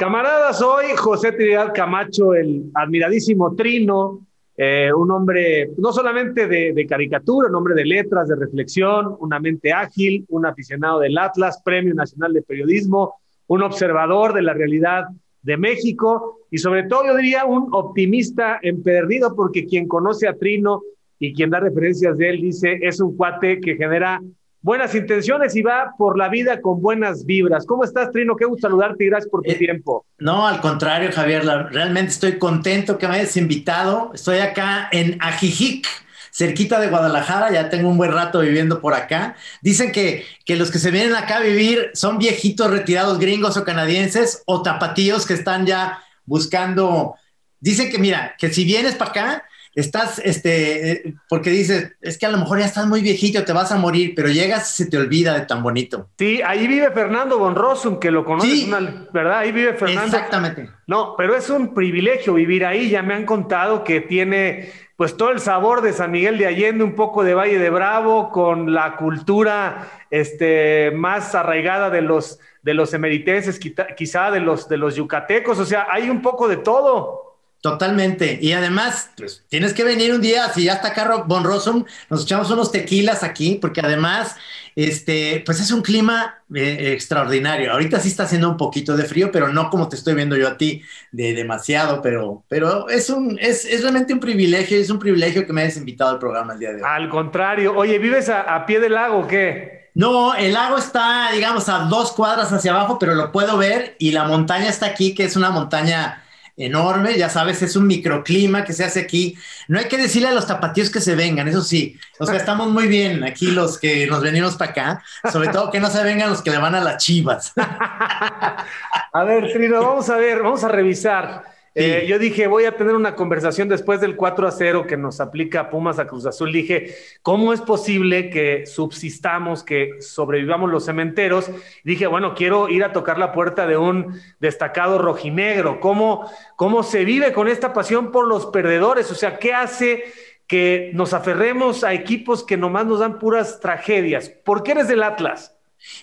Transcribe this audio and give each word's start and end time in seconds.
Camaradas, 0.00 0.62
hoy 0.62 0.86
José 0.96 1.30
Trinidad 1.32 1.74
Camacho, 1.74 2.32
el 2.32 2.70
admiradísimo 2.72 3.54
Trino, 3.54 4.26
eh, 4.56 4.90
un 4.96 5.10
hombre 5.10 5.72
no 5.76 5.92
solamente 5.92 6.48
de, 6.48 6.86
caricatura, 6.86 7.50
un 7.50 7.56
hombre 7.56 7.74
de 7.74 7.84
letras, 7.84 8.26
de 8.26 8.34
reflexión, 8.34 9.14
una 9.20 9.38
mente 9.38 9.74
ágil, 9.74 10.24
un 10.30 10.46
aficionado 10.46 11.00
del 11.00 11.18
Atlas, 11.18 11.60
Premio 11.62 11.92
Nacional 11.92 12.32
de 12.32 12.40
Periodismo, 12.40 13.16
un 13.48 13.62
observador 13.62 14.32
de 14.32 14.40
la 14.40 14.54
realidad 14.54 15.04
de 15.42 15.58
México 15.58 16.38
y 16.50 16.56
sobre 16.56 16.84
todo 16.84 17.04
yo 17.04 17.14
diría 17.14 17.44
un 17.44 17.68
optimista 17.70 18.58
empedernido 18.62 19.36
porque 19.36 19.66
quien 19.66 19.86
conoce 19.86 20.26
a 20.26 20.32
Trino 20.32 20.80
y 21.18 21.34
quien 21.34 21.50
da 21.50 21.60
referencias 21.60 22.16
de 22.16 22.30
él 22.30 22.40
dice 22.40 22.78
es 22.80 23.02
un 23.02 23.18
cuate 23.18 23.60
que 23.60 23.76
genera 23.76 24.18
buenas 24.62 24.94
intenciones 24.94 25.56
y 25.56 25.62
va 25.62 25.94
por 25.96 26.18
la 26.18 26.28
vida 26.28 26.60
con 26.60 26.80
buenas 26.80 27.24
vibras. 27.24 27.66
¿Cómo 27.66 27.84
estás, 27.84 28.10
Trino? 28.12 28.36
Qué 28.36 28.44
gusto 28.44 28.68
saludarte 28.68 29.04
y 29.04 29.08
gracias 29.08 29.30
por 29.30 29.42
tu 29.42 29.50
eh, 29.50 29.56
tiempo. 29.56 30.04
No, 30.18 30.46
al 30.46 30.60
contrario, 30.60 31.10
Javier, 31.12 31.44
realmente 31.44 32.12
estoy 32.12 32.38
contento 32.38 32.98
que 32.98 33.08
me 33.08 33.16
hayas 33.16 33.36
invitado. 33.36 34.10
Estoy 34.14 34.38
acá 34.38 34.88
en 34.92 35.16
Ajijic, 35.20 35.86
cerquita 36.30 36.78
de 36.80 36.88
Guadalajara, 36.88 37.50
ya 37.52 37.70
tengo 37.70 37.88
un 37.88 37.96
buen 37.96 38.12
rato 38.12 38.40
viviendo 38.40 38.80
por 38.80 38.94
acá. 38.94 39.36
Dicen 39.62 39.92
que, 39.92 40.24
que 40.44 40.56
los 40.56 40.70
que 40.70 40.78
se 40.78 40.90
vienen 40.90 41.14
acá 41.14 41.38
a 41.38 41.40
vivir 41.40 41.90
son 41.94 42.18
viejitos 42.18 42.70
retirados 42.70 43.18
gringos 43.18 43.56
o 43.56 43.64
canadienses 43.64 44.42
o 44.46 44.62
tapatíos 44.62 45.26
que 45.26 45.34
están 45.34 45.66
ya 45.66 45.98
buscando. 46.24 47.14
Dicen 47.60 47.90
que, 47.90 47.98
mira, 47.98 48.34
que 48.38 48.52
si 48.52 48.64
vienes 48.64 48.94
para 48.94 49.10
acá, 49.10 49.44
estás, 49.80 50.20
este, 50.24 51.14
porque 51.28 51.50
dices, 51.50 51.92
es 52.00 52.18
que 52.18 52.26
a 52.26 52.30
lo 52.30 52.38
mejor 52.38 52.58
ya 52.58 52.66
estás 52.66 52.86
muy 52.86 53.00
viejito, 53.00 53.44
te 53.44 53.52
vas 53.52 53.72
a 53.72 53.76
morir, 53.76 54.12
pero 54.14 54.28
llegas 54.28 54.72
y 54.72 54.84
se 54.84 54.90
te 54.90 54.96
olvida 54.96 55.34
de 55.34 55.46
tan 55.46 55.62
bonito. 55.62 56.08
Sí, 56.18 56.40
ahí 56.44 56.66
vive 56.66 56.90
Fernando 56.90 57.38
von 57.38 57.54
que 58.00 58.10
lo 58.10 58.24
conoces, 58.24 58.68
¿verdad? 59.12 59.38
Ahí 59.38 59.52
vive 59.52 59.74
Fernando. 59.74 60.16
Exactamente. 60.16 60.70
No, 60.86 61.14
pero 61.16 61.34
es 61.36 61.50
un 61.50 61.74
privilegio 61.74 62.34
vivir 62.34 62.64
ahí, 62.64 62.90
ya 62.90 63.02
me 63.02 63.14
han 63.14 63.24
contado 63.24 63.84
que 63.84 64.00
tiene 64.00 64.70
pues 65.00 65.16
todo 65.16 65.30
el 65.30 65.40
sabor 65.40 65.80
de 65.80 65.94
San 65.94 66.10
Miguel 66.10 66.36
de 66.36 66.46
Allende, 66.46 66.84
un 66.84 66.94
poco 66.94 67.24
de 67.24 67.32
Valle 67.32 67.58
de 67.58 67.70
Bravo, 67.70 68.30
con 68.30 68.74
la 68.74 68.96
cultura 68.96 69.88
este, 70.10 70.90
más 70.94 71.34
arraigada 71.34 71.88
de 71.88 72.02
los, 72.02 72.38
de 72.62 72.74
los 72.74 72.92
emeritenses, 72.92 73.58
quizá 73.96 74.30
de 74.30 74.40
los, 74.40 74.68
de 74.68 74.76
los 74.76 74.96
yucatecos, 74.96 75.58
o 75.58 75.64
sea, 75.64 75.86
hay 75.90 76.10
un 76.10 76.20
poco 76.20 76.48
de 76.48 76.58
todo. 76.58 77.29
Totalmente. 77.60 78.38
Y 78.40 78.52
además, 78.52 79.10
pues 79.18 79.44
tienes 79.48 79.74
que 79.74 79.84
venir 79.84 80.14
un 80.14 80.22
día, 80.22 80.48
si 80.48 80.64
ya 80.64 80.74
está 80.74 80.94
Carro 80.94 81.24
Von 81.26 81.44
Rossum, 81.44 81.84
nos 82.08 82.22
echamos 82.22 82.50
unos 82.50 82.72
tequilas 82.72 83.22
aquí, 83.22 83.58
porque 83.60 83.82
además, 83.82 84.34
este, 84.76 85.42
pues 85.44 85.60
es 85.60 85.70
un 85.70 85.82
clima 85.82 86.38
eh, 86.54 86.92
extraordinario. 86.94 87.70
Ahorita 87.70 88.00
sí 88.00 88.08
está 88.08 88.22
haciendo 88.22 88.48
un 88.48 88.56
poquito 88.56 88.96
de 88.96 89.04
frío, 89.04 89.30
pero 89.30 89.48
no 89.48 89.68
como 89.68 89.90
te 89.90 89.96
estoy 89.96 90.14
viendo 90.14 90.38
yo 90.38 90.48
a 90.48 90.56
ti, 90.56 90.82
de 91.12 91.34
demasiado, 91.34 92.00
pero, 92.00 92.44
pero 92.48 92.88
es 92.88 93.10
un, 93.10 93.38
es, 93.38 93.66
es 93.66 93.82
realmente 93.82 94.14
un 94.14 94.20
privilegio, 94.20 94.78
es 94.78 94.88
un 94.88 94.98
privilegio 94.98 95.46
que 95.46 95.52
me 95.52 95.60
hayas 95.60 95.76
invitado 95.76 96.12
al 96.12 96.18
programa 96.18 96.54
el 96.54 96.60
día 96.60 96.70
de 96.70 96.76
hoy. 96.76 96.82
Al 96.82 97.10
contrario, 97.10 97.76
oye, 97.76 97.98
¿vives 97.98 98.30
a, 98.30 98.40
a 98.40 98.64
pie 98.64 98.80
del 98.80 98.94
lago 98.94 99.18
o 99.18 99.26
qué? 99.26 99.90
No, 99.94 100.34
el 100.34 100.54
lago 100.54 100.78
está, 100.78 101.30
digamos, 101.34 101.68
a 101.68 101.80
dos 101.80 102.12
cuadras 102.12 102.50
hacia 102.52 102.70
abajo, 102.70 102.98
pero 102.98 103.14
lo 103.14 103.32
puedo 103.32 103.58
ver 103.58 103.96
y 103.98 104.12
la 104.12 104.24
montaña 104.24 104.70
está 104.70 104.86
aquí, 104.86 105.14
que 105.14 105.24
es 105.24 105.36
una 105.36 105.50
montaña 105.50 106.24
enorme, 106.60 107.16
ya 107.16 107.28
sabes, 107.28 107.62
es 107.62 107.76
un 107.76 107.86
microclima 107.86 108.64
que 108.64 108.72
se 108.72 108.84
hace 108.84 109.00
aquí. 109.00 109.36
No 109.68 109.78
hay 109.78 109.86
que 109.86 109.96
decirle 109.96 110.28
a 110.28 110.32
los 110.32 110.46
tapatíos 110.46 110.90
que 110.90 111.00
se 111.00 111.14
vengan, 111.14 111.48
eso 111.48 111.62
sí, 111.62 111.98
o 112.18 112.26
sea, 112.26 112.36
estamos 112.36 112.68
muy 112.68 112.86
bien 112.86 113.24
aquí 113.24 113.50
los 113.50 113.78
que 113.78 114.06
nos 114.06 114.22
venimos 114.22 114.56
para 114.56 114.70
acá, 114.70 115.04
sobre 115.32 115.48
todo 115.48 115.70
que 115.70 115.80
no 115.80 115.90
se 115.90 116.02
vengan 116.02 116.30
los 116.30 116.42
que 116.42 116.50
le 116.50 116.58
van 116.58 116.74
a 116.74 116.80
las 116.80 117.02
chivas. 117.02 117.52
a 117.56 119.24
ver, 119.24 119.52
Trino, 119.52 119.80
vamos 119.80 120.08
a 120.10 120.16
ver, 120.16 120.42
vamos 120.42 120.64
a 120.64 120.68
revisar. 120.68 121.59
Eh, 121.74 122.04
yo 122.08 122.18
dije, 122.18 122.48
voy 122.48 122.64
a 122.64 122.76
tener 122.76 122.94
una 122.94 123.14
conversación 123.14 123.68
después 123.68 124.00
del 124.00 124.16
4 124.16 124.48
a 124.48 124.50
0 124.50 124.86
que 124.88 124.96
nos 124.96 125.20
aplica 125.20 125.70
Pumas 125.70 126.00
a 126.00 126.06
Cruz 126.06 126.26
Azul. 126.26 126.52
Dije, 126.52 126.96
¿cómo 127.22 127.52
es 127.52 127.60
posible 127.60 128.28
que 128.28 128.66
subsistamos, 128.66 129.62
que 129.62 130.00
sobrevivamos 130.00 130.68
los 130.68 130.84
cementeros? 130.84 131.48
Dije, 131.84 132.08
bueno, 132.08 132.34
quiero 132.34 132.68
ir 132.68 132.82
a 132.82 132.92
tocar 132.92 133.18
la 133.18 133.32
puerta 133.32 133.68
de 133.68 133.76
un 133.76 134.20
destacado 134.40 134.98
rojinegro. 134.98 135.78
¿Cómo, 135.78 136.28
cómo 136.56 136.82
se 136.82 137.04
vive 137.04 137.32
con 137.32 137.46
esta 137.46 137.72
pasión 137.72 138.10
por 138.10 138.26
los 138.26 138.46
perdedores? 138.46 139.08
O 139.12 139.14
sea, 139.14 139.38
¿qué 139.38 139.54
hace 139.54 140.04
que 140.48 140.90
nos 140.94 141.12
aferremos 141.12 141.84
a 141.84 141.92
equipos 141.92 142.42
que 142.42 142.56
nomás 142.56 142.86
nos 142.86 142.98
dan 142.98 143.20
puras 143.20 143.60
tragedias? 143.60 144.28
¿Por 144.28 144.64
qué 144.64 144.72
eres 144.72 144.88
del 144.88 145.04
Atlas? 145.04 145.54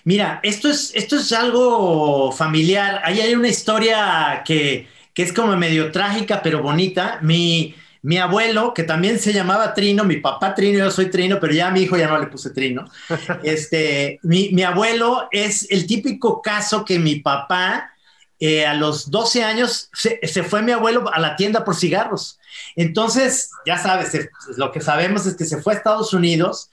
Mira, 0.05 0.39
esto 0.43 0.69
es, 0.69 0.95
esto 0.95 1.17
es 1.17 1.31
algo 1.33 2.31
familiar. 2.31 3.01
Ahí 3.03 3.19
hay 3.19 3.35
una 3.35 3.49
historia 3.49 4.41
que 4.45 4.87
que 5.17 5.23
es 5.23 5.33
como 5.33 5.57
medio 5.57 5.91
trágica, 5.91 6.43
pero 6.43 6.61
bonita. 6.61 7.17
Mi, 7.23 7.73
mi 8.03 8.19
abuelo, 8.19 8.71
que 8.75 8.83
también 8.83 9.17
se 9.17 9.33
llamaba 9.33 9.73
Trino, 9.73 10.03
mi 10.03 10.17
papá 10.17 10.53
Trino, 10.53 10.77
yo 10.77 10.91
soy 10.91 11.09
Trino, 11.09 11.39
pero 11.39 11.53
ya 11.53 11.69
a 11.69 11.71
mi 11.71 11.81
hijo 11.81 11.97
ya 11.97 12.07
no 12.07 12.19
le 12.19 12.27
puse 12.27 12.51
Trino. 12.51 12.85
Este, 13.43 14.19
mi, 14.21 14.49
mi 14.51 14.61
abuelo 14.61 15.27
es 15.31 15.71
el 15.71 15.87
típico 15.87 16.39
caso 16.43 16.85
que 16.85 16.99
mi 16.99 17.15
papá, 17.15 17.89
eh, 18.39 18.67
a 18.67 18.75
los 18.75 19.09
12 19.09 19.43
años, 19.43 19.89
se, 19.91 20.19
se, 20.21 20.43
fue 20.43 20.61
mi 20.61 20.71
abuelo 20.71 21.11
a 21.11 21.19
la 21.19 21.35
tienda 21.35 21.65
por 21.65 21.75
cigarros. 21.75 22.37
Entonces, 22.75 23.49
ya 23.65 23.79
sabes, 23.79 24.29
lo 24.55 24.71
que 24.71 24.81
sabemos 24.81 25.25
es 25.25 25.35
que 25.35 25.45
se 25.45 25.59
fue 25.59 25.73
a 25.73 25.77
Estados 25.77 26.13
Unidos 26.13 26.69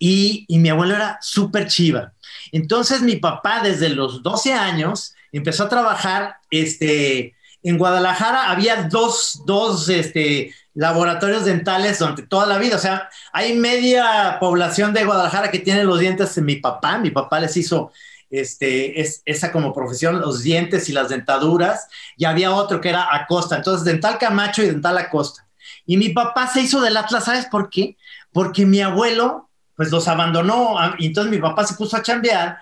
y, 0.00 0.46
y 0.48 0.58
mi 0.58 0.68
abuelo 0.68 0.96
era 0.96 1.18
súper 1.22 1.68
chiva. 1.68 2.12
Entonces, 2.50 3.02
mi 3.02 3.14
papá, 3.14 3.60
desde 3.62 3.88
los 3.88 4.24
12 4.24 4.52
años, 4.52 5.14
empezó 5.30 5.62
a 5.62 5.68
trabajar, 5.68 6.38
este, 6.50 7.36
en 7.64 7.78
Guadalajara 7.78 8.50
había 8.50 8.84
dos, 8.84 9.42
dos 9.46 9.88
este, 9.88 10.54
laboratorios 10.74 11.46
dentales 11.46 11.98
durante 11.98 12.26
toda 12.26 12.46
la 12.46 12.58
vida. 12.58 12.76
O 12.76 12.78
sea, 12.78 13.08
hay 13.32 13.54
media 13.54 14.36
población 14.38 14.92
de 14.92 15.04
Guadalajara 15.04 15.50
que 15.50 15.60
tiene 15.60 15.82
los 15.82 15.98
dientes 15.98 16.36
en 16.36 16.44
mi 16.44 16.56
papá. 16.56 16.98
Mi 16.98 17.10
papá 17.10 17.40
les 17.40 17.56
hizo 17.56 17.90
este, 18.28 19.00
es, 19.00 19.22
esa 19.24 19.50
como 19.50 19.72
profesión, 19.72 20.20
los 20.20 20.42
dientes 20.42 20.90
y 20.90 20.92
las 20.92 21.08
dentaduras. 21.08 21.88
Y 22.18 22.26
había 22.26 22.52
otro 22.52 22.82
que 22.82 22.90
era 22.90 23.08
Acosta. 23.10 23.56
Entonces, 23.56 23.86
Dental 23.86 24.18
Camacho 24.18 24.62
y 24.62 24.66
Dental 24.66 24.98
Acosta. 24.98 25.48
Y 25.86 25.96
mi 25.96 26.10
papá 26.10 26.46
se 26.46 26.60
hizo 26.60 26.82
del 26.82 26.98
Atlas, 26.98 27.24
¿sabes 27.24 27.46
por 27.46 27.70
qué? 27.70 27.96
Porque 28.30 28.66
mi 28.66 28.82
abuelo, 28.82 29.48
pues 29.74 29.90
los 29.90 30.06
abandonó. 30.06 30.76
Y 30.98 31.06
entonces 31.06 31.30
mi 31.30 31.38
papá 31.38 31.66
se 31.66 31.76
puso 31.76 31.96
a 31.96 32.02
chambear 32.02 32.58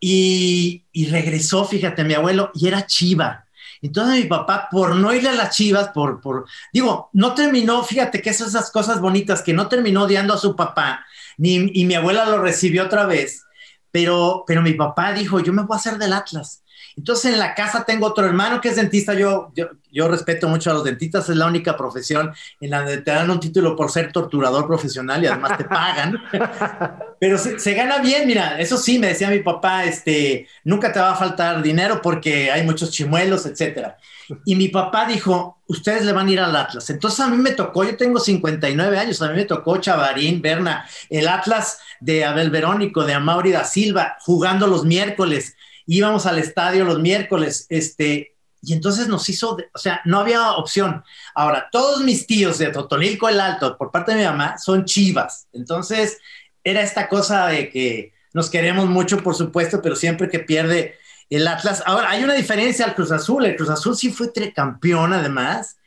y 0.00 0.82
regresó, 1.08 1.64
fíjate, 1.64 2.02
mi 2.02 2.14
abuelo, 2.14 2.50
y 2.54 2.66
era 2.66 2.84
chiva 2.84 3.44
entonces 3.82 4.22
mi 4.22 4.28
papá, 4.28 4.68
por 4.70 4.96
no 4.96 5.12
irle 5.14 5.30
a 5.30 5.34
las 5.34 5.56
chivas, 5.56 5.88
por, 5.88 6.20
por, 6.20 6.46
digo, 6.72 7.10
no 7.12 7.34
terminó, 7.34 7.82
fíjate 7.82 8.20
que 8.20 8.30
esas 8.30 8.70
cosas 8.70 9.00
bonitas, 9.00 9.42
que 9.42 9.52
no 9.52 9.68
terminó 9.68 10.02
odiando 10.02 10.34
a 10.34 10.38
su 10.38 10.54
papá, 10.54 11.04
ni, 11.38 11.70
y 11.72 11.84
mi 11.86 11.94
abuela 11.94 12.26
lo 12.26 12.42
recibió 12.42 12.84
otra 12.84 13.06
vez, 13.06 13.44
pero, 13.90 14.44
pero 14.46 14.62
mi 14.62 14.74
papá 14.74 15.12
dijo, 15.12 15.40
yo 15.40 15.52
me 15.52 15.62
voy 15.62 15.74
a 15.74 15.78
hacer 15.78 15.98
del 15.98 16.12
Atlas. 16.12 16.62
Entonces 16.96 17.32
en 17.32 17.38
la 17.38 17.54
casa 17.54 17.84
tengo 17.84 18.06
otro 18.06 18.26
hermano 18.26 18.60
que 18.60 18.68
es 18.68 18.76
dentista. 18.76 19.14
Yo, 19.14 19.52
yo, 19.90 20.08
respeto 20.08 20.48
mucho 20.48 20.70
a 20.70 20.74
los 20.74 20.84
dentistas, 20.84 21.28
es 21.28 21.36
la 21.36 21.46
única 21.46 21.76
profesión 21.76 22.32
en 22.60 22.70
la 22.70 22.84
que 22.84 22.98
te 22.98 23.10
dan 23.10 23.30
un 23.30 23.40
título 23.40 23.76
por 23.76 23.90
ser 23.90 24.12
torturador 24.12 24.66
profesional 24.66 25.22
y 25.22 25.26
además 25.26 25.58
te 25.58 25.64
pagan. 25.64 26.16
Pero 27.20 27.38
se, 27.38 27.74
gana 27.74 27.98
bien, 27.98 28.26
mira, 28.26 28.58
eso 28.58 28.76
sí, 28.76 28.98
me 28.98 29.08
decía 29.08 29.28
mi 29.30 29.40
papá, 29.40 29.84
este, 29.84 30.48
nunca 30.64 30.92
te 30.92 31.00
va 31.00 31.12
a 31.12 31.16
faltar 31.16 31.62
dinero 31.62 32.00
porque 32.02 32.50
hay 32.50 32.62
muchos 32.64 32.90
chimuelos, 32.90 33.46
etcétera. 33.46 33.96
Y 34.44 34.54
mi 34.54 34.68
papá 34.68 35.06
dijo, 35.06 35.60
ustedes 35.66 36.04
le 36.04 36.12
van 36.12 36.28
a 36.28 36.30
ir 36.30 36.40
al 36.40 36.54
Atlas. 36.54 36.88
Entonces 36.90 37.20
a 37.20 37.28
mí 37.28 37.36
me 37.36 37.52
tocó, 37.52 37.84
yo 37.84 37.96
tengo 37.96 38.20
59 38.20 38.98
años, 38.98 39.20
a 39.22 39.28
mí 39.28 39.36
me 39.36 39.44
tocó 39.44 39.78
Chavarín, 39.78 40.40
Berna, 40.40 40.86
el 41.08 41.28
Atlas 41.28 41.80
de 42.00 42.24
Abel 42.24 42.50
Verónico, 42.50 43.04
de 43.04 43.14
Amaury 43.14 43.52
da 43.52 43.64
Silva, 43.64 44.16
jugando 44.20 44.66
los 44.66 44.84
miércoles 44.84 45.56
íbamos 45.86 46.26
al 46.26 46.38
estadio 46.38 46.84
los 46.84 47.00
miércoles, 47.00 47.66
este, 47.68 48.36
y 48.62 48.72
entonces 48.72 49.08
nos 49.08 49.28
hizo, 49.28 49.56
o 49.72 49.78
sea, 49.78 50.00
no 50.04 50.18
había 50.18 50.52
opción. 50.52 51.02
Ahora, 51.34 51.68
todos 51.72 52.02
mis 52.02 52.26
tíos 52.26 52.58
de 52.58 52.68
Totonilco 52.68 53.28
el 53.28 53.40
Alto, 53.40 53.76
por 53.78 53.90
parte 53.90 54.12
de 54.12 54.18
mi 54.18 54.24
mamá, 54.24 54.58
son 54.58 54.84
chivas. 54.84 55.46
Entonces, 55.52 56.18
era 56.62 56.82
esta 56.82 57.08
cosa 57.08 57.46
de 57.46 57.70
que 57.70 58.12
nos 58.32 58.50
queremos 58.50 58.86
mucho, 58.86 59.22
por 59.22 59.34
supuesto, 59.34 59.80
pero 59.82 59.96
siempre 59.96 60.28
que 60.28 60.40
pierde 60.40 60.98
el 61.30 61.46
Atlas. 61.48 61.82
Ahora, 61.86 62.10
hay 62.10 62.22
una 62.22 62.34
diferencia 62.34 62.84
al 62.84 62.94
Cruz 62.94 63.12
Azul. 63.12 63.46
El 63.46 63.56
Cruz 63.56 63.70
Azul 63.70 63.96
sí 63.96 64.10
fue 64.10 64.30
campeón, 64.54 65.12
además. 65.12 65.78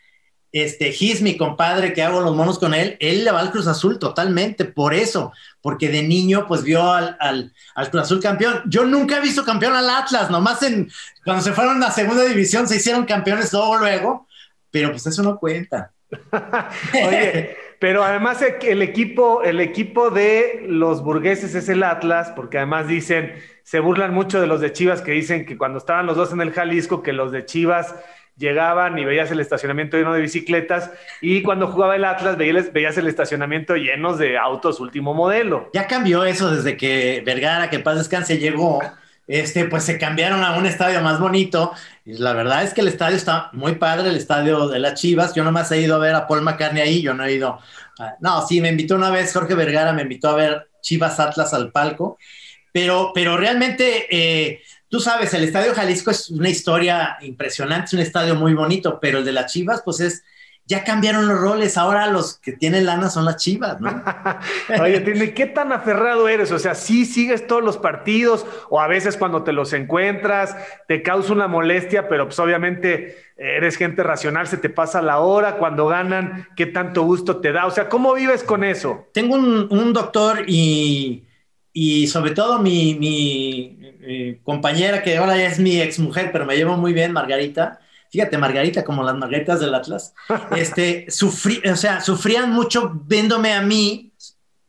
Este, 0.53 0.91
Gis, 0.91 1.21
mi 1.21 1.35
compadre, 1.35 1.93
que 1.93 2.03
hago 2.03 2.21
los 2.21 2.35
monos 2.35 2.59
con 2.59 2.75
él, 2.75 2.95
él 2.99 3.25
le 3.25 3.31
va 3.31 3.39
al 3.39 3.51
Cruz 3.51 3.67
Azul 3.67 3.97
totalmente, 3.99 4.65
por 4.65 4.93
eso, 4.93 5.33
porque 5.61 5.89
de 5.89 6.03
niño 6.03 6.45
pues 6.47 6.63
vio 6.63 6.93
al, 6.93 7.17
al, 7.19 7.51
Cruz 7.89 8.03
Azul 8.03 8.21
campeón. 8.21 8.61
Yo 8.67 8.85
nunca 8.85 9.17
he 9.17 9.21
visto 9.21 9.43
campeón 9.43 9.75
al 9.75 9.89
Atlas, 9.89 10.29
nomás 10.29 10.61
en, 10.61 10.89
cuando 11.25 11.43
se 11.43 11.53
fueron 11.53 11.77
a 11.77 11.87
la 11.87 11.91
segunda 11.91 12.23
división 12.23 12.67
se 12.67 12.75
hicieron 12.75 13.05
campeones 13.05 13.51
luego, 13.51 13.79
luego, 13.79 14.27
pero 14.69 14.91
pues 14.91 15.07
eso 15.07 15.23
no 15.23 15.39
cuenta. 15.39 15.91
Oye, 16.93 17.57
Pero 17.83 18.01
además 18.01 18.41
el 18.61 18.81
equipo, 18.81 19.43
el 19.43 19.59
equipo 19.59 20.09
de 20.09 20.63
los 20.67 21.03
burgueses 21.03 21.53
es 21.53 21.67
el 21.67 21.83
Atlas, 21.83 22.31
porque 22.33 22.57
además 22.57 22.87
dicen, 22.87 23.33
se 23.63 23.81
burlan 23.81 24.13
mucho 24.13 24.39
de 24.39 24.47
los 24.47 24.61
de 24.61 24.71
Chivas 24.71 25.01
que 25.01 25.11
dicen 25.11 25.45
que 25.45 25.57
cuando 25.57 25.79
estaban 25.79 26.05
los 26.05 26.15
dos 26.15 26.31
en 26.31 26.39
el 26.39 26.53
Jalisco, 26.53 27.03
que 27.03 27.11
los 27.11 27.33
de 27.33 27.43
Chivas 27.43 27.93
llegaban 28.37 28.97
y 28.97 29.05
veías 29.05 29.31
el 29.31 29.39
estacionamiento 29.39 29.97
lleno 29.97 30.13
de 30.13 30.21
bicicletas 30.21 30.91
y 31.21 31.43
cuando 31.43 31.67
jugaba 31.67 31.95
el 31.95 32.05
Atlas 32.05 32.37
veías, 32.37 32.73
veías 32.73 32.97
el 32.97 33.07
estacionamiento 33.07 33.75
llenos 33.75 34.17
de 34.17 34.37
autos 34.37 34.79
último 34.79 35.13
modelo. 35.13 35.69
Ya 35.73 35.87
cambió 35.87 36.23
eso 36.25 36.53
desde 36.53 36.77
que 36.77 37.21
Vergara, 37.25 37.69
que 37.69 37.79
paz 37.79 37.97
descanse, 37.97 38.37
llegó 38.37 38.81
este, 39.27 39.65
pues 39.65 39.83
se 39.83 39.97
cambiaron 39.97 40.43
a 40.43 40.57
un 40.57 40.65
estadio 40.65 41.01
más 41.01 41.19
bonito. 41.19 41.73
Y 42.05 42.13
la 42.13 42.33
verdad 42.33 42.63
es 42.63 42.73
que 42.73 42.81
el 42.81 42.87
estadio 42.87 43.15
está 43.15 43.49
muy 43.53 43.75
padre, 43.75 44.09
el 44.09 44.15
estadio 44.15 44.67
de 44.67 44.79
las 44.79 44.99
Chivas. 44.99 45.33
Yo 45.33 45.43
nomás 45.43 45.71
he 45.71 45.81
ido 45.81 45.95
a 45.95 45.99
ver 45.99 46.15
a 46.15 46.27
Paul 46.27 46.41
McCartney 46.41 46.81
ahí, 46.81 47.01
yo 47.01 47.13
no 47.13 47.23
he 47.23 47.33
ido. 47.33 47.59
no, 48.19 48.45
sí, 48.45 48.61
me 48.61 48.69
invitó 48.69 48.95
una 48.95 49.09
vez 49.09 49.33
Jorge 49.33 49.55
Vergara, 49.55 49.93
me 49.93 50.03
invitó 50.03 50.29
a 50.29 50.35
ver 50.35 50.69
Chivas 50.81 51.19
Atlas 51.19 51.53
al 51.53 51.71
palco. 51.71 52.17
Pero, 52.71 53.11
pero 53.13 53.37
realmente, 53.37 54.07
eh, 54.09 54.61
tú 54.93 54.99
sabes, 54.99 55.33
el 55.33 55.43
Estadio 55.43 55.73
Jalisco 55.73 56.11
es 56.11 56.29
una 56.29 56.49
historia 56.49 57.17
impresionante, 57.21 57.87
es 57.87 57.93
un 57.93 58.01
estadio 58.01 58.35
muy 58.35 58.53
bonito, 58.53 58.99
pero 59.01 59.17
el 59.17 59.25
de 59.25 59.31
las 59.31 59.51
Chivas, 59.51 59.81
pues 59.83 59.99
es 60.01 60.23
ya 60.67 60.83
cambiaron 60.83 61.27
los 61.27 61.39
roles, 61.39 61.79
ahora 61.79 62.05
los 62.11 62.37
que 62.37 62.51
tienen 62.51 62.85
lana 62.85 63.09
son 63.09 63.25
las 63.25 63.37
chivas, 63.37 63.81
¿no? 63.81 64.03
Oye, 64.81 64.99
Tini, 64.99 65.31
¿qué 65.31 65.47
tan 65.47 65.71
aferrado 65.73 66.29
eres? 66.29 66.51
O 66.51 66.59
sea, 66.59 66.75
sí 66.75 67.05
sigues 67.05 67.47
todos 67.47 67.63
los 67.63 67.77
partidos 67.77 68.45
o 68.69 68.79
a 68.79 68.87
veces 68.87 69.17
cuando 69.17 69.43
te 69.43 69.51
los 69.51 69.73
encuentras 69.73 70.55
te 70.87 71.01
causa 71.01 71.33
una 71.33 71.47
molestia, 71.47 72.07
pero 72.07 72.27
pues 72.27 72.37
obviamente 72.37 73.17
eres 73.35 73.77
gente 73.77 74.03
racional, 74.03 74.45
se 74.45 74.57
te 74.57 74.69
pasa 74.69 75.01
la 75.01 75.19
hora, 75.21 75.57
cuando 75.57 75.87
ganan, 75.87 76.47
¿qué 76.55 76.67
tanto 76.67 77.01
gusto 77.01 77.41
te 77.41 77.51
da? 77.51 77.65
O 77.65 77.71
sea, 77.71 77.89
¿cómo 77.89 78.13
vives 78.13 78.43
con 78.43 78.63
eso? 78.63 79.07
Tengo 79.11 79.35
un, 79.35 79.91
doctor 79.91 80.45
y, 80.47 81.25
y, 81.73 82.05
sobre 82.05 82.31
todo 82.31 82.59
mi, 82.59 82.95
mi, 82.95 83.82
mi 84.05 84.35
compañera, 84.39 85.01
que 85.01 85.17
ahora 85.17 85.37
ya 85.37 85.47
es 85.47 85.59
mi 85.59 85.79
exmujer, 85.79 86.31
pero 86.31 86.45
me 86.45 86.55
llevo 86.55 86.77
muy 86.77 86.93
bien, 86.93 87.11
Margarita 87.11 87.79
fíjate, 88.13 88.37
Margarita, 88.37 88.83
como 88.85 89.01
las 89.01 89.15
margaritas 89.15 89.59
del 89.59 89.73
Atlas, 89.73 90.13
este, 90.55 91.07
sufrí, 91.09 91.59
o 91.67 91.75
sea, 91.75 91.99
sufrían 91.99 92.51
mucho 92.51 92.91
viéndome 93.07 93.53
a 93.53 93.61
mí, 93.61 94.13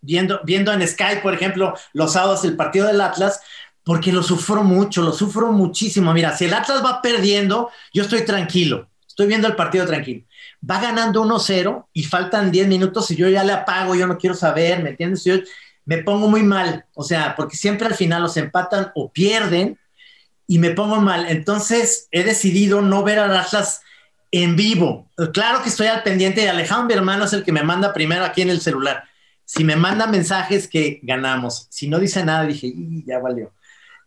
viendo, 0.01 0.41
viendo 0.45 0.73
en 0.73 0.89
Skype, 0.89 1.21
por 1.21 1.35
ejemplo, 1.35 1.75
los 1.93 2.15
sábados 2.15 2.43
el 2.47 2.57
partido 2.57 2.87
del 2.87 3.03
Atlas, 3.03 3.43
porque 3.85 4.13
lo 4.13 4.23
sufro 4.23 4.65
mucho, 4.65 5.03
lo 5.03 5.13
sufro 5.13 5.53
muchísimo. 5.53 6.15
Mira, 6.15 6.35
si 6.35 6.47
el 6.47 6.55
Atlas 6.55 6.83
va 6.83 7.03
perdiendo, 7.03 7.69
yo 7.93 8.05
estoy 8.05 8.25
tranquilo, 8.25 8.89
estoy 9.07 9.27
viendo 9.27 9.47
el 9.47 9.57
partido 9.57 9.85
tranquilo. 9.85 10.25
Va 10.69 10.81
ganando 10.81 11.23
1-0 11.23 11.89
y 11.93 12.05
faltan 12.05 12.51
10 12.51 12.67
minutos 12.67 13.11
y 13.11 13.17
yo 13.17 13.29
ya 13.29 13.45
le 13.45 13.53
apago, 13.53 13.95
yo 13.95 14.07
no 14.07 14.17
quiero 14.17 14.35
saber, 14.35 14.83
¿me 14.83 14.91
entiendes? 14.91 15.23
Yo 15.23 15.35
me 15.87 15.99
pongo 15.99 16.29
muy 16.29 16.43
mal, 16.43 16.87
o 16.95 17.05
sea, 17.05 17.35
porque 17.37 17.57
siempre 17.57 17.87
al 17.87 17.95
final 17.95 18.23
los 18.23 18.37
empatan 18.37 18.91
o 18.95 19.13
pierden 19.13 19.79
y 20.47 20.59
me 20.59 20.71
pongo 20.71 21.01
mal. 21.01 21.27
Entonces 21.29 22.09
he 22.11 22.25
decidido 22.25 22.83
no 22.83 23.03
ver 23.03 23.19
a 23.19 23.41
Atlas 23.41 23.83
en 24.31 24.57
vivo. 24.57 25.09
Claro 25.33 25.63
que 25.63 25.69
estoy 25.69 25.87
al 25.87 26.03
pendiente 26.03 26.41
de 26.41 26.51
Alejandro, 26.51 26.89
mi 26.89 26.95
hermano 26.95 27.25
es 27.25 27.33
el 27.33 27.45
que 27.45 27.53
me 27.53 27.63
manda 27.63 27.93
primero 27.93 28.25
aquí 28.25 28.43
en 28.43 28.51
el 28.51 28.61
celular. 28.61 29.05
Si 29.45 29.63
me 29.63 29.77
manda 29.77 30.07
mensajes 30.07 30.67
que 30.67 31.01
ganamos, 31.03 31.67
si 31.71 31.89
no 31.89 31.99
dice 31.99 32.25
nada, 32.25 32.45
dije, 32.45 32.73
ya 33.07 33.19
valió. 33.19 33.53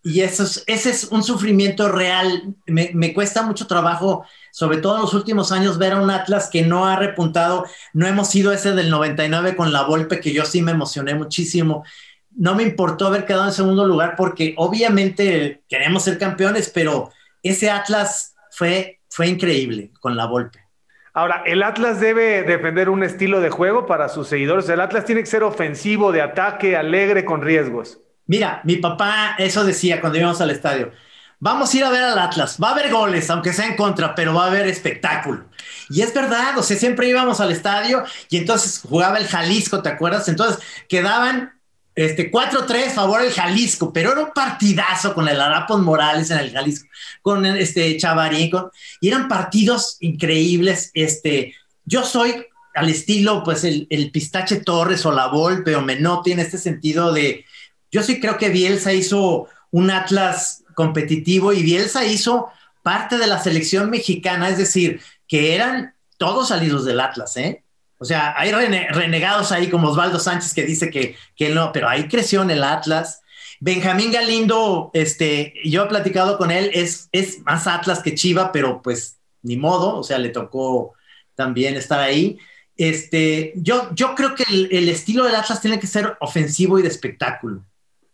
Y 0.04 0.22
eso 0.22 0.44
es, 0.44 0.64
ese 0.68 0.90
es 0.90 1.06
un 1.06 1.24
sufrimiento 1.24 1.90
real. 1.90 2.56
Me, 2.66 2.92
me, 2.94 3.14
cuesta 3.14 3.42
mucho 3.42 3.68
trabajo, 3.68 4.26
sobre 4.52 4.78
todo 4.78 4.96
en 4.96 5.02
los 5.02 5.14
últimos 5.14 5.52
años, 5.52 5.78
ver 5.78 5.94
a 5.94 6.02
un 6.02 6.10
Atlas 6.10 6.50
que 6.52 6.62
no 6.62 6.86
ha 6.86 6.96
repuntado. 6.96 7.66
No 7.94 8.08
hemos 8.08 8.30
sido 8.30 8.52
ese 8.52 8.72
del 8.74 8.90
99 8.90 9.56
con 9.56 9.74
la 9.74 9.84
Volpe, 9.84 10.20
que 10.20 10.34
yo 10.34 10.46
sí 10.46 10.62
me 10.62 10.72
emocioné 10.72 11.16
muchísimo 11.16 11.84
no 12.38 12.54
me 12.56 12.64
importó 12.64 13.08
haber 13.08 13.26
quedado 13.26 13.46
en 13.46 13.52
segundo 13.52 13.86
lugar 13.86 14.16
porque 14.16 14.54
obviamente 14.58 15.64
queremos 15.68 16.04
ser 16.04 16.20
campeones, 16.20 16.70
pero 16.70 17.10
ese 17.42 17.70
Atlas 17.70 18.36
fue, 18.52 19.00
fue 19.10 19.28
increíble 19.28 19.92
con 20.00 20.16
la 20.16 20.28
Volpe. 20.28 20.60
Ahora, 21.14 21.42
el 21.48 21.64
Atlas 21.64 22.00
debe 22.00 22.44
defender 22.44 22.90
un 22.90 23.02
estilo 23.04 23.42
de 23.42 23.50
juego 23.50 23.88
para 23.88 24.08
sus 24.08 24.28
seguidores. 24.28 24.70
El 24.70 24.82
Atlas 24.82 25.06
tiene 25.06 25.22
que 25.22 25.28
ser 25.28 25.42
ofensivo, 25.42 26.12
de 26.12 26.22
ataque, 26.22 26.78
alegre, 26.78 27.26
con 27.26 27.42
riesgos. 27.42 28.00
Mira, 28.28 28.62
mi 28.64 28.76
papá 28.78 29.36
eso 29.38 29.64
decía 29.64 30.00
cuando 30.00 30.20
íbamos 30.20 30.40
al 30.42 30.52
estadio. 30.52 30.92
Vamos 31.40 31.74
a 31.74 31.78
ir 31.78 31.84
a 31.84 31.90
ver 31.90 32.04
al 32.04 32.20
Atlas. 32.20 32.58
Va 32.62 32.70
a 32.70 32.72
haber 32.72 32.92
goles, 32.92 33.30
aunque 33.30 33.54
sea 33.54 33.68
en 33.68 33.76
contra, 33.76 34.16
pero 34.16 34.34
va 34.34 34.46
a 34.46 34.48
haber 34.48 34.68
espectáculo. 34.68 35.46
Y 35.90 36.02
es 36.02 36.14
verdad, 36.14 36.58
o 36.58 36.64
sea, 36.64 36.78
siempre 36.78 37.08
íbamos 37.08 37.40
al 37.40 37.52
estadio 37.52 38.04
y 38.30 38.38
entonces 38.38 38.82
jugaba 38.88 39.18
el 39.18 39.28
Jalisco, 39.28 39.82
¿te 39.82 39.90
acuerdas? 39.90 40.28
Entonces 40.28 40.60
quedaban 40.90 41.54
este, 41.98 42.32
4-3 42.32 42.92
favor 42.92 43.22
el 43.22 43.32
Jalisco, 43.32 43.92
pero 43.92 44.12
era 44.12 44.22
un 44.22 44.32
partidazo 44.32 45.14
con 45.14 45.28
el 45.28 45.42
Arapos 45.42 45.82
Morales 45.82 46.30
en 46.30 46.40
el 46.40 46.52
Jalisco, 46.52 46.88
con 47.22 47.46
este 47.46 47.98
Chavarín, 47.98 48.52
y 49.02 49.08
eran 49.08 49.28
partidos 49.28 49.98
increíbles. 50.00 50.92
Este, 50.94 51.56
yo 51.86 52.04
soy 52.04 52.46
al 52.76 52.90
estilo, 52.90 53.44
pues, 53.44 53.64
el, 53.64 54.12
Pistache 54.12 54.58
Torres 54.58 55.06
o 55.08 55.12
la 55.12 55.28
Volpe 55.28 55.76
o 55.76 55.82
Menotti 55.82 56.34
en 56.34 56.40
este 56.40 56.60
sentido 56.60 57.12
de, 57.12 57.46
yo 57.92 58.04
sí 58.04 58.20
creo 58.20 58.38
que 58.38 58.50
Bielsa 58.50 58.94
hizo 58.94 59.48
un 59.72 59.92
Atlas 59.92 60.64
competitivo 60.76 61.54
y 61.54 61.64
Bielsa 61.64 62.06
hizo 62.06 62.50
parte 62.84 63.18
de 63.18 63.28
la 63.28 63.42
selección 63.42 63.90
mexicana, 63.90 64.50
es 64.50 64.58
decir, 64.58 65.02
que 65.28 65.56
eran 65.56 65.94
todos 66.18 66.50
salidos 66.50 66.86
del 66.86 67.00
Atlas, 67.00 67.36
¿eh? 67.38 67.64
O 68.00 68.06
sea, 68.06 68.36
hay 68.38 68.52
renegados 68.52 69.52
ahí 69.52 69.70
como 69.70 69.90
Osvaldo 69.90 70.20
Sánchez 70.20 70.54
que 70.54 70.64
dice 70.64 70.92
que, 70.92 71.50
no, 71.50 71.72
pero 71.72 71.90
ahí 71.90 72.08
creció 72.08 72.44
en 72.44 72.52
el 72.52 72.64
Atlas. 72.64 73.22
Benjamín 73.60 74.12
Galindo, 74.12 74.92
este, 74.94 75.56
yo 75.66 75.84
he 75.84 75.88
platicado 75.88 76.38
con 76.38 76.52
él, 76.52 76.70
es, 76.74 77.10
es 77.12 77.40
más 77.42 77.66
Atlas 77.66 78.04
que 78.04 78.14
Chiva, 78.14 78.52
pero 78.52 78.84
pues 78.84 79.18
ni 79.42 79.58
modo, 79.58 79.98
o 79.98 80.04
sea, 80.04 80.20
le 80.20 80.30
tocó 80.30 80.94
también 81.34 81.76
estar 81.76 82.00
ahí. 82.00 82.38
Este, 82.76 83.54
yo, 83.56 83.90
yo 83.96 84.14
creo 84.14 84.36
que 84.36 84.44
el, 84.50 84.90
estilo 84.90 85.26
del 85.26 85.36
Atlas 85.36 85.62
tiene 85.62 85.80
que 85.80 85.88
ser 85.88 86.16
ofensivo 86.20 86.78
y 86.78 86.84
de 86.84 86.90
espectáculo, 86.90 87.66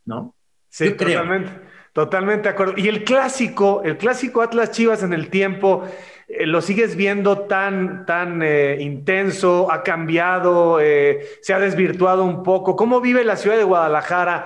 ¿no? 0.06 0.36
Sí, 0.70 0.92
totalmente, 0.92 1.52
totalmente 1.94 2.44
de 2.44 2.50
acuerdo. 2.50 2.74
Y 2.78 2.88
el 2.88 3.04
clásico, 3.04 3.82
el 3.84 3.98
clásico 3.98 4.42
Atlas 4.42 4.72
Chivas 4.72 5.04
en 5.04 5.14
el 5.14 5.30
tiempo, 5.30 5.84
eh, 6.28 6.48
lo 6.48 6.62
sigues 6.62 6.96
viendo 6.96 7.42
tan, 7.42 8.06
tan 8.06 8.42
eh, 8.42 8.78
intenso, 8.80 9.72
ha 9.72 9.84
cambiado, 9.84 10.80
eh, 10.82 11.26
se 11.42 11.54
ha 11.54 11.60
desvirtuado 11.60 12.24
un 12.24 12.44
poco. 12.44 12.76
¿Cómo 12.76 13.02
vive 13.02 13.24
la 13.24 13.36
ciudad 13.36 13.58
de 13.58 13.64
Guadalajara 13.64 14.46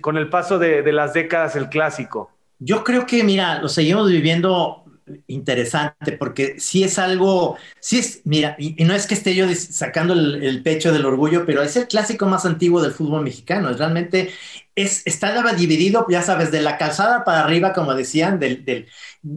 con 0.00 0.16
el 0.16 0.30
paso 0.30 0.58
de, 0.58 0.82
de, 0.82 0.92
las 0.92 1.12
décadas 1.12 1.56
el 1.56 1.68
clásico? 1.68 2.30
Yo 2.58 2.82
creo 2.82 3.04
que, 3.04 3.22
mira, 3.22 3.60
lo 3.60 3.68
seguimos 3.68 4.10
viviendo 4.10 4.86
interesante 5.26 6.12
porque 6.12 6.58
sí 6.58 6.82
es 6.82 6.98
algo, 6.98 7.56
sí 7.80 7.98
es, 7.98 8.22
mira, 8.24 8.56
y, 8.58 8.82
no 8.84 8.94
es 8.94 9.06
que 9.06 9.14
esté 9.14 9.34
yo 9.34 9.46
sacando 9.54 10.14
el, 10.14 10.62
pecho 10.62 10.92
del 10.92 11.04
orgullo, 11.04 11.46
pero 11.46 11.62
es 11.62 11.76
el 11.76 11.86
clásico 11.86 12.26
más 12.26 12.44
antiguo 12.44 12.82
del 12.82 12.92
fútbol 12.92 13.22
mexicano. 13.22 13.70
Es 13.70 13.78
realmente, 13.78 14.30
es, 14.76 15.02
estaba 15.06 15.54
dividido, 15.54 16.06
ya 16.08 16.22
sabes, 16.22 16.50
de 16.52 16.60
la 16.60 16.76
calzada 16.76 17.24
para 17.24 17.40
arriba, 17.40 17.72
como 17.72 17.94
decían, 17.94 18.38
del, 18.38 18.64
del, 18.64 18.86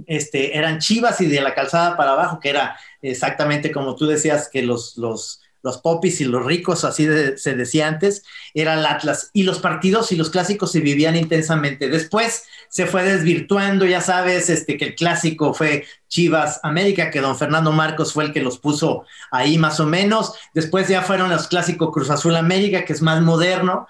este, 0.05 0.57
eran 0.57 0.79
chivas 0.79 1.21
y 1.21 1.27
de 1.27 1.41
la 1.41 1.55
calzada 1.55 1.97
para 1.97 2.11
abajo, 2.11 2.39
que 2.39 2.49
era 2.49 2.77
exactamente 3.01 3.71
como 3.71 3.95
tú 3.95 4.05
decías 4.05 4.49
que 4.51 4.61
los, 4.61 4.97
los, 4.97 5.41
los 5.63 5.77
popis 5.77 6.19
y 6.21 6.25
los 6.25 6.45
ricos, 6.45 6.83
así 6.83 7.07
se 7.37 7.55
decía 7.55 7.87
antes, 7.87 8.23
era 8.53 8.73
el 8.75 8.85
Atlas. 8.85 9.29
Y 9.33 9.43
los 9.43 9.59
partidos 9.59 10.11
y 10.11 10.17
los 10.17 10.29
clásicos 10.29 10.71
se 10.73 10.81
vivían 10.81 11.15
intensamente. 11.15 11.89
Después 11.89 12.43
se 12.69 12.85
fue 12.85 13.03
desvirtuando, 13.03 13.85
ya 13.85 14.01
sabes, 14.01 14.49
este, 14.49 14.77
que 14.77 14.85
el 14.85 14.95
clásico 14.95 15.53
fue 15.53 15.85
Chivas 16.07 16.59
América, 16.63 17.11
que 17.11 17.21
don 17.21 17.37
Fernando 17.37 17.71
Marcos 17.71 18.13
fue 18.13 18.25
el 18.25 18.33
que 18.33 18.41
los 18.41 18.57
puso 18.57 19.05
ahí 19.31 19.57
más 19.57 19.79
o 19.79 19.85
menos. 19.85 20.33
Después 20.53 20.87
ya 20.87 21.01
fueron 21.01 21.29
los 21.29 21.47
clásicos 21.47 21.91
Cruz 21.93 22.09
Azul 22.09 22.35
América, 22.35 22.85
que 22.85 22.93
es 22.93 23.01
más 23.01 23.21
moderno. 23.21 23.87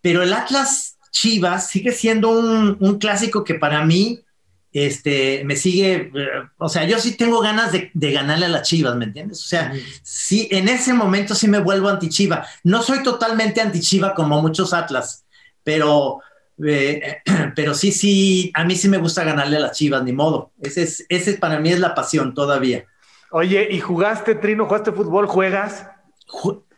Pero 0.00 0.22
el 0.22 0.32
Atlas 0.32 0.98
Chivas 1.10 1.68
sigue 1.68 1.92
siendo 1.92 2.30
un, 2.30 2.76
un 2.80 2.98
clásico 2.98 3.44
que 3.44 3.54
para 3.54 3.84
mí 3.84 4.24
este, 4.72 5.42
me 5.44 5.56
sigue, 5.56 6.12
o 6.58 6.68
sea, 6.68 6.84
yo 6.84 6.98
sí 7.00 7.16
tengo 7.16 7.40
ganas 7.40 7.72
de, 7.72 7.90
ganarle 8.12 8.46
a 8.46 8.50
las 8.50 8.68
Chivas, 8.68 8.94
¿me 8.94 9.04
entiendes? 9.04 9.40
O 9.40 9.48
sea, 9.48 9.72
sí, 10.02 10.48
en 10.50 10.68
ese 10.68 10.94
momento 10.94 11.34
sí 11.34 11.48
me 11.48 11.58
vuelvo 11.58 11.88
anti-Chiva. 11.88 12.46
No 12.62 12.82
soy 12.82 13.02
totalmente 13.02 13.60
anti-Chiva 13.60 14.14
como 14.14 14.40
muchos 14.40 14.72
Atlas, 14.72 15.24
pero, 15.64 16.20
eh, 16.64 17.16
pero 17.56 17.74
sí, 17.74 17.90
sí, 17.90 18.52
a 18.54 18.64
mí 18.64 18.76
sí 18.76 18.88
me 18.88 18.98
gusta 18.98 19.24
ganarle 19.24 19.56
a 19.56 19.60
las 19.60 19.76
Chivas, 19.76 20.04
ni 20.04 20.12
modo. 20.12 20.52
Ese, 20.60 20.84
es, 20.84 21.04
ese 21.08 21.34
para 21.34 21.58
mí 21.58 21.70
es 21.70 21.80
la 21.80 21.94
pasión 21.94 22.34
todavía. 22.34 22.84
Oye, 23.32 23.68
¿y 23.70 23.80
jugaste, 23.80 24.36
Trino? 24.36 24.66
¿Jugaste 24.66 24.92
fútbol? 24.92 25.26
¿Juegas? 25.26 25.86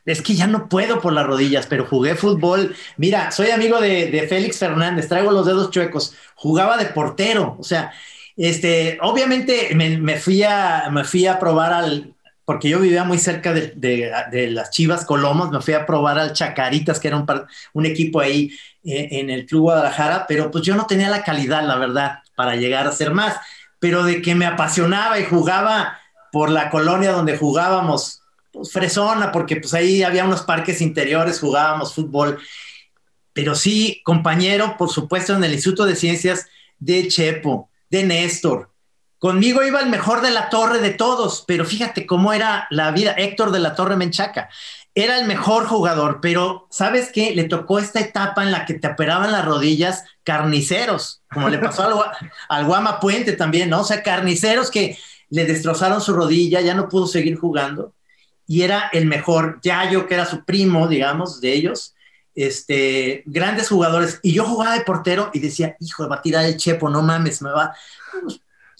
Es 0.04 0.23
que 0.23 0.35
ya 0.35 0.47
no 0.47 0.68
puedo 0.68 1.00
por 1.00 1.12
las 1.12 1.26
rodillas, 1.26 1.66
pero 1.66 1.87
jugué 1.87 2.14
fútbol. 2.14 2.75
Mira, 2.97 3.30
soy 3.30 3.50
amigo 3.50 3.80
de, 3.80 4.26
Félix 4.28 4.59
Fernández, 4.59 5.09
traigo 5.09 5.30
los 5.30 5.47
dedos 5.47 5.71
chuecos. 5.71 6.14
Jugaba 6.35 6.76
de 6.76 6.87
portero, 6.87 7.56
o 7.59 7.62
sea, 7.62 7.92
este, 8.37 8.99
obviamente 9.02 9.75
me, 9.75 10.16
fui 10.16 10.42
a, 10.42 10.88
me 10.90 11.04
fui 11.04 11.26
a 11.26 11.38
probar 11.38 11.73
al, 11.73 12.14
porque 12.44 12.68
yo 12.68 12.80
vivía 12.80 13.04
muy 13.04 13.18
cerca 13.18 13.52
de, 13.52 14.50
las 14.50 14.71
Chivas 14.71 15.04
Colomos, 15.04 15.50
me 15.50 15.61
fui 15.61 15.75
a 15.75 15.87
probar 15.87 16.18
al 16.18 16.32
Chacaritas, 16.32 16.99
que 16.99 17.09
era 17.09 17.25
un, 17.73 17.87
equipo 17.87 18.21
ahí 18.21 18.50
eh, 18.85 19.09
en 19.12 19.30
el 19.30 19.47
Club 19.47 19.62
Guadalajara, 19.62 20.26
pero 20.26 20.50
pues 20.50 20.64
yo 20.64 20.75
no 20.75 20.87
tenía 20.87 21.11
la 21.11 21.23
calidad, 21.23 21.64
la 21.64 21.76
verdad, 21.76 22.18
para 22.35 22.56
llegar 22.56 22.87
a 22.87 22.92
ser 22.92 23.12
más, 23.12 23.37
pero 23.78 24.02
de 24.04 24.23
que 24.23 24.35
me 24.35 24.47
apasionaba 24.47 25.18
y 25.21 25.25
jugaba 25.25 25.99
por 26.32 26.50
la 26.50 26.71
colonia 26.71 27.12
donde 27.12 27.37
jugábamos, 27.37 28.22
pues 28.52 28.71
fresona, 28.71 29.32
porque 29.32 29.56
pues 29.56 29.75
ahí 29.75 30.02
había 30.02 30.25
unos 30.25 30.42
parques 30.42 30.80
interiores, 30.80 31.40
jugábamos 31.40 31.94
fútbol, 31.94 32.38
pero 33.32 33.54
sí, 33.54 34.02
compañero, 34.04 34.76
por 34.76 34.90
supuesto, 34.90 35.35
en 35.35 35.42
el 35.42 35.54
Instituto 35.54 35.87
de 35.87 35.97
Ciencias 35.97 36.47
de 36.78 37.09
Chepo, 37.09 37.71
de 37.88 38.04
Néstor, 38.04 38.73
Conmigo 39.23 39.62
iba 39.62 39.78
el 39.78 39.88
mejor 39.88 40.21
de 40.21 40.32
la 40.32 40.50
torre 40.50 40.80
de 40.80 40.90
todos, 40.90 41.44
pero 41.47 41.64
fíjate 41.64 42.06
cómo 42.06 42.32
era 42.32 42.66
la 42.71 42.90
vida. 42.90 43.12
Héctor 43.12 43.52
de 43.52 43.61
la 43.61 43.76
Torre 43.76 43.94
Menchaca 43.94 44.49
era 44.97 45.16
el 45.16 45.28
mejor 45.28 45.66
jugador, 45.66 46.18
pero 46.21 46.66
¿sabes 46.73 47.12
qué? 47.14 47.32
Le 47.32 47.44
tocó 47.44 47.78
esta 47.78 48.00
etapa 48.00 48.42
en 48.42 48.50
la 48.50 48.64
que 48.64 48.75
te 48.75 48.88
operaban 48.88 49.30
las 49.30 49.44
rodillas 49.44 50.02
carniceros, 50.25 51.23
como 51.32 51.49
le 51.49 51.59
pasó 51.61 51.85
al, 51.85 52.30
al 52.49 52.64
Guama 52.64 52.99
Puente 52.99 53.35
también, 53.35 53.71
¿no? 53.71 53.82
O 53.82 53.85
sea, 53.85 54.02
carniceros 54.02 54.73
que 54.73 54.99
le 55.30 55.44
destrozaron 55.44 56.00
su 56.00 56.14
rodilla, 56.14 56.61
ya 56.61 56.75
no 56.75 56.88
pudo 56.88 57.06
seguir 57.06 57.38
jugando 57.38 57.94
y 58.47 58.63
era 58.63 58.91
el 58.93 59.07
mejor. 59.07 59.61
Yayo, 59.63 60.07
que 60.07 60.15
era 60.15 60.27
su 60.27 60.45
primo, 60.45 60.89
digamos, 60.89 61.41
de 61.41 61.53
ellos, 61.53 61.95
este, 62.35 63.23
grandes 63.27 63.69
jugadores. 63.69 64.21
Y 64.23 64.33
yo 64.33 64.45
jugaba 64.45 64.77
de 64.77 64.85
portero 64.85 65.31
y 65.33 65.41
decía, 65.41 65.77
hijo, 65.81 66.09
va 66.09 66.17
a 66.17 66.23
tirar 66.23 66.45
el 66.45 66.57
chepo, 66.57 66.89
no 66.91 67.03
mames, 67.03 67.43
me 67.43 67.51
va 67.51 67.75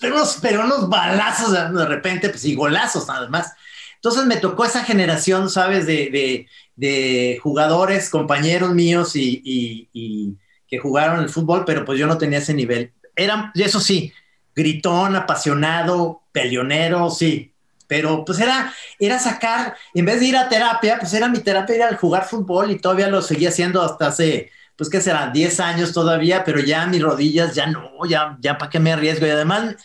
pero 0.03 0.17
unos, 0.17 0.39
pero 0.43 0.65
unos 0.65 0.89
balazos 0.89 1.53
de 1.53 1.87
repente, 1.87 2.29
pues 2.29 2.45
y 2.45 2.57
golazos 2.57 3.07
nada 3.07 3.29
más. 3.29 3.53
Entonces 3.95 4.27
me 4.27 4.37
tocó 4.37 4.65
esa 4.65 4.85
generación, 4.85 5.49
¿sabes? 5.49 5.87
De, 5.87 6.47
de, 6.75 7.39
jugadores, 7.41 8.11
compañeros 8.11 8.75
míos 8.75 9.15
y, 9.15 9.41
y, 9.45 10.37
que 10.67 10.79
jugaron 10.79 11.21
el 11.21 11.29
fútbol, 11.29 11.65
pero 11.65 11.85
pues 11.85 12.01
yo 12.01 12.09
no 12.09 12.19
tenía 12.19 12.39
ese 12.39 12.53
nivel. 12.53 12.93
Eran, 13.15 13.53
eso 13.55 13.79
sí, 13.79 14.13
gritón, 14.57 15.15
apasionado, 15.15 16.23
peleonero, 16.33 17.09
sí, 17.11 17.52
pero 17.93 18.25
pues 18.25 18.41
era, 18.41 18.73
era 18.99 19.19
sacar, 19.19 19.77
en 19.93 20.07
vez 20.07 20.19
de 20.19 20.25
ir 20.29 20.35
a 20.39 20.49
terapia, 20.49 20.97
pues 20.99 21.13
era 21.13 21.29
mi 21.29 21.41
terapia 21.41 21.77
ir 21.77 21.83
a 21.83 21.95
jugar 21.95 22.25
fútbol 22.25 22.71
y 22.71 22.79
todavía 22.79 23.07
lo 23.07 23.21
seguía 23.21 23.51
haciendo 23.51 23.83
hasta 23.83 24.07
hace, 24.07 24.51
pues 24.77 24.89
qué 24.89 25.03
será, 25.03 25.29
10 25.29 25.61
años 25.61 25.93
todavía, 25.93 26.43
pero 26.43 26.59
ya 26.61 26.87
mis 26.87 27.03
rodillas, 27.03 27.55
ya 27.55 27.67
no, 27.67 27.91
ya, 28.09 28.39
ya 28.41 28.57
para 28.57 28.71
qué 28.71 28.81
me 28.81 28.95
arriesgo. 28.95 29.27
Y 29.27 29.29
además, 29.29 29.77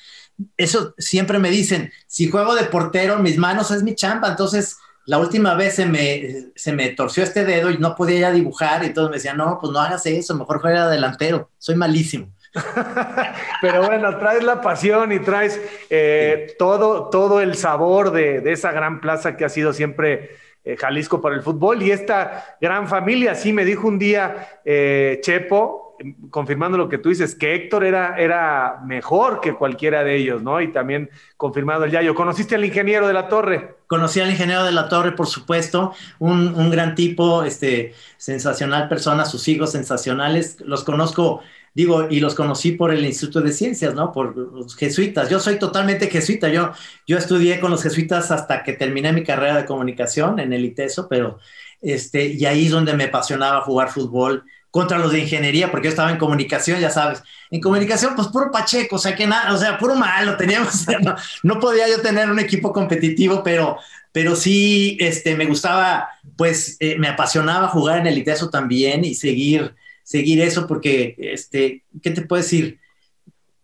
eso 0.56 0.96
siempre 0.98 1.38
me 1.38 1.50
dicen, 1.50 1.92
si 2.08 2.30
juego 2.30 2.56
de 2.56 2.64
portero, 2.64 3.20
mis 3.20 3.38
manos 3.38 3.72
es 3.72 3.84
mi 3.84 3.94
champa, 3.94 4.30
entonces 4.30 4.78
la 5.06 5.18
última 5.18 5.54
vez 5.56 5.76
se 5.76 5.86
me, 5.86 6.52
se 6.56 6.72
me 6.72 6.88
torció 6.92 7.24
este 7.24 7.44
dedo 7.44 7.72
y 7.72 7.78
no 7.78 7.94
podía 7.94 8.32
dibujar, 8.32 8.84
y 8.84 8.88
entonces 8.88 9.10
me 9.10 9.18
decían, 9.18 9.36
no, 9.36 9.58
pues 9.60 9.74
no 9.74 9.80
hagas 9.80 10.06
eso, 10.06 10.34
mejor 10.34 10.62
juega 10.62 10.88
delantero, 10.88 11.52
soy 11.58 11.76
malísimo. 11.76 12.34
Pero 13.62 13.86
bueno, 13.86 14.18
traes 14.18 14.44
la 14.44 14.62
pasión 14.62 15.12
y 15.12 15.20
traes 15.20 15.62
eh, 15.90 16.56
todo, 16.58 17.10
todo 17.10 17.42
el 17.42 17.56
sabor 17.56 18.12
de, 18.12 18.42
de, 18.42 18.52
esa 18.52 18.72
gran 18.72 19.02
plaza 19.02 19.38
que 19.38 19.46
ha 19.46 19.50
sido 19.50 19.74
siempre 19.74 20.32
eh, 20.68 20.76
Jalisco 20.76 21.22
para 21.22 21.34
el 21.34 21.44
fútbol 21.44 21.82
y 21.82 21.92
esta 21.92 22.58
gran 22.60 22.90
familia. 22.90 23.36
Sí, 23.36 23.54
me 23.54 23.64
dijo 23.64 23.88
un 23.88 23.98
día 23.98 24.60
eh, 24.66 25.20
Chepo, 25.22 25.96
confirmando 26.30 26.78
lo 26.78 26.90
que 26.90 26.98
tú 26.98 27.08
dices, 27.08 27.36
que 27.36 27.56
Héctor 27.56 27.86
era, 27.86 28.18
era 28.18 28.82
mejor 28.86 29.40
que 29.40 29.54
cualquiera 29.54 30.04
de 30.04 30.18
ellos, 30.18 30.44
¿no? 30.44 30.60
Y 30.60 30.74
también 30.74 31.10
confirmado 31.38 31.86
el 31.86 31.92
Yayo. 31.92 32.14
¿Conociste 32.16 32.56
al 32.56 32.66
ingeniero 32.66 33.08
de 33.08 33.14
la 33.14 33.30
Torre? 33.30 33.78
Conocí 33.88 34.20
al 34.20 34.30
ingeniero 34.30 34.66
de 34.66 34.74
la 34.74 34.90
Torre, 34.90 35.14
por 35.14 35.28
supuesto, 35.28 35.94
un, 36.20 36.54
un 36.54 36.70
gran 36.70 36.96
tipo, 36.96 37.44
este, 37.44 37.94
sensacional 38.18 38.90
persona, 38.90 39.24
sus 39.24 39.48
hijos 39.48 39.72
sensacionales. 39.72 40.60
Los 40.60 40.84
conozco 40.84 41.42
digo, 41.78 42.08
y 42.10 42.20
los 42.20 42.34
conocí 42.34 42.72
por 42.72 42.92
el 42.92 43.06
Instituto 43.06 43.40
de 43.40 43.54
Ciencias, 43.54 43.94
¿no? 43.94 44.12
Por 44.12 44.36
los 44.36 44.76
jesuitas. 44.76 45.30
Yo 45.30 45.40
soy 45.40 45.60
totalmente 45.60 46.10
jesuita. 46.10 46.50
Yo, 46.50 46.72
yo 47.06 47.20
estudié 47.20 47.60
con 47.60 47.70
los 47.70 47.84
jesuitas 47.84 48.32
hasta 48.32 48.64
que 48.64 48.74
terminé 48.74 49.14
mi 49.14 49.24
carrera 49.24 49.58
de 49.58 49.66
comunicación 49.66 50.40
en 50.40 50.54
el 50.54 50.66
ITESO, 50.66 51.08
pero 51.08 51.38
este, 51.80 52.26
y 52.30 52.48
ahí 52.48 52.66
es 52.66 52.72
donde 52.72 52.96
me 52.96 53.04
apasionaba 53.04 53.62
jugar 53.62 53.92
fútbol 53.92 54.44
contra 54.72 54.98
los 54.98 55.12
de 55.12 55.20
ingeniería, 55.20 55.70
porque 55.70 55.86
yo 55.86 55.92
estaba 55.92 56.10
en 56.10 56.18
comunicación, 56.18 56.80
ya 56.80 56.90
sabes. 56.90 57.22
En 57.52 57.62
comunicación, 57.62 58.16
pues 58.16 58.30
puro 58.30 58.50
pacheco, 58.52 58.96
o 58.96 59.00
sea, 59.00 59.16
que 59.16 59.28
nada, 59.28 59.54
o 59.54 59.58
sea, 59.60 59.78
puro 59.78 59.94
malo 59.94 60.36
teníamos. 60.36 60.84
no, 61.44 61.60
podía 61.60 61.88
yo 61.88 62.02
tener 62.02 62.32
un 62.32 62.40
equipo 62.40 62.74
competitivo, 62.74 63.44
pero, 63.44 63.78
pero 64.12 64.36
sí, 64.36 64.98
este, 65.00 65.36
me 65.36 65.46
gustaba, 65.46 66.10
pues, 66.36 66.76
eh, 66.80 66.98
me 66.98 67.08
apasionaba 67.08 67.68
jugar 67.68 68.00
en 68.00 68.08
el 68.08 68.18
ITESO 68.18 68.50
también 68.50 69.06
y 69.06 69.14
seguir 69.14 69.76
seguir 70.08 70.40
eso 70.40 70.68
porque, 70.68 71.16
este, 71.18 71.84
¿qué 72.02 72.12
te 72.12 72.22
puedo 72.22 72.42
decir? 72.42 72.80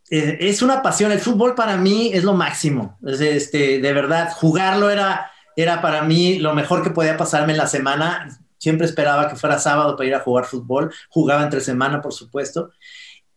Eh, 0.09 0.37
es 0.41 0.61
una 0.61 0.81
pasión, 0.81 1.13
el 1.13 1.21
fútbol 1.21 1.55
para 1.55 1.77
mí 1.77 2.11
es 2.13 2.25
lo 2.25 2.33
máximo, 2.33 2.99
este, 3.01 3.79
de 3.79 3.93
verdad, 3.93 4.29
jugarlo 4.33 4.89
era, 4.89 5.31
era 5.55 5.81
para 5.81 6.01
mí 6.01 6.39
lo 6.39 6.53
mejor 6.53 6.83
que 6.83 6.89
podía 6.89 7.15
pasarme 7.15 7.53
en 7.53 7.59
la 7.59 7.67
semana, 7.67 8.27
siempre 8.57 8.85
esperaba 8.85 9.29
que 9.29 9.37
fuera 9.37 9.57
sábado 9.57 9.95
para 9.95 10.09
ir 10.09 10.15
a 10.15 10.19
jugar 10.19 10.43
fútbol, 10.43 10.93
jugaba 11.07 11.43
entre 11.43 11.61
semana, 11.61 12.01
por 12.01 12.11
supuesto, 12.11 12.71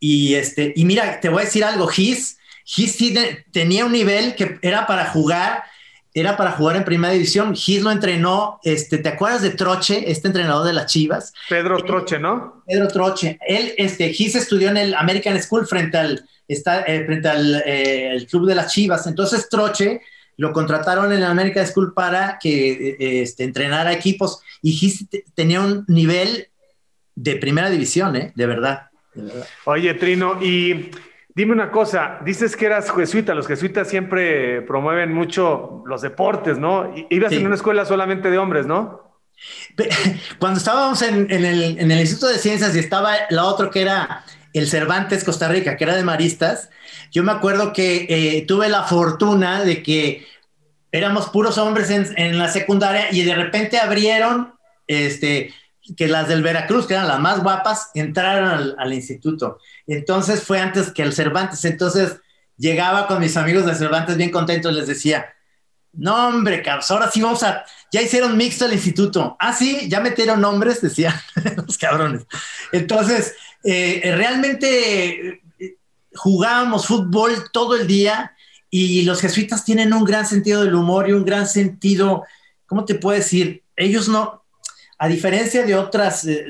y, 0.00 0.34
este, 0.34 0.72
y 0.75 0.84
mira, 0.84 1.20
te 1.20 1.28
voy 1.28 1.42
a 1.42 1.44
decir 1.44 1.62
algo, 1.62 1.86
Gis, 1.86 2.38
Gis 2.64 2.98
tenía 3.52 3.84
un 3.84 3.92
nivel 3.92 4.34
que 4.34 4.58
era 4.62 4.84
para 4.84 5.06
jugar 5.06 5.62
era 6.16 6.35
para 6.35 6.52
jugar 6.52 6.76
en 6.76 6.85
primera 6.85 7.12
división. 7.12 7.54
Gis 7.54 7.82
lo 7.82 7.90
entrenó, 7.90 8.58
este, 8.64 8.96
¿te 8.96 9.11
acuerdas 9.11 9.42
de 9.42 9.50
Troche, 9.50 10.11
este 10.11 10.28
entrenador 10.28 10.66
de 10.66 10.73
las 10.73 10.90
Chivas? 10.90 11.35
Pedro 11.46 11.76
Troche, 11.85 12.18
¿no? 12.18 12.62
Pedro 12.66 12.88
Troche. 12.88 13.38
Él, 13.46 13.75
este, 13.76 14.08
Gis 14.14 14.35
estudió 14.35 14.70
en 14.70 14.78
el 14.78 14.94
American 14.94 15.40
School 15.42 15.66
frente 15.66 15.99
al, 15.99 16.26
está, 16.49 16.80
eh, 16.85 17.04
frente 17.04 17.28
al 17.28 17.62
eh, 17.66 18.26
club 18.30 18.46
de 18.46 18.54
las 18.54 18.73
Chivas. 18.73 19.06
Entonces 19.06 19.46
Troche 19.50 20.00
lo 20.38 20.54
contrataron 20.54 21.12
en 21.12 21.18
el 21.18 21.25
American 21.25 21.66
School 21.66 21.92
para 21.92 22.38
que 22.40 22.96
eh, 22.99 23.20
este, 23.20 23.44
entrenara 23.44 23.92
equipos 23.92 24.40
y 24.62 24.73
Gis 24.73 25.06
tenía 25.35 25.61
un 25.61 25.85
nivel 25.87 26.49
de 27.14 27.37
primera 27.37 27.68
división, 27.68 28.16
¿eh? 28.16 28.32
De 28.35 28.46
verdad. 28.46 28.88
De 29.12 29.23
verdad. 29.23 29.46
Oye, 29.66 29.92
Trino, 29.92 30.42
y 30.42 30.92
Dime 31.36 31.52
una 31.52 31.70
cosa, 31.70 32.18
dices 32.24 32.56
que 32.56 32.64
eras 32.64 32.90
jesuita, 32.90 33.34
los 33.34 33.46
jesuitas 33.46 33.90
siempre 33.90 34.62
promueven 34.62 35.12
mucho 35.12 35.82
los 35.84 36.00
deportes, 36.00 36.56
¿no? 36.56 36.90
Ibas 37.10 37.30
en 37.32 37.44
una 37.44 37.56
escuela 37.56 37.84
solamente 37.84 38.30
de 38.30 38.38
hombres, 38.38 38.64
¿no? 38.64 39.20
Cuando 40.38 40.56
estábamos 40.56 41.02
en, 41.02 41.30
el, 41.30 42.00
Instituto 42.00 42.28
de 42.28 42.38
Ciencias 42.38 42.74
y 42.74 42.78
estaba 42.78 43.12
la 43.28 43.44
otra 43.44 43.68
que 43.68 43.82
era 43.82 44.24
el 44.54 44.66
Cervantes 44.66 45.24
Costa 45.24 45.46
Rica, 45.48 45.76
que 45.76 45.84
era 45.84 45.94
de 45.94 46.04
maristas, 46.04 46.70
yo 47.12 47.22
me 47.22 47.32
acuerdo 47.32 47.74
que 47.74 48.06
eh, 48.08 48.46
tuve 48.48 48.70
la 48.70 48.84
fortuna 48.84 49.62
de 49.62 49.82
que 49.82 50.26
éramos 50.90 51.28
puros 51.28 51.58
hombres 51.58 51.90
en, 51.90 52.38
la 52.38 52.48
secundaria 52.48 53.08
y 53.12 53.24
de 53.24 53.34
repente 53.34 53.76
abrieron 53.76 54.54
este, 54.86 55.52
que 55.96 56.08
las 56.08 56.28
del 56.28 56.42
Veracruz, 56.42 56.86
que 56.86 56.94
eran 56.94 57.08
las 57.08 57.20
más 57.20 57.42
guapas, 57.42 57.90
entraron 57.94 58.74
al 58.78 58.92
instituto. 58.92 59.58
Entonces 59.86 60.42
fue 60.42 60.60
antes 60.60 60.90
que 60.90 61.02
el 61.02 61.12
Cervantes. 61.12 61.64
Entonces 61.64 62.16
llegaba 62.56 63.06
con 63.06 63.20
mis 63.20 63.36
amigos 63.36 63.66
de 63.66 63.74
Cervantes 63.74 64.16
bien 64.16 64.30
contentos, 64.30 64.72
les 64.72 64.86
decía, 64.86 65.26
no 65.92 66.28
hombre, 66.28 66.62
cabros, 66.62 66.90
ahora 66.90 67.10
sí 67.10 67.20
vamos 67.22 67.42
a, 67.42 67.64
ya 67.92 68.02
hicieron 68.02 68.36
mixto 68.36 68.66
el 68.66 68.74
instituto. 68.74 69.36
Ah, 69.38 69.52
sí, 69.52 69.88
ya 69.88 70.00
metieron 70.00 70.40
nombres, 70.40 70.80
decían 70.82 71.14
los 71.66 71.78
cabrones. 71.78 72.26
Entonces, 72.72 73.34
eh, 73.64 74.00
realmente 74.14 75.40
eh, 75.58 75.78
jugábamos 76.14 76.86
fútbol 76.86 77.50
todo 77.52 77.76
el 77.76 77.86
día 77.86 78.32
y 78.70 79.02
los 79.02 79.20
jesuitas 79.20 79.64
tienen 79.64 79.92
un 79.92 80.04
gran 80.04 80.26
sentido 80.26 80.62
del 80.62 80.74
humor 80.74 81.08
y 81.08 81.12
un 81.12 81.24
gran 81.24 81.48
sentido, 81.48 82.24
¿cómo 82.66 82.84
te 82.84 82.96
puedo 82.96 83.16
decir? 83.16 83.64
Ellos 83.76 84.08
no, 84.08 84.44
a 84.98 85.08
diferencia 85.08 85.64
de 85.64 85.74
otras, 85.74 86.26
eh, 86.26 86.46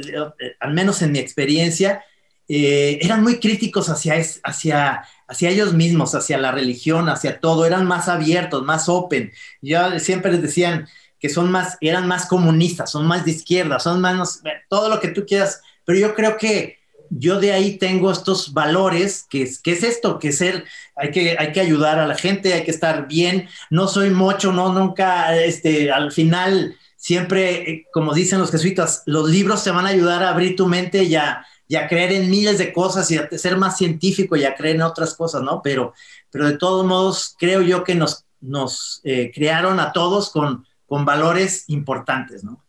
al 0.61 0.73
menos 0.73 1.03
en 1.03 1.13
mi 1.13 1.19
experiencia, 1.19 2.05
eh, 2.49 2.99
eran 3.03 3.23
muy 3.23 3.41
críticos 3.41 3.89
hacia, 3.89 4.15
hacia, 4.45 5.05
hacia 5.27 5.51
ellos 5.51 5.75
mismos, 5.75 6.15
hacia 6.15 6.39
la 6.39 6.53
religión, 6.53 7.09
hacia 7.09 7.41
todo, 7.41 7.67
eran 7.67 7.87
más 7.87 8.09
abiertos, 8.09 8.63
más 8.63 8.89
open. 8.89 9.33
Ya 9.61 9.99
siempre 9.99 10.31
les 10.33 10.43
decían 10.43 10.87
que 11.19 11.29
son 11.29 11.51
más, 11.51 11.77
eran 11.81 12.07
más 12.07 12.27
comunistas, 12.27 12.91
son 12.91 13.07
más 13.07 13.25
de 13.25 13.33
izquierda, 13.33 13.81
son 13.81 14.01
más, 14.01 14.43
todo 14.69 14.89
lo 14.89 15.01
que 15.01 15.09
tú 15.09 15.27
quieras, 15.27 15.61
pero 15.85 15.99
yo 15.99 16.15
creo 16.15 16.37
que 16.37 16.79
yo 17.11 17.41
de 17.41 17.53
ahí 17.53 17.79
tengo 17.79 18.11
estos 18.11 18.53
valores, 18.53 19.25
que 19.29 19.43
es, 19.43 19.61
que 19.61 19.73
es 19.73 19.83
esto, 19.83 20.19
que 20.19 20.33
ser, 20.33 20.65
hay 20.95 21.11
que, 21.11 21.37
hay 21.39 21.53
que 21.53 21.61
ayudar 21.61 21.99
a 21.99 22.07
la 22.07 22.17
gente, 22.17 22.53
hay 22.53 22.65
que 22.65 22.71
estar 22.71 23.09
bien, 23.09 23.49
no 23.71 23.89
soy 23.89 24.11
mocho, 24.11 24.53
no, 24.53 24.73
nunca, 24.73 25.37
este, 25.37 25.91
al 25.91 26.13
final, 26.13 26.77
siempre, 26.97 27.71
eh, 27.71 27.87
como 27.93 28.15
dicen 28.15 28.39
los 28.39 28.51
jesuitas, 28.51 29.03
los 29.07 29.29
libros 29.31 29.63
te 29.63 29.71
van 29.71 29.87
a 29.87 29.91
ayudar 29.91 30.23
a 30.23 30.31
abrir 30.31 30.57
tu 30.57 30.67
mente 30.67 31.05
y 31.05 31.15
a, 31.17 31.45
creer 31.89 32.13
en 32.13 32.31
miles 32.31 32.59
de 32.59 32.73
cosas 32.73 33.11
y 33.11 33.19
a 33.19 33.29
ser 33.31 33.57
más 33.57 33.77
científico 33.77 34.37
y 34.37 34.45
a 34.45 34.55
creer 34.55 34.77
en 34.77 34.83
otras 34.83 35.15
cosas, 35.15 35.43
¿no? 35.43 35.63
Pero, 35.63 35.95
pero 36.31 36.47
de 36.47 36.57
todos 36.59 36.87
modos, 36.87 37.35
creo 37.39 37.61
yo 37.61 37.85
que 37.85 37.95
nos, 37.95 38.25
nos 38.41 39.01
eh, 39.05 39.31
crearon 39.35 39.81
a 39.81 39.93
todos 39.93 40.31
con, 40.31 40.65
con 40.87 41.05
valores 41.05 41.65
importantes, 41.69 42.45
¿no? 42.45 42.63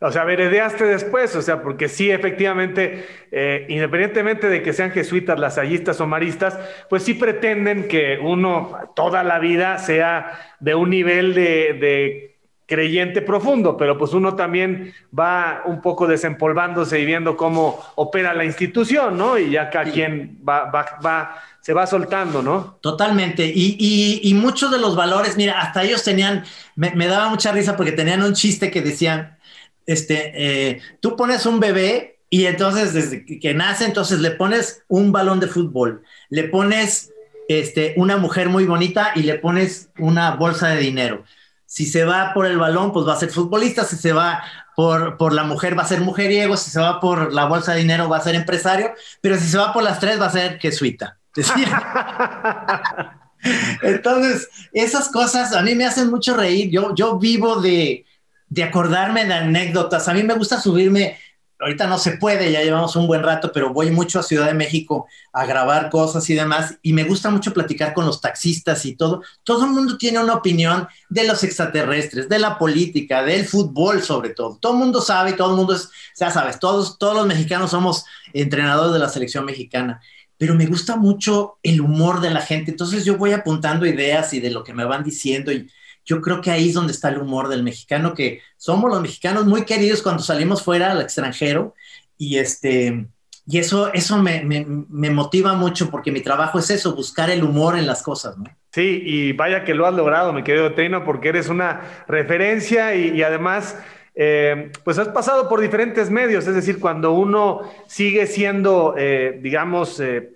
O 0.00 0.12
sea, 0.12 0.22
veredeaste 0.22 0.84
después, 0.84 1.34
o 1.34 1.42
sea, 1.42 1.60
porque 1.60 1.88
sí, 1.88 2.08
efectivamente, 2.08 3.04
eh, 3.32 3.66
independientemente 3.68 4.48
de 4.48 4.62
que 4.62 4.72
sean 4.72 4.92
jesuitas, 4.92 5.40
lasallistas 5.40 6.00
o 6.00 6.06
maristas, 6.06 6.56
pues 6.88 7.02
sí 7.02 7.14
pretenden 7.14 7.88
que 7.88 8.16
uno 8.22 8.78
toda 8.94 9.24
la 9.24 9.40
vida 9.40 9.78
sea 9.78 10.38
de 10.60 10.76
un 10.76 10.90
nivel 10.90 11.34
de, 11.34 12.37
creyente 12.68 13.22
profundo, 13.22 13.78
pero 13.78 13.96
pues 13.96 14.12
uno 14.12 14.36
también 14.36 14.92
va 15.18 15.62
un 15.64 15.80
poco 15.80 16.06
desempolvándose 16.06 17.00
y 17.00 17.06
viendo 17.06 17.34
cómo 17.34 17.82
opera 17.94 18.34
la 18.34 18.44
institución, 18.44 19.16
¿no? 19.16 19.38
Y 19.38 19.50
ya 19.52 19.70
cada 19.70 19.90
quien 19.90 20.38
va, 20.46 20.70
va, 20.70 20.98
va, 21.04 21.42
se 21.62 21.72
va 21.72 21.86
soltando, 21.86 22.42
¿no? 22.42 22.78
Totalmente. 22.82 23.46
Y, 23.46 24.20
y, 24.22 24.34
muchos 24.34 24.70
de 24.70 24.78
los 24.78 24.96
valores, 24.96 25.38
mira, 25.38 25.58
hasta 25.62 25.82
ellos 25.82 26.04
tenían, 26.04 26.44
me, 26.76 26.90
me 26.94 27.06
daba 27.06 27.30
mucha 27.30 27.52
risa 27.52 27.74
porque 27.74 27.92
tenían 27.92 28.22
un 28.22 28.34
chiste 28.34 28.70
que 28.70 28.82
decían, 28.82 29.38
este, 29.86 30.32
eh, 30.36 30.82
tú 31.00 31.16
pones 31.16 31.46
un 31.46 31.60
bebé 31.60 32.18
y 32.28 32.44
entonces 32.44 32.92
desde 32.92 33.24
que 33.24 33.54
nace, 33.54 33.86
entonces 33.86 34.20
le 34.20 34.32
pones 34.32 34.84
un 34.88 35.10
balón 35.10 35.40
de 35.40 35.46
fútbol, 35.46 36.02
le 36.28 36.44
pones 36.44 37.12
este, 37.48 37.94
una 37.96 38.18
mujer 38.18 38.50
muy 38.50 38.66
bonita 38.66 39.12
y 39.14 39.22
le 39.22 39.36
pones 39.36 39.88
una 39.98 40.32
bolsa 40.32 40.68
de 40.68 40.80
dinero. 40.80 41.24
Si 41.68 41.84
se 41.84 42.04
va 42.04 42.32
por 42.32 42.46
el 42.46 42.56
balón, 42.56 42.92
pues 42.92 43.06
va 43.06 43.12
a 43.12 43.18
ser 43.18 43.28
futbolista, 43.28 43.84
si 43.84 43.96
se 43.96 44.14
va 44.14 44.42
por, 44.74 45.18
por 45.18 45.34
la 45.34 45.44
mujer 45.44 45.78
va 45.78 45.82
a 45.82 45.86
ser 45.86 46.00
mujeriego, 46.00 46.56
si 46.56 46.70
se 46.70 46.80
va 46.80 46.98
por 46.98 47.30
la 47.32 47.44
bolsa 47.44 47.74
de 47.74 47.80
dinero 47.80 48.08
va 48.08 48.16
a 48.16 48.22
ser 48.22 48.34
empresario, 48.34 48.94
pero 49.20 49.36
si 49.36 49.46
se 49.46 49.58
va 49.58 49.74
por 49.74 49.82
las 49.82 50.00
tres 50.00 50.18
va 50.18 50.26
a 50.26 50.30
ser 50.30 50.58
jesuita. 50.58 51.18
Entonces, 53.82 54.48
esas 54.72 55.08
cosas 55.08 55.54
a 55.54 55.62
mí 55.62 55.74
me 55.74 55.84
hacen 55.84 56.10
mucho 56.10 56.34
reír. 56.36 56.70
Yo, 56.70 56.94
yo 56.94 57.18
vivo 57.18 57.60
de, 57.60 58.06
de 58.48 58.64
acordarme 58.64 59.24
de 59.26 59.34
anécdotas. 59.34 60.08
A 60.08 60.14
mí 60.14 60.22
me 60.22 60.34
gusta 60.34 60.60
subirme, 60.60 61.18
ahorita 61.60 61.86
no 61.86 61.98
se 61.98 62.12
puede, 62.12 62.52
ya 62.52 62.62
llevamos 62.62 62.94
un 62.96 63.06
buen 63.06 63.22
rato, 63.22 63.50
pero 63.52 63.72
voy 63.72 63.90
mucho 63.90 64.20
a 64.20 64.22
Ciudad 64.22 64.46
de 64.46 64.54
México 64.54 65.06
a 65.32 65.44
grabar 65.46 65.90
cosas 65.90 66.28
y 66.30 66.34
demás, 66.34 66.78
y 66.82 66.92
me 66.92 67.04
gusta 67.04 67.30
mucho 67.30 67.52
platicar 67.52 67.94
con 67.94 68.06
los 68.06 68.20
taxistas 68.20 68.84
y 68.86 68.94
todo. 68.94 69.22
Todo 69.42 69.64
el 69.64 69.72
mundo 69.72 69.98
tiene 69.98 70.18
una 70.18 70.34
opinión 70.34 70.86
de 71.08 71.24
los 71.24 71.42
extraterrestres, 71.44 72.28
de 72.28 72.38
la 72.38 72.58
política, 72.58 73.22
del 73.22 73.46
fútbol 73.46 74.02
sobre 74.02 74.30
todo. 74.30 74.58
Todo 74.60 74.72
el 74.72 74.78
mundo 74.78 75.00
sabe, 75.00 75.32
todo 75.32 75.50
el 75.50 75.56
mundo 75.56 75.74
es, 75.74 75.90
ya 76.18 76.30
sabes, 76.30 76.58
todos, 76.58 76.98
todos 76.98 77.14
los 77.14 77.26
mexicanos 77.26 77.70
somos 77.70 78.04
entrenadores 78.32 78.92
de 78.92 78.98
la 78.98 79.08
selección 79.08 79.44
mexicana 79.44 80.00
pero 80.38 80.54
me 80.54 80.66
gusta 80.66 80.96
mucho 80.96 81.58
el 81.64 81.80
humor 81.80 82.20
de 82.20 82.30
la 82.30 82.40
gente. 82.40 82.70
Entonces 82.70 83.04
yo 83.04 83.16
voy 83.18 83.32
apuntando 83.32 83.84
ideas 83.84 84.32
y 84.32 84.38
de 84.40 84.50
lo 84.50 84.62
que 84.62 84.72
me 84.72 84.84
van 84.84 85.02
diciendo 85.02 85.50
y 85.50 85.68
yo 86.08 86.22
creo 86.22 86.40
que 86.40 86.50
ahí 86.50 86.70
es 86.70 86.74
donde 86.74 86.92
está 86.92 87.10
el 87.10 87.18
humor 87.18 87.48
del 87.48 87.62
mexicano, 87.62 88.14
que 88.14 88.40
somos 88.56 88.90
los 88.90 89.02
mexicanos 89.02 89.44
muy 89.44 89.64
queridos 89.64 90.02
cuando 90.02 90.22
salimos 90.22 90.62
fuera 90.62 90.90
al 90.90 91.02
extranjero 91.02 91.74
y 92.16 92.38
este... 92.38 93.06
Y 93.50 93.58
eso, 93.58 93.90
eso 93.94 94.18
me, 94.18 94.44
me, 94.44 95.10
motiva 95.10 95.54
mucho 95.54 95.90
porque 95.90 96.12
mi 96.12 96.20
trabajo 96.20 96.58
es 96.58 96.68
eso, 96.68 96.94
buscar 96.94 97.30
el 97.30 97.42
humor 97.42 97.78
en 97.78 97.86
las 97.86 98.02
cosas, 98.02 98.36
¿no? 98.36 98.44
Sí, 98.72 99.00
y 99.02 99.32
vaya 99.32 99.64
que 99.64 99.72
lo 99.72 99.86
has 99.86 99.94
logrado, 99.94 100.34
mi 100.34 100.42
querido 100.42 100.74
Teino, 100.74 101.02
porque 101.02 101.30
eres 101.30 101.48
una 101.48 102.04
referencia 102.06 102.94
y, 102.94 103.22
además, 103.22 103.78
eh, 104.14 104.70
pues 104.84 104.98
has 104.98 105.08
pasado 105.08 105.48
por 105.48 105.62
diferentes 105.62 106.10
medios, 106.10 106.46
es 106.46 106.54
decir, 106.54 106.78
cuando 106.78 107.12
uno 107.12 107.62
sigue 107.86 108.26
siendo, 108.26 108.94
eh, 108.98 109.38
digamos, 109.42 109.98
eh, 109.98 110.34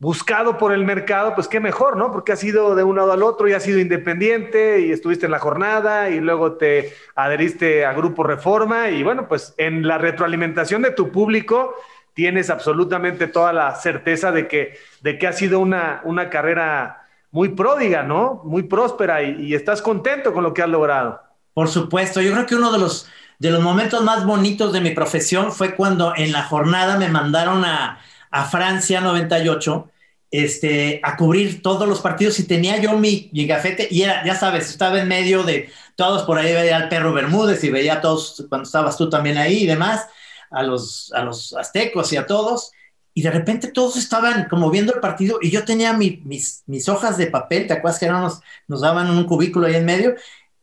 buscado 0.00 0.58
por 0.58 0.72
el 0.72 0.84
mercado, 0.84 1.34
pues 1.34 1.48
qué 1.48 1.58
mejor, 1.58 1.96
¿no? 1.96 2.12
Porque 2.12 2.32
has 2.32 2.44
ido 2.44 2.74
de 2.74 2.84
un 2.84 2.96
lado 2.96 3.12
al 3.12 3.22
otro 3.22 3.48
y 3.48 3.52
has 3.52 3.64
sido 3.64 3.78
independiente 3.80 4.80
y 4.80 4.92
estuviste 4.92 5.26
en 5.26 5.32
la 5.32 5.40
jornada 5.40 6.10
y 6.10 6.20
luego 6.20 6.52
te 6.52 6.94
adheriste 7.16 7.84
a 7.84 7.92
Grupo 7.92 8.22
Reforma 8.22 8.90
y 8.90 9.02
bueno, 9.02 9.26
pues 9.26 9.54
en 9.58 9.86
la 9.86 9.98
retroalimentación 9.98 10.82
de 10.82 10.92
tu 10.92 11.10
público 11.10 11.74
tienes 12.14 12.48
absolutamente 12.48 13.26
toda 13.26 13.52
la 13.52 13.74
certeza 13.74 14.30
de 14.30 14.46
que, 14.46 14.78
de 15.02 15.18
que 15.18 15.26
ha 15.26 15.32
sido 15.32 15.58
una, 15.58 16.00
una 16.04 16.30
carrera 16.30 17.08
muy 17.30 17.50
pródiga, 17.50 18.04
¿no? 18.04 18.40
Muy 18.44 18.62
próspera 18.62 19.22
y, 19.22 19.46
y 19.46 19.54
estás 19.54 19.82
contento 19.82 20.32
con 20.32 20.44
lo 20.44 20.54
que 20.54 20.62
has 20.62 20.68
logrado. 20.68 21.20
Por 21.54 21.68
supuesto, 21.68 22.20
yo 22.20 22.32
creo 22.32 22.46
que 22.46 22.54
uno 22.54 22.70
de 22.70 22.78
los, 22.78 23.08
de 23.40 23.50
los 23.50 23.60
momentos 23.60 24.02
más 24.04 24.24
bonitos 24.24 24.72
de 24.72 24.80
mi 24.80 24.90
profesión 24.90 25.50
fue 25.50 25.74
cuando 25.74 26.12
en 26.16 26.30
la 26.30 26.44
jornada 26.44 26.96
me 26.98 27.08
mandaron 27.08 27.64
a, 27.64 27.98
a 28.30 28.44
Francia 28.44 29.00
98 29.00 29.90
este, 30.30 31.00
a 31.02 31.16
cubrir 31.16 31.62
todos 31.62 31.88
los 31.88 32.00
partidos 32.00 32.38
y 32.38 32.44
tenía 32.44 32.78
yo 32.78 32.98
mi, 32.98 33.30
mi 33.32 33.46
gafete 33.46 33.88
y 33.90 34.02
era, 34.02 34.24
ya 34.24 34.34
sabes, 34.34 34.68
estaba 34.68 35.00
en 35.00 35.08
medio 35.08 35.42
de 35.42 35.70
todos, 35.96 36.24
por 36.24 36.38
ahí 36.38 36.52
veía 36.52 36.76
al 36.76 36.88
perro 36.88 37.12
Bermúdez 37.12 37.64
y 37.64 37.70
veía 37.70 37.94
a 37.94 38.00
todos 38.00 38.44
cuando 38.48 38.66
estabas 38.66 38.96
tú 38.96 39.08
también 39.08 39.38
ahí 39.38 39.62
y 39.62 39.66
demás, 39.66 40.06
a 40.50 40.62
los, 40.62 41.12
a 41.14 41.22
los 41.24 41.54
aztecos 41.54 42.12
y 42.12 42.16
a 42.16 42.26
todos. 42.26 42.72
Y 43.14 43.22
de 43.22 43.30
repente 43.30 43.68
todos 43.68 43.96
estaban 43.96 44.48
como 44.48 44.70
viendo 44.70 44.94
el 44.94 45.00
partido 45.00 45.38
y 45.42 45.50
yo 45.50 45.64
tenía 45.64 45.92
mis, 45.92 46.62
mis 46.66 46.88
hojas 46.88 47.16
de 47.18 47.26
papel, 47.26 47.66
¿te 47.66 47.72
acuerdas 47.72 47.98
que 47.98 48.08
nos, 48.08 48.40
nos 48.68 48.80
daban 48.82 49.10
un 49.10 49.24
cubículo 49.24 49.66
ahí 49.66 49.74
en 49.74 49.84
medio? 49.84 50.14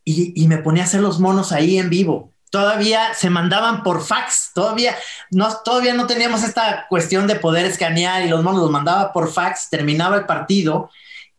Y, 0.04 0.32
y 0.42 0.48
me 0.48 0.58
ponía 0.58 0.84
a 0.84 0.86
hacer 0.86 1.00
los 1.00 1.20
monos 1.20 1.52
ahí 1.52 1.78
en 1.78 1.90
vivo 1.90 2.32
todavía 2.50 3.14
se 3.14 3.30
mandaban 3.30 3.82
por 3.82 4.02
fax, 4.02 4.52
todavía 4.54 4.94
no, 5.30 5.48
todavía 5.64 5.94
no 5.94 6.06
teníamos 6.06 6.42
esta 6.42 6.86
cuestión 6.88 7.26
de 7.26 7.36
poder 7.36 7.66
escanear 7.66 8.22
y 8.24 8.28
los 8.28 8.42
monos 8.42 8.62
los 8.62 8.70
mandaba 8.70 9.12
por 9.12 9.32
fax, 9.32 9.70
terminaba 9.70 10.16
el 10.16 10.26
partido. 10.26 10.90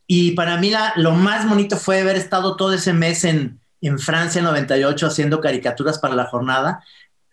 Y 0.06 0.32
para 0.32 0.58
mí 0.58 0.70
la, 0.70 0.94
lo 0.96 1.12
más 1.12 1.48
bonito 1.48 1.78
fue 1.78 2.02
haber 2.02 2.16
estado 2.16 2.56
todo 2.56 2.74
ese 2.74 2.94
mes 2.94 3.24
en, 3.24 3.60
en 3.82 4.00
Francia 4.00 4.42
98 4.42 5.08
haciendo 5.08 5.42
caricaturas 5.42 6.00
para 6.00 6.16
la 6.16 6.26
jornada 6.26 6.84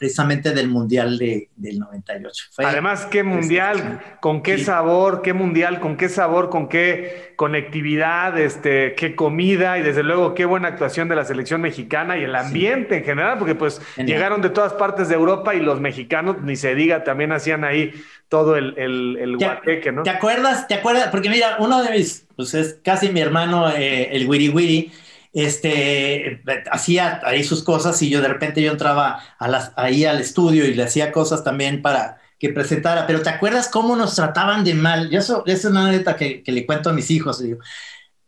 precisamente 0.05 0.53
del 0.53 0.69
Mundial 0.69 1.17
de, 1.17 1.49
del 1.57 1.79
98. 1.79 2.45
Además, 2.59 3.07
qué 3.07 3.23
Mundial, 3.23 4.03
con 4.21 4.43
qué 4.43 4.59
sabor, 4.59 5.23
qué 5.23 5.33
Mundial, 5.33 5.81
con 5.81 5.97
qué 5.97 6.11
sabor, 6.11 6.51
con 6.51 6.69
qué 6.69 7.33
conectividad, 7.37 8.39
este, 8.39 8.95
qué 8.97 9.17
comida 9.17 9.79
y 9.79 9.83
desde 9.83 10.03
luego 10.03 10.35
qué 10.35 10.45
buena 10.45 10.69
actuación 10.69 11.09
de 11.09 11.17
la 11.17 11.25
selección 11.25 11.63
mexicana 11.63 12.19
y 12.19 12.25
el 12.25 12.37
ambiente 12.37 12.99
en 12.99 13.05
general, 13.05 13.39
porque 13.39 13.55
pues 13.55 13.81
llegaron 13.97 14.43
de 14.43 14.51
todas 14.51 14.75
partes 14.75 15.09
de 15.09 15.15
Europa 15.15 15.55
y 15.55 15.61
los 15.61 15.81
mexicanos, 15.81 16.37
ni 16.43 16.57
se 16.57 16.75
diga, 16.75 17.03
también 17.03 17.33
hacían 17.33 17.65
ahí 17.65 17.95
todo 18.29 18.57
el, 18.57 18.75
el, 18.77 19.39
guateque, 19.39 19.91
¿no? 19.91 20.03
¿Te 20.03 20.11
acuerdas? 20.11 20.69
¿Te 20.69 20.75
acuerdas? 20.75 21.09
Porque 21.09 21.31
mira, 21.31 21.57
uno 21.61 21.83
de 21.83 21.91
mis, 21.93 22.27
pues 22.37 22.53
es 22.53 22.79
casi 22.85 23.09
mi 23.09 23.21
hermano, 23.21 23.71
eh, 23.71 24.11
el 24.13 24.29
Wiri 24.29 24.51
Wiri, 24.51 24.93
este, 25.35 26.43
hacía 26.71 27.21
ahí 27.25 27.43
sus 27.45 27.63
cosas 27.63 28.01
y 28.03 28.09
yo 28.09 28.23
de 28.23 28.29
repente 28.29 28.63
yo 28.63 28.71
entraba 28.71 29.21
a 29.39 29.49
las, 29.49 29.73
ahí 29.77 30.05
al 30.05 30.21
estudio 30.21 30.65
y 30.65 30.75
le 30.75 30.85
hacía 30.85 31.13
cosas 31.13 31.43
también 31.43 31.83
para 31.83 32.19
que 32.39 32.51
presentara, 32.51 33.07
pero 33.07 33.23
¿te 33.23 33.31
acuerdas 33.31 33.69
cómo 33.69 33.97
nos 33.97 34.15
trataban 34.15 34.65
de 34.65 34.75
mal? 34.75 35.11
Yo 35.11 35.19
eso, 35.19 35.43
es 35.47 35.65
una 35.65 35.91
neta 35.91 36.17
que, 36.17 36.43
que, 36.43 36.53
le 36.53 36.67
cuento 36.67 36.91
a 36.91 36.93
mis 36.93 37.11
hijos, 37.11 37.43
digo, 37.43 37.59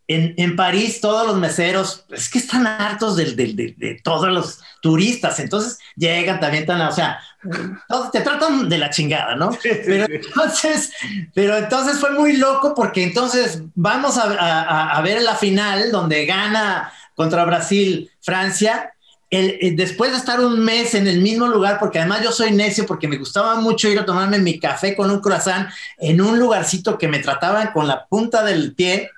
en, 0.08 0.34
en, 0.36 0.54
París 0.54 1.00
todos 1.00 1.26
los 1.26 1.36
meseros, 1.36 2.04
es 2.10 2.28
que 2.28 2.38
están 2.38 2.66
hartos 2.66 3.16
de, 3.16 3.32
de, 3.32 3.74
de, 3.76 4.00
todos 4.04 4.28
los 4.28 4.60
turistas, 4.80 5.40
entonces 5.40 5.78
llegan 5.96 6.38
también 6.38 6.64
tan, 6.64 6.80
o 6.80 6.92
sea, 6.92 7.20
todos 7.88 8.12
te 8.12 8.20
tratan 8.20 8.68
de 8.68 8.78
la 8.78 8.90
chingada, 8.90 9.34
¿no? 9.34 9.50
pero, 9.62 10.06
Entonces, 10.08 10.92
pero 11.34 11.56
entonces 11.56 11.98
fue 11.98 12.10
muy 12.10 12.36
loco 12.36 12.74
porque 12.74 13.02
entonces 13.02 13.62
vamos 13.74 14.16
a, 14.16 14.32
a, 14.32 14.96
a 14.96 15.00
ver 15.02 15.22
la 15.22 15.34
final 15.34 15.90
donde 15.90 16.24
gana 16.24 16.92
contra 17.16 17.44
Brasil 17.44 18.10
Francia. 18.20 18.92
El, 19.28 19.58
el, 19.60 19.74
después 19.74 20.12
de 20.12 20.18
estar 20.18 20.38
un 20.38 20.60
mes 20.64 20.94
en 20.94 21.08
el 21.08 21.20
mismo 21.20 21.48
lugar, 21.48 21.80
porque 21.80 21.98
además 21.98 22.22
yo 22.22 22.30
soy 22.30 22.52
necio, 22.52 22.86
porque 22.86 23.08
me 23.08 23.18
gustaba 23.18 23.56
mucho 23.56 23.88
ir 23.88 23.98
a 23.98 24.06
tomarme 24.06 24.38
mi 24.38 24.60
café 24.60 24.94
con 24.94 25.10
un 25.10 25.20
croissant 25.20 25.68
en 25.98 26.20
un 26.20 26.38
lugarcito 26.38 26.96
que 26.96 27.08
me 27.08 27.18
trataban 27.18 27.72
con 27.72 27.88
la 27.88 28.06
punta 28.06 28.44
del 28.44 28.72
pie, 28.74 29.10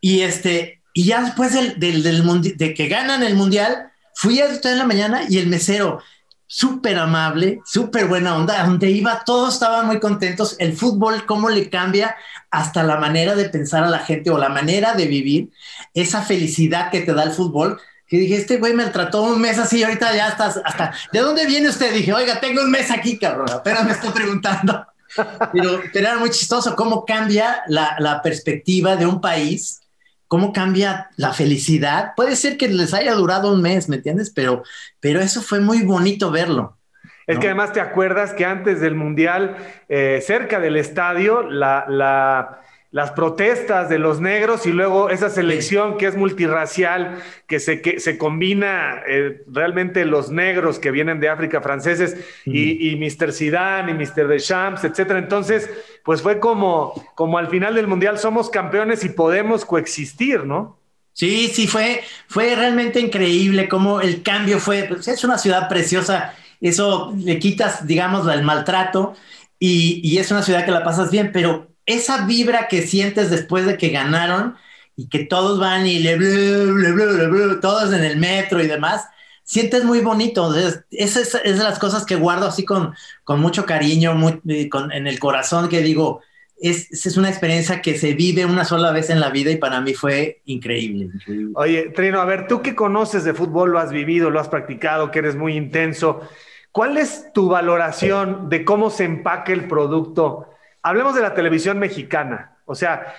y 0.00 0.22
este, 0.22 0.82
y 0.92 1.04
ya 1.04 1.22
después 1.22 1.52
del, 1.52 1.78
del, 1.78 2.02
del 2.02 2.56
de 2.56 2.74
que 2.74 2.88
ganan 2.88 3.22
el 3.22 3.34
mundial, 3.34 3.90
fui 4.14 4.40
a 4.40 4.46
estar 4.46 4.72
en 4.72 4.78
la 4.78 4.86
mañana 4.86 5.22
y 5.28 5.38
el 5.38 5.46
mesero, 5.46 6.00
súper 6.46 6.98
amable, 6.98 7.60
súper 7.64 8.06
buena 8.06 8.34
onda, 8.34 8.64
donde 8.64 8.90
iba, 8.90 9.22
todos 9.24 9.54
estaban 9.54 9.86
muy 9.86 10.00
contentos. 10.00 10.56
El 10.58 10.76
fútbol, 10.76 11.24
cómo 11.24 11.48
le 11.48 11.70
cambia 11.70 12.16
hasta 12.50 12.82
la 12.82 12.96
manera 12.96 13.36
de 13.36 13.48
pensar 13.48 13.84
a 13.84 13.88
la 13.88 14.00
gente 14.00 14.30
o 14.30 14.38
la 14.38 14.48
manera 14.48 14.94
de 14.94 15.06
vivir, 15.06 15.50
esa 15.94 16.22
felicidad 16.22 16.90
que 16.90 17.02
te 17.02 17.14
da 17.14 17.22
el 17.22 17.30
fútbol. 17.30 17.80
Que 18.08 18.18
dije, 18.18 18.34
este 18.34 18.56
güey 18.56 18.74
me 18.74 18.86
trató 18.86 19.22
un 19.22 19.40
mes 19.40 19.58
así, 19.58 19.84
ahorita 19.84 20.12
ya 20.16 20.28
estás 20.28 20.60
hasta. 20.64 20.92
¿De 21.12 21.20
dónde 21.20 21.46
viene 21.46 21.68
usted? 21.68 21.94
Dije, 21.94 22.12
oiga, 22.12 22.40
tengo 22.40 22.62
un 22.62 22.70
mes 22.70 22.90
aquí, 22.90 23.16
cabrón, 23.16 23.48
apenas 23.48 23.84
me 23.84 23.92
estoy 23.92 24.10
preguntando. 24.10 24.84
Pero, 25.52 25.82
pero 25.92 26.06
era 26.06 26.18
muy 26.18 26.30
chistoso 26.30 26.76
cómo 26.76 27.04
cambia 27.04 27.64
la, 27.66 27.96
la 27.98 28.22
perspectiva 28.22 28.94
de 28.94 29.06
un 29.06 29.20
país 29.20 29.79
cómo 30.30 30.52
cambia 30.52 31.10
la 31.16 31.32
felicidad. 31.32 32.12
Puede 32.14 32.36
ser 32.36 32.56
que 32.56 32.68
les 32.68 32.94
haya 32.94 33.14
durado 33.16 33.52
un 33.52 33.60
mes, 33.62 33.88
¿me 33.88 33.96
entiendes? 33.96 34.30
Pero, 34.30 34.62
pero 35.00 35.18
eso 35.18 35.42
fue 35.42 35.58
muy 35.58 35.82
bonito 35.82 36.30
verlo. 36.30 36.78
Es 37.26 37.40
que 37.40 37.46
además 37.48 37.72
te 37.72 37.80
acuerdas 37.80 38.32
que 38.32 38.44
antes 38.44 38.80
del 38.80 38.94
Mundial, 38.94 39.56
eh, 39.88 40.22
cerca 40.24 40.60
del 40.60 40.76
estadio, 40.76 41.42
la, 41.42 41.84
la 41.88 42.60
las 42.92 43.12
protestas 43.12 43.88
de 43.88 43.98
los 43.98 44.20
negros 44.20 44.66
y 44.66 44.72
luego 44.72 45.10
esa 45.10 45.30
selección 45.30 45.96
que 45.96 46.06
es 46.06 46.16
multirracial, 46.16 47.22
que 47.46 47.60
se, 47.60 47.82
que 47.82 48.00
se 48.00 48.18
combina 48.18 49.02
eh, 49.06 49.42
realmente 49.46 50.04
los 50.04 50.30
negros 50.30 50.80
que 50.80 50.90
vienen 50.90 51.20
de 51.20 51.28
África 51.28 51.60
franceses 51.60 52.16
y, 52.44 52.90
y 52.90 52.96
Mr. 52.96 53.32
Zidane 53.32 53.92
y 53.92 53.94
Mr. 53.94 54.26
Deschamps, 54.26 54.82
etcétera. 54.82 55.20
Entonces, 55.20 55.70
pues 56.04 56.20
fue 56.20 56.40
como, 56.40 56.92
como 57.14 57.38
al 57.38 57.48
final 57.48 57.76
del 57.76 57.86
Mundial 57.86 58.18
somos 58.18 58.50
campeones 58.50 59.04
y 59.04 59.10
podemos 59.10 59.64
coexistir, 59.64 60.44
¿no? 60.44 60.76
Sí, 61.12 61.48
sí, 61.48 61.68
fue, 61.68 62.02
fue 62.28 62.54
realmente 62.56 62.98
increíble 62.98 63.68
cómo 63.68 64.00
el 64.00 64.22
cambio 64.22 64.58
fue, 64.58 64.84
pues, 64.84 65.06
es 65.06 65.22
una 65.22 65.38
ciudad 65.38 65.68
preciosa, 65.68 66.34
eso 66.60 67.12
le 67.16 67.38
quitas, 67.38 67.86
digamos, 67.86 68.26
el 68.32 68.42
maltrato 68.42 69.14
y, 69.58 70.00
y 70.02 70.18
es 70.18 70.30
una 70.30 70.42
ciudad 70.42 70.64
que 70.64 70.70
la 70.70 70.82
pasas 70.82 71.10
bien, 71.10 71.30
pero 71.32 71.69
esa 71.92 72.26
vibra 72.26 72.68
que 72.68 72.82
sientes 72.82 73.30
después 73.30 73.66
de 73.66 73.76
que 73.76 73.90
ganaron 73.90 74.56
y 74.96 75.08
que 75.08 75.20
todos 75.20 75.58
van 75.58 75.86
y 75.86 75.98
le, 75.98 76.16
todos 77.60 77.92
en 77.92 78.04
el 78.04 78.18
metro 78.18 78.62
y 78.62 78.66
demás, 78.66 79.06
sientes 79.44 79.84
muy 79.84 80.00
bonito. 80.00 80.54
Esa 80.54 81.20
es, 81.20 81.34
es, 81.42 81.58
de 81.58 81.64
las 81.64 81.78
cosas 81.78 82.04
que 82.04 82.16
guardo 82.16 82.46
así 82.46 82.64
con, 82.64 82.94
con 83.24 83.40
mucho 83.40 83.64
cariño, 83.66 84.14
muy, 84.14 84.68
con, 84.68 84.92
en 84.92 85.06
el 85.06 85.18
corazón, 85.18 85.68
que 85.68 85.80
digo, 85.80 86.20
es, 86.60 87.06
es, 87.06 87.16
una 87.16 87.30
experiencia 87.30 87.80
que 87.80 87.96
se 87.96 88.12
vive 88.12 88.44
una 88.44 88.64
sola 88.64 88.92
vez 88.92 89.08
en 89.08 89.18
la 89.18 89.30
vida 89.30 89.50
y 89.50 89.56
para 89.56 89.80
mí 89.80 89.94
fue 89.94 90.42
increíble, 90.44 91.06
increíble. 91.14 91.52
Oye, 91.56 91.90
Trino, 91.94 92.20
a 92.20 92.26
ver, 92.26 92.46
tú 92.46 92.60
que 92.60 92.74
conoces 92.74 93.24
de 93.24 93.32
fútbol, 93.32 93.72
lo 93.72 93.78
has 93.78 93.90
vivido, 93.90 94.30
lo 94.30 94.38
has 94.38 94.48
practicado, 94.48 95.10
que 95.10 95.20
eres 95.20 95.36
muy 95.36 95.56
intenso, 95.56 96.20
¿cuál 96.70 96.98
es 96.98 97.32
tu 97.32 97.48
valoración 97.48 98.50
de 98.50 98.64
cómo 98.64 98.90
se 98.90 99.04
empaca 99.04 99.52
el 99.52 99.66
producto? 99.66 100.46
Hablemos 100.82 101.14
de 101.14 101.22
la 101.22 101.34
televisión 101.34 101.78
mexicana. 101.78 102.56
O 102.64 102.74
sea, 102.74 103.14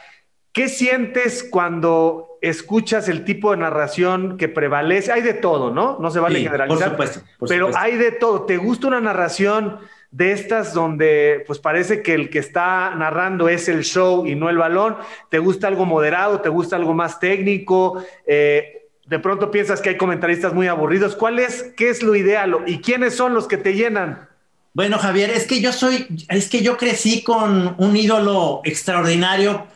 ¿qué 0.52 0.68
sientes 0.68 1.44
cuando 1.44 2.38
escuchas 2.42 3.08
el 3.08 3.24
tipo 3.24 3.52
de 3.52 3.58
narración 3.58 4.38
que 4.38 4.50
prevalece? 4.50 5.12
Hay 5.12 5.22
de 5.22 5.34
todo, 5.34 5.72
¿no? 5.72 5.98
No 6.00 6.10
se 6.10 6.20
vale 6.20 6.40
sí, 6.40 6.46
generalizar. 6.46 6.96
Por 6.96 7.08
supuesto. 7.08 7.20
Por 7.38 7.50
pero 7.50 7.68
supuesto. 7.68 7.86
hay 7.86 7.98
de 7.98 8.12
todo. 8.12 8.46
¿Te 8.46 8.58
gusta 8.58 8.88
una 8.88 9.02
narración 9.02 9.80
de 10.10 10.34
estas 10.34 10.74
donde 10.74 11.44
pues 11.48 11.60
parece 11.60 12.02
que 12.02 12.14
el 12.14 12.30
que 12.30 12.40
está 12.40 12.94
narrando 12.96 13.48
es 13.48 13.70
el 13.70 13.84
show 13.84 14.26
y 14.26 14.36
no 14.36 14.50
el 14.50 14.58
balón? 14.58 14.98
¿Te 15.30 15.40
gusta 15.40 15.68
algo 15.68 15.86
moderado? 15.86 16.42
¿Te 16.42 16.50
gusta 16.50 16.76
algo 16.76 16.94
más 16.94 17.20
técnico? 17.20 18.04
Eh, 18.26 18.90
de 19.06 19.20
pronto 19.20 19.52
piensas 19.52 19.82
que 19.82 19.90
hay 19.90 19.98
comentaristas 19.98 20.54
muy 20.54 20.68
aburridos. 20.68 21.16
¿Cuál 21.16 21.40
es, 21.40 21.74
qué 21.76 21.90
es 21.90 22.02
lo 22.02 22.16
ideal? 22.16 22.64
¿Y 22.66 22.80
quiénes 22.80 23.14
son 23.14 23.34
los 23.34 23.48
que 23.48 23.58
te 23.58 23.74
llenan? 23.74 24.31
Bueno, 24.74 24.98
Javier, 25.00 25.32
es 25.32 25.46
que 25.46 25.62
yo 25.62 25.74
soy, 25.74 26.08
es 26.30 26.50
que 26.50 26.64
yo 26.64 26.78
crecí 26.78 27.24
con 27.24 27.76
un 27.78 27.98
ídolo 27.98 28.62
extraordinario 28.64 29.68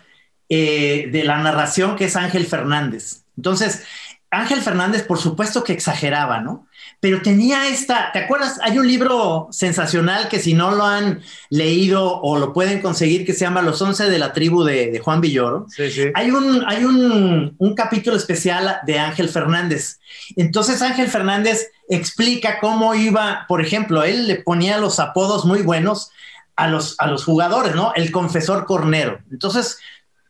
eh, 0.48 1.10
de 1.12 1.24
la 1.24 1.38
narración 1.40 1.96
que 1.96 2.06
es 2.06 2.16
Ángel 2.16 2.46
Fernández. 2.46 3.24
Entonces, 3.36 3.84
Ángel 4.30 4.62
Fernández, 4.62 5.04
por 5.04 5.18
supuesto 5.18 5.64
que 5.64 5.74
exageraba, 5.74 6.40
¿no? 6.40 6.68
Pero 7.06 7.22
tenía 7.22 7.68
esta, 7.68 8.10
¿te 8.12 8.18
acuerdas? 8.18 8.60
Hay 8.64 8.80
un 8.80 8.88
libro 8.88 9.48
sensacional 9.52 10.28
que 10.28 10.40
si 10.40 10.56
no 10.56 10.72
lo 10.72 10.86
han 10.86 11.22
leído 11.52 12.20
o 12.20 12.40
lo 12.40 12.52
pueden 12.52 12.82
conseguir 12.82 13.28
que 13.28 13.34
se 13.34 13.42
llama 13.42 13.62
Los 13.62 13.80
Once 13.80 14.10
de 14.10 14.18
la 14.18 14.34
tribu 14.34 14.64
de, 14.64 14.90
de 14.90 14.98
Juan 14.98 15.22
Villoro. 15.22 15.68
Sí, 15.70 15.92
sí. 15.92 16.06
Hay, 16.16 16.32
un, 16.32 16.66
hay 16.66 16.84
un, 16.84 17.54
un 17.60 17.76
capítulo 17.76 18.18
especial 18.18 18.80
de 18.88 18.98
Ángel 18.98 19.30
Fernández. 19.30 20.00
Entonces 20.36 20.82
Ángel 20.82 21.08
Fernández 21.08 21.68
explica 21.88 22.58
cómo 22.60 22.96
iba, 22.96 23.46
por 23.48 23.62
ejemplo, 23.62 24.04
él 24.04 24.28
le 24.28 24.38
ponía 24.38 24.80
los 24.80 25.00
apodos 25.00 25.46
muy 25.46 25.62
buenos 25.62 26.10
a 26.56 26.68
los, 26.68 26.96
a 26.98 27.06
los 27.06 27.24
jugadores, 27.24 27.76
¿no? 27.76 27.94
El 27.96 28.10
confesor 28.10 28.66
cornero. 28.66 29.20
Entonces, 29.30 29.78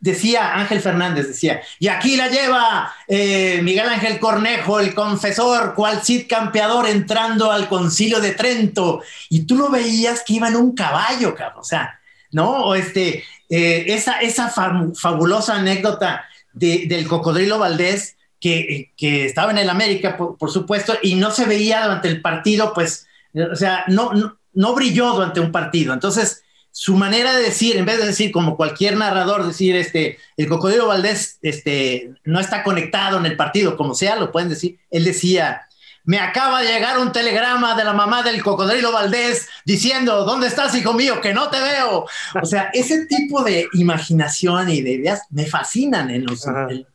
decía 0.05 0.53
Ángel 0.53 0.81
Fernández, 0.81 1.27
decía, 1.27 1.61
y 1.79 1.87
aquí 1.87 2.15
la 2.15 2.29
lleva 2.29 2.93
eh, 3.07 3.59
Miguel 3.63 3.89
Ángel 3.89 4.19
Cornejo, 4.19 4.79
el 4.79 4.93
confesor, 4.93 5.73
cual 5.73 6.03
Cid 6.03 6.27
campeador 6.29 6.87
entrando 6.87 7.51
al 7.51 7.67
concilio 7.67 8.19
de 8.19 8.31
Trento, 8.31 9.01
y 9.29 9.45
tú 9.47 9.57
lo 9.57 9.71
veías 9.71 10.23
que 10.23 10.33
iba 10.33 10.47
en 10.47 10.57
un 10.57 10.75
caballo, 10.75 11.33
cabrón, 11.33 11.61
o 11.61 11.63
sea, 11.63 11.99
¿no? 12.31 12.65
O 12.65 12.75
este, 12.75 13.23
eh, 13.49 13.85
esa, 13.87 14.19
esa 14.19 14.49
fabulosa 14.49 15.55
anécdota 15.55 16.25
de, 16.53 16.85
del 16.87 17.07
cocodrilo 17.07 17.57
Valdés, 17.57 18.15
que, 18.39 18.93
que, 18.95 19.25
estaba 19.25 19.51
en 19.51 19.57
el 19.57 19.71
América, 19.71 20.17
por, 20.17 20.37
por, 20.37 20.51
supuesto, 20.51 20.93
y 21.01 21.15
no 21.15 21.31
se 21.31 21.45
veía 21.45 21.81
durante 21.83 22.09
el 22.09 22.21
partido, 22.21 22.75
pues, 22.75 23.07
o 23.33 23.55
sea, 23.55 23.85
no, 23.87 24.13
no, 24.13 24.37
no 24.53 24.75
brilló 24.75 25.13
durante 25.13 25.39
un 25.39 25.51
partido. 25.51 25.95
Entonces, 25.95 26.43
su 26.77 26.97
manera 26.97 27.33
de 27.33 27.41
decir, 27.41 27.77
en 27.77 27.85
vez 27.85 27.99
de 27.99 28.05
decir 28.05 28.33
como 28.33 28.57
cualquier 28.57 28.97
narrador, 28.97 29.47
decir, 29.47 29.77
este, 29.77 30.19
el 30.35 30.49
Cocodrilo 30.49 30.87
Valdés 30.87 31.39
este, 31.41 32.11
no 32.25 32.37
está 32.37 32.63
conectado 32.63 33.17
en 33.17 33.25
el 33.25 33.37
partido, 33.37 33.77
como 33.77 33.95
sea, 33.95 34.17
lo 34.17 34.29
pueden 34.29 34.49
decir, 34.49 34.77
él 34.91 35.05
decía, 35.05 35.69
me 36.03 36.19
acaba 36.19 36.61
de 36.61 36.73
llegar 36.73 36.99
un 36.99 37.13
telegrama 37.13 37.77
de 37.77 37.85
la 37.85 37.93
mamá 37.93 38.23
del 38.23 38.43
Cocodrilo 38.43 38.91
Valdés 38.91 39.47
diciendo, 39.63 40.25
¿dónde 40.25 40.47
estás, 40.47 40.75
hijo 40.75 40.91
mío? 40.91 41.21
Que 41.21 41.33
no 41.33 41.49
te 41.49 41.61
veo. 41.61 42.07
O 42.41 42.45
sea, 42.45 42.63
ese 42.73 43.05
tipo 43.05 43.41
de 43.41 43.69
imaginación 43.71 44.69
y 44.69 44.81
de 44.81 44.91
ideas 44.91 45.21
me 45.29 45.45
fascinan 45.45 46.09
en 46.09 46.25
los... 46.25 46.45
El, 46.45 46.85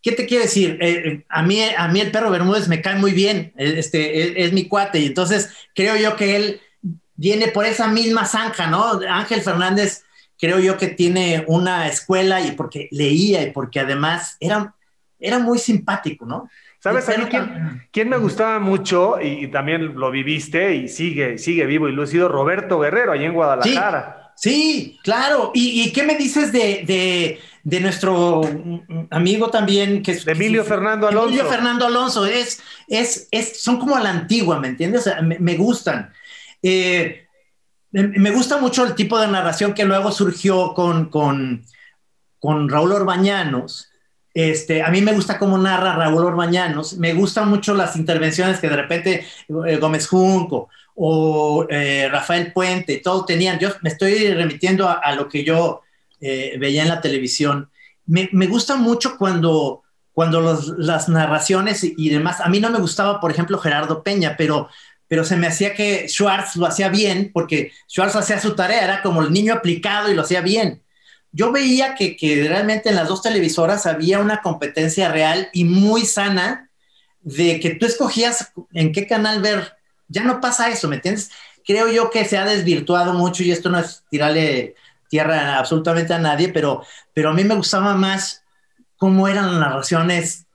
¿Qué 0.00 0.12
te 0.12 0.24
quiero 0.24 0.44
decir? 0.44 0.78
Eh, 0.80 1.26
a, 1.28 1.42
mí, 1.42 1.60
a 1.62 1.88
mí 1.88 2.00
el 2.00 2.10
perro 2.10 2.30
Bermúdez 2.30 2.68
me 2.68 2.80
cae 2.80 2.94
muy 2.94 3.12
bien, 3.12 3.52
este, 3.58 4.22
es, 4.22 4.46
es 4.46 4.52
mi 4.54 4.66
cuate, 4.66 5.00
y 5.00 5.06
entonces 5.06 5.50
creo 5.74 5.94
yo 5.96 6.16
que 6.16 6.36
él 6.36 6.60
viene 7.18 7.48
por 7.48 7.66
esa 7.66 7.88
misma 7.88 8.24
zanja, 8.24 8.68
¿no? 8.68 9.00
Ángel 9.06 9.42
Fernández 9.42 10.04
creo 10.38 10.60
yo 10.60 10.78
que 10.78 10.86
tiene 10.86 11.44
una 11.48 11.88
escuela 11.88 12.40
y 12.40 12.52
porque 12.52 12.88
leía 12.92 13.42
y 13.42 13.50
porque 13.50 13.80
además 13.80 14.36
era, 14.40 14.74
era 15.18 15.38
muy 15.40 15.58
simpático, 15.58 16.24
¿no? 16.24 16.48
¿Sabes 16.80 17.08
a 17.08 17.18
mí 17.18 17.24
quién, 17.28 17.88
quién, 17.90 18.08
me 18.08 18.18
gustaba 18.18 18.60
mucho 18.60 19.20
y, 19.20 19.44
y, 19.44 19.48
también 19.48 19.96
lo 19.96 20.12
viviste 20.12 20.76
y 20.76 20.88
sigue, 20.88 21.36
sigue 21.36 21.66
vivo 21.66 21.88
y 21.88 21.92
lucido? 21.92 22.28
Roberto 22.28 22.78
Guerrero, 22.78 23.10
allí 23.10 23.24
en 23.24 23.32
Guadalajara. 23.32 24.32
Sí, 24.36 24.50
sí 24.50 25.00
claro. 25.02 25.50
¿Y, 25.54 25.82
¿Y, 25.82 25.92
qué 25.92 26.04
me 26.04 26.16
dices 26.16 26.52
de, 26.52 26.84
de, 26.86 27.40
de, 27.64 27.80
nuestro 27.80 28.42
amigo 29.10 29.50
también? 29.50 30.04
que 30.04 30.12
es, 30.12 30.24
Emilio 30.24 30.62
que, 30.62 30.68
Fernando 30.68 31.08
Alonso. 31.08 31.30
Emilio 31.30 31.46
Fernando 31.46 31.84
Alonso. 31.84 32.26
Es, 32.26 32.62
es, 32.86 33.26
es, 33.32 33.60
son 33.60 33.80
como 33.80 33.96
a 33.96 34.00
la 34.00 34.10
antigua, 34.10 34.60
¿me 34.60 34.68
entiendes? 34.68 35.00
O 35.00 35.04
sea, 35.10 35.20
me, 35.20 35.36
me 35.40 35.56
gustan. 35.56 36.12
Eh, 36.62 37.26
me 37.90 38.30
gusta 38.30 38.58
mucho 38.58 38.84
el 38.84 38.94
tipo 38.94 39.18
de 39.18 39.28
narración 39.28 39.72
que 39.72 39.84
luego 39.84 40.12
surgió 40.12 40.74
con, 40.74 41.08
con, 41.08 41.64
con 42.38 42.68
Raúl 42.68 42.92
Orbañanos. 42.92 43.88
Este, 44.34 44.82
a 44.82 44.90
mí 44.90 45.00
me 45.00 45.14
gusta 45.14 45.38
cómo 45.38 45.56
narra 45.56 45.96
Raúl 45.96 46.24
Orbañanos. 46.24 46.98
Me 46.98 47.14
gustan 47.14 47.48
mucho 47.48 47.74
las 47.74 47.96
intervenciones 47.96 48.60
que 48.60 48.68
de 48.68 48.76
repente 48.76 49.26
eh, 49.66 49.76
Gómez 49.78 50.06
Junco 50.06 50.68
o 50.94 51.66
eh, 51.70 52.08
Rafael 52.10 52.52
Puente, 52.52 52.98
todos 52.98 53.24
tenían. 53.24 53.58
Yo 53.58 53.70
me 53.82 53.88
estoy 53.88 54.32
remitiendo 54.34 54.88
a, 54.88 55.14
lo 55.14 55.28
que 55.28 55.44
yo 55.44 55.82
veía 56.20 56.82
en 56.82 56.88
la 56.88 57.00
televisión. 57.00 57.70
Me, 58.04 58.28
me 58.32 58.48
gusta 58.48 58.76
mucho 58.76 59.16
cuando, 59.16 59.82
cuando 60.12 60.40
los, 60.40 60.76
las 60.78 61.08
narraciones 61.08 61.84
y 61.84 62.08
demás. 62.10 62.40
A 62.40 62.48
mí 62.48 62.58
no 62.58 62.70
me 62.70 62.80
gustaba, 62.80 63.20
por 63.20 63.30
ejemplo, 63.30 63.56
Gerardo 63.58 64.02
Peña, 64.02 64.34
pero 64.36 64.68
pero 65.08 65.24
se 65.24 65.36
me 65.36 65.46
hacía 65.46 65.74
que 65.74 66.06
Schwartz 66.08 66.56
lo 66.56 66.66
hacía 66.66 66.90
bien, 66.90 67.30
porque 67.32 67.72
Schwartz 67.88 68.14
hacía 68.14 68.38
su 68.40 68.54
tarea, 68.54 68.84
era 68.84 69.02
como 69.02 69.22
el 69.22 69.32
niño 69.32 69.54
aplicado 69.54 70.10
y 70.10 70.14
lo 70.14 70.22
hacía 70.22 70.42
bien. 70.42 70.82
Yo 71.32 71.50
veía 71.50 71.94
que, 71.94 72.16
que 72.16 72.46
realmente 72.48 72.90
en 72.90 72.96
las 72.96 73.08
dos 73.08 73.22
televisoras 73.22 73.86
había 73.86 74.18
una 74.18 74.40
competencia 74.42 75.10
real 75.10 75.48
y 75.52 75.64
muy 75.64 76.04
sana 76.04 76.70
de 77.20 77.60
que 77.60 77.70
tú 77.70 77.86
escogías 77.86 78.52
en 78.72 78.92
qué 78.92 79.06
canal 79.06 79.42
ver. 79.42 79.76
Ya 80.08 80.24
no 80.24 80.40
pasa 80.40 80.70
eso, 80.70 80.88
¿me 80.88 80.96
entiendes? 80.96 81.30
Creo 81.66 81.88
yo 81.88 82.10
que 82.10 82.24
se 82.24 82.38
ha 82.38 82.44
desvirtuado 82.44 83.12
mucho 83.12 83.42
y 83.42 83.50
esto 83.50 83.68
no 83.68 83.78
es 83.78 84.04
tirarle 84.10 84.74
tierra 85.08 85.58
absolutamente 85.58 86.14
a 86.14 86.18
nadie, 86.18 86.48
pero, 86.48 86.82
pero 87.12 87.30
a 87.30 87.34
mí 87.34 87.44
me 87.44 87.54
gustaba 87.54 87.94
más 87.94 88.42
cómo 88.96 89.28
eran 89.28 89.52
las 89.52 89.60
narraciones 89.60 90.46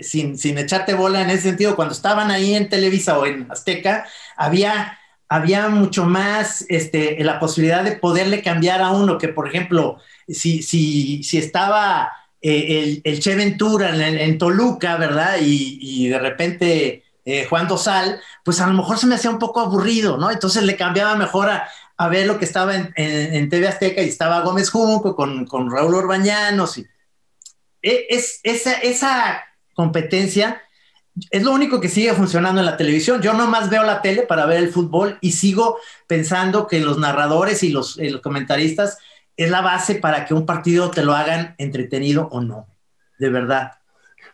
sin, 0.00 0.38
sin 0.38 0.58
echarte 0.58 0.94
bola 0.94 1.22
en 1.22 1.30
ese 1.30 1.42
sentido, 1.42 1.76
cuando 1.76 1.94
estaban 1.94 2.30
ahí 2.30 2.54
en 2.54 2.68
Televisa 2.68 3.18
o 3.18 3.26
en 3.26 3.46
Azteca, 3.50 4.06
había, 4.36 4.98
había 5.28 5.68
mucho 5.68 6.04
más 6.04 6.64
este, 6.68 7.22
la 7.24 7.38
posibilidad 7.38 7.84
de 7.84 7.92
poderle 7.92 8.42
cambiar 8.42 8.80
a 8.80 8.90
uno, 8.90 9.18
que 9.18 9.28
por 9.28 9.48
ejemplo, 9.48 9.98
si, 10.28 10.62
si, 10.62 11.22
si 11.22 11.38
estaba 11.38 12.12
eh, 12.42 13.00
el, 13.04 13.20
Che 13.20 13.34
Ventura 13.34 13.94
en, 13.94 14.38
Toluca, 14.38 14.96
¿verdad? 14.96 15.36
Y, 15.40 16.08
de 16.08 16.18
repente 16.18 17.04
eh, 17.24 17.46
Juan 17.46 17.68
Dosal, 17.68 18.20
pues 18.44 18.60
a 18.60 18.66
lo 18.66 18.74
mejor 18.74 18.98
se 18.98 19.06
me 19.06 19.14
hacía 19.14 19.30
un 19.30 19.38
poco 19.38 19.60
aburrido, 19.60 20.16
¿no? 20.16 20.30
Entonces 20.30 20.62
le 20.62 20.76
cambiaba 20.76 21.16
mejor 21.16 21.50
a, 21.50 21.68
ver 22.08 22.26
lo 22.26 22.38
que 22.38 22.46
estaba 22.46 22.74
en, 22.74 22.92
en, 22.96 23.34
en, 23.34 23.48
TV 23.50 23.68
Azteca 23.68 24.00
y 24.02 24.08
estaba 24.08 24.40
Gómez 24.40 24.70
Junco 24.70 25.14
con, 25.14 25.44
con 25.44 25.70
Raúl 25.70 25.94
Orbañanos. 25.94 26.78
Y, 26.78 26.86
e, 27.82 28.06
es, 28.10 28.40
esa, 28.42 28.72
esa 28.72 29.42
competencia, 29.80 30.60
es 31.30 31.42
lo 31.42 31.52
único 31.52 31.80
que 31.80 31.88
sigue 31.88 32.12
funcionando 32.12 32.60
en 32.60 32.66
la 32.66 32.76
televisión. 32.76 33.22
Yo 33.22 33.32
nomás 33.32 33.70
veo 33.70 33.82
la 33.82 34.02
tele 34.02 34.24
para 34.24 34.44
ver 34.44 34.58
el 34.58 34.68
fútbol 34.68 35.16
y 35.22 35.32
sigo 35.32 35.78
pensando 36.06 36.66
que 36.66 36.80
los 36.80 36.98
narradores 36.98 37.62
y 37.62 37.70
los, 37.70 37.98
eh, 37.98 38.10
los 38.10 38.20
comentaristas 38.20 38.98
es 39.38 39.50
la 39.50 39.62
base 39.62 39.94
para 39.94 40.26
que 40.26 40.34
un 40.34 40.44
partido 40.44 40.90
te 40.90 41.02
lo 41.02 41.14
hagan 41.14 41.54
entretenido 41.56 42.28
o 42.30 42.42
no, 42.42 42.66
de 43.18 43.30
verdad. 43.30 43.72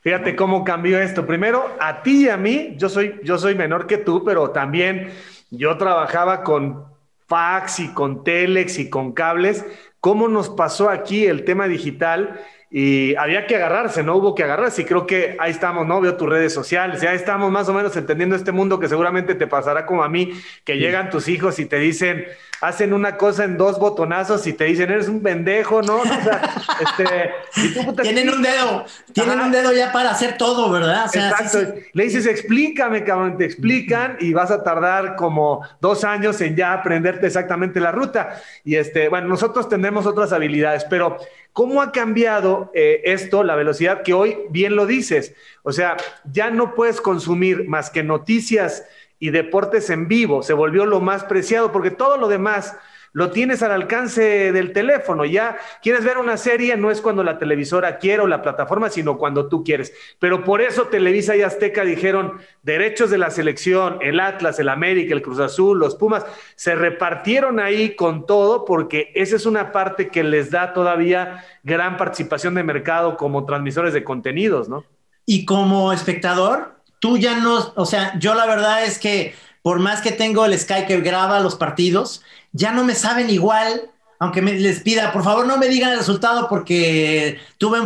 Fíjate 0.00 0.35
cómo 0.35 0.64
cambió 0.64 0.98
esto. 0.98 1.24
Primero, 1.26 1.76
a 1.78 2.02
ti 2.02 2.24
y 2.24 2.28
a 2.28 2.37
mí, 2.37 2.74
yo 2.76 2.88
soy, 2.88 3.20
yo 3.22 3.38
soy 3.38 3.54
menor 3.54 3.87
que 3.87 3.98
tú, 3.98 4.24
pero 4.24 4.50
también 4.50 5.12
yo 5.50 5.76
trabajaba 5.78 6.42
con 6.42 6.87
fax 7.28 7.78
y 7.78 7.88
con 7.94 8.24
telex 8.24 8.80
y 8.80 8.90
con 8.90 9.12
cables. 9.12 9.64
¿Cómo 10.00 10.26
nos 10.26 10.48
pasó 10.48 10.90
aquí 10.90 11.24
el 11.24 11.44
tema 11.44 11.68
digital? 11.68 12.40
Y 12.78 13.16
había 13.16 13.46
que 13.46 13.56
agarrarse, 13.56 14.02
¿no? 14.02 14.16
Hubo 14.16 14.34
que 14.34 14.42
agarrarse 14.42 14.82
y 14.82 14.84
creo 14.84 15.06
que 15.06 15.34
ahí 15.40 15.50
estamos, 15.50 15.86
¿no? 15.86 15.98
Veo 15.98 16.14
tus 16.18 16.28
redes 16.28 16.52
sociales, 16.52 17.00
ya 17.00 17.14
estamos 17.14 17.50
más 17.50 17.66
o 17.70 17.72
menos 17.72 17.96
entendiendo 17.96 18.36
este 18.36 18.52
mundo 18.52 18.78
que 18.78 18.86
seguramente 18.86 19.34
te 19.34 19.46
pasará 19.46 19.86
como 19.86 20.04
a 20.04 20.10
mí, 20.10 20.38
que 20.62 20.76
llegan 20.76 21.08
tus 21.08 21.26
hijos 21.28 21.58
y 21.58 21.64
te 21.64 21.78
dicen, 21.78 22.26
hacen 22.60 22.92
una 22.92 23.16
cosa 23.16 23.44
en 23.44 23.56
dos 23.56 23.78
botonazos 23.78 24.46
y 24.46 24.52
te 24.52 24.64
dicen, 24.64 24.90
eres 24.90 25.08
un 25.08 25.22
pendejo, 25.22 25.80
¿no? 25.80 26.00
O 26.00 26.04
sea, 26.04 26.54
este, 26.80 28.02
tienen 28.02 28.28
un 28.28 28.42
dedo, 28.42 28.84
tienen 29.10 29.40
un 29.40 29.52
dedo 29.52 29.72
ya 29.72 29.90
para 29.90 30.10
hacer 30.10 30.36
todo, 30.36 30.70
¿verdad? 30.70 31.06
O 31.06 31.08
sea, 31.08 31.30
Exacto. 31.30 31.80
Le 31.94 32.04
dices, 32.04 32.26
explícame, 32.26 33.04
cabrón, 33.04 33.38
te 33.38 33.46
explican 33.46 34.18
y 34.20 34.34
vas 34.34 34.50
a 34.50 34.62
tardar 34.62 35.16
como 35.16 35.66
dos 35.80 36.04
años 36.04 36.38
en 36.42 36.54
ya 36.54 36.74
aprenderte 36.74 37.26
exactamente 37.26 37.80
la 37.80 37.90
ruta. 37.90 38.38
Y 38.64 38.76
este, 38.76 39.08
bueno, 39.08 39.28
nosotros 39.28 39.66
tenemos 39.66 40.04
otras 40.04 40.30
habilidades, 40.34 40.84
pero 40.84 41.16
¿Cómo 41.56 41.80
ha 41.80 41.90
cambiado 41.90 42.70
eh, 42.74 43.00
esto, 43.04 43.42
la 43.42 43.56
velocidad 43.56 44.02
que 44.02 44.12
hoy 44.12 44.36
bien 44.50 44.76
lo 44.76 44.84
dices? 44.84 45.34
O 45.62 45.72
sea, 45.72 45.96
ya 46.30 46.50
no 46.50 46.74
puedes 46.74 47.00
consumir 47.00 47.66
más 47.66 47.88
que 47.88 48.02
noticias 48.02 48.84
y 49.18 49.30
deportes 49.30 49.88
en 49.88 50.06
vivo, 50.06 50.42
se 50.42 50.52
volvió 50.52 50.84
lo 50.84 51.00
más 51.00 51.24
preciado 51.24 51.72
porque 51.72 51.90
todo 51.90 52.18
lo 52.18 52.28
demás 52.28 52.76
lo 53.16 53.31
tienes 53.31 53.62
al 53.62 53.72
alcance 53.72 54.52
del 54.52 54.74
teléfono. 54.74 55.24
Ya 55.24 55.57
quieres 55.81 56.05
ver 56.05 56.18
una 56.18 56.37
serie, 56.37 56.76
no 56.76 56.90
es 56.90 57.00
cuando 57.00 57.24
la 57.24 57.38
televisora 57.38 57.96
quiere 57.96 58.20
o 58.20 58.26
la 58.26 58.42
plataforma, 58.42 58.90
sino 58.90 59.16
cuando 59.16 59.48
tú 59.48 59.64
quieres. 59.64 59.94
Pero 60.18 60.44
por 60.44 60.61
eso 60.61 60.88
Televisa 60.88 61.35
y 61.35 61.40
Azteca 61.40 61.83
dijeron 61.83 62.38
derechos 62.62 63.09
de 63.09 63.16
la 63.16 63.31
selección, 63.31 63.96
el 64.02 64.20
Atlas, 64.20 64.59
el 64.59 64.68
América, 64.68 65.14
el 65.14 65.22
Cruz 65.22 65.38
Azul, 65.38 65.79
los 65.79 65.94
Pumas, 65.94 66.26
se 66.57 66.74
repartieron 66.74 67.59
ahí 67.59 67.96
con 67.96 68.26
todo 68.26 68.66
porque 68.66 69.12
esa 69.14 69.37
es 69.37 69.46
una 69.46 69.72
parte 69.72 70.09
que 70.09 70.22
les 70.22 70.50
da 70.50 70.74
todavía 70.74 71.42
gran 71.62 71.96
participación 71.96 72.55
de 72.55 72.64
mercado 72.64 73.16
como 73.16 73.46
transmisores 73.46 73.94
de 73.94 74.05
contenidos, 74.05 74.68
¿no? 74.68 74.85
Y 75.24 75.46
como 75.46 75.90
espectador, 75.90 76.83
tú 76.98 77.16
ya 77.16 77.40
no, 77.40 77.72
o 77.76 77.87
sea, 77.87 78.18
yo 78.18 78.35
la 78.35 78.44
verdad 78.44 78.85
es 78.85 78.98
que 78.98 79.35
por 79.66 79.81
más 79.81 80.00
que 80.00 80.12
tengo 80.12 80.44
el 80.44 80.57
Sky 80.57 80.85
que 80.87 81.00
graba 81.00 81.40
los 81.40 81.57
partidos, 81.57 82.22
ya 82.52 82.70
no 82.70 82.85
me 82.85 82.94
saben 82.94 83.31
igual, 83.31 83.90
aunque 84.20 84.40
me, 84.40 84.52
les 84.52 84.79
pida, 84.79 85.12
por 85.12 85.24
favor 85.24 85.44
no 85.44 85.59
me 85.59 85.66
digan 85.66 85.90
el 85.90 85.98
resultado 85.98 86.48
porque 86.48 87.40
tuve 87.59 87.81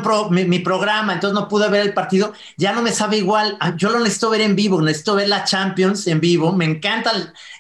mi, 0.45 0.59
programa, 0.59 1.15
entonces 1.15 1.33
no 1.35 1.49
pude 1.49 1.71
ver 1.71 1.81
el 1.81 1.95
partido, 1.95 2.35
ya 2.59 2.73
no 2.73 2.83
me 2.83 2.93
sabe 2.93 3.17
igual, 3.17 3.57
ah, 3.61 3.73
yo 3.79 3.89
lo 3.89 3.99
necesito 3.99 4.29
ver 4.29 4.43
en 4.43 4.57
vivo, 4.57 4.83
necesito 4.83 5.15
ver 5.15 5.29
la 5.29 5.45
Champions 5.45 6.07
en 6.07 6.21
vivo, 6.21 6.53
me 6.53 6.67
encanta 6.67 7.13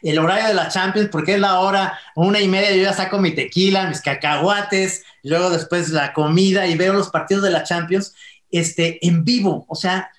el, 0.02 0.18
horario 0.18 0.48
de 0.48 0.54
la 0.54 0.68
Champions 0.68 1.08
porque 1.10 1.36
es 1.36 1.40
la 1.40 1.58
hora, 1.60 1.98
una 2.14 2.40
y 2.40 2.48
media, 2.48 2.76
yo 2.76 2.82
ya 2.82 2.92
saco 2.92 3.16
mi 3.16 3.30
tequila, 3.30 3.88
mis 3.88 4.02
cacahuates, 4.02 5.02
luego 5.22 5.48
después 5.48 5.88
la 5.88 6.12
comida 6.12 6.66
y 6.66 6.76
veo 6.76 6.92
los 6.92 7.08
partidos 7.08 7.42
de 7.42 7.52
la 7.52 7.62
Champions 7.62 8.14
este, 8.50 8.98
en 9.00 9.24
vivo, 9.24 9.64
o 9.66 9.74
sea, 9.74 10.10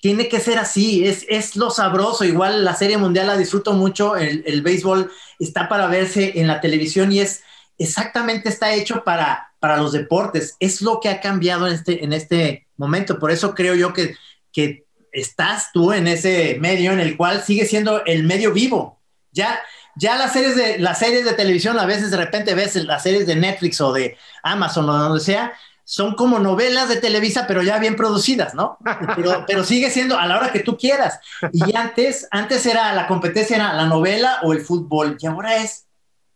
tiene 0.00 0.28
que 0.28 0.40
ser 0.40 0.58
así, 0.58 1.06
es, 1.06 1.24
es 1.28 1.56
lo 1.56 1.70
sabroso, 1.70 2.24
igual 2.24 2.64
la 2.64 2.74
Serie 2.74 2.98
Mundial 2.98 3.28
la 3.28 3.36
disfruto 3.36 3.72
mucho, 3.72 4.16
el, 4.16 4.42
el 4.46 4.62
béisbol 4.62 5.10
está 5.38 5.68
para 5.68 5.86
verse 5.86 6.40
en 6.40 6.48
la 6.48 6.60
televisión 6.60 7.12
y 7.12 7.20
es 7.20 7.42
exactamente 7.78 8.48
está 8.48 8.74
hecho 8.74 9.04
para, 9.04 9.52
para 9.60 9.76
los 9.76 9.92
deportes. 9.92 10.56
Es 10.60 10.80
lo 10.82 11.00
que 11.00 11.08
ha 11.08 11.20
cambiado 11.20 11.66
en 11.66 11.74
este, 11.74 12.04
en 12.04 12.12
este 12.12 12.66
momento. 12.76 13.18
Por 13.18 13.30
eso 13.30 13.54
creo 13.54 13.74
yo 13.74 13.92
que, 13.92 14.16
que 14.52 14.84
estás 15.12 15.70
tú 15.72 15.92
en 15.92 16.06
ese 16.06 16.56
medio 16.60 16.92
en 16.92 17.00
el 17.00 17.16
cual 17.16 17.42
sigue 17.42 17.66
siendo 17.66 18.04
el 18.04 18.24
medio 18.24 18.52
vivo. 18.52 19.00
Ya, 19.32 19.60
ya 19.96 20.16
las 20.16 20.32
series 20.32 20.56
de 20.56 20.78
las 20.78 20.98
series 20.98 21.24
de 21.24 21.32
televisión 21.34 21.78
a 21.78 21.86
veces 21.86 22.10
de 22.10 22.16
repente 22.16 22.54
ves 22.54 22.74
las 22.76 23.02
series 23.02 23.26
de 23.26 23.36
Netflix 23.36 23.80
o 23.80 23.92
de 23.92 24.16
Amazon 24.42 24.88
o 24.88 24.96
donde 24.96 25.20
sea 25.20 25.52
son 25.88 26.16
como 26.16 26.40
novelas 26.40 26.88
de 26.88 26.96
Televisa, 26.96 27.46
pero 27.46 27.62
ya 27.62 27.78
bien 27.78 27.94
producidas, 27.94 28.54
¿no? 28.54 28.76
Pero, 29.14 29.44
pero, 29.46 29.62
sigue 29.62 29.88
siendo 29.88 30.18
a 30.18 30.26
la 30.26 30.36
hora 30.36 30.50
que 30.50 30.58
tú 30.58 30.76
quieras. 30.76 31.20
Y 31.52 31.76
antes, 31.76 32.26
antes 32.32 32.66
era 32.66 32.92
la 32.92 33.06
competencia, 33.06 33.54
era 33.54 33.72
la 33.72 33.86
novela 33.86 34.40
o 34.42 34.52
el 34.52 34.62
fútbol, 34.62 35.16
y 35.20 35.26
ahora 35.26 35.56
es 35.62 35.86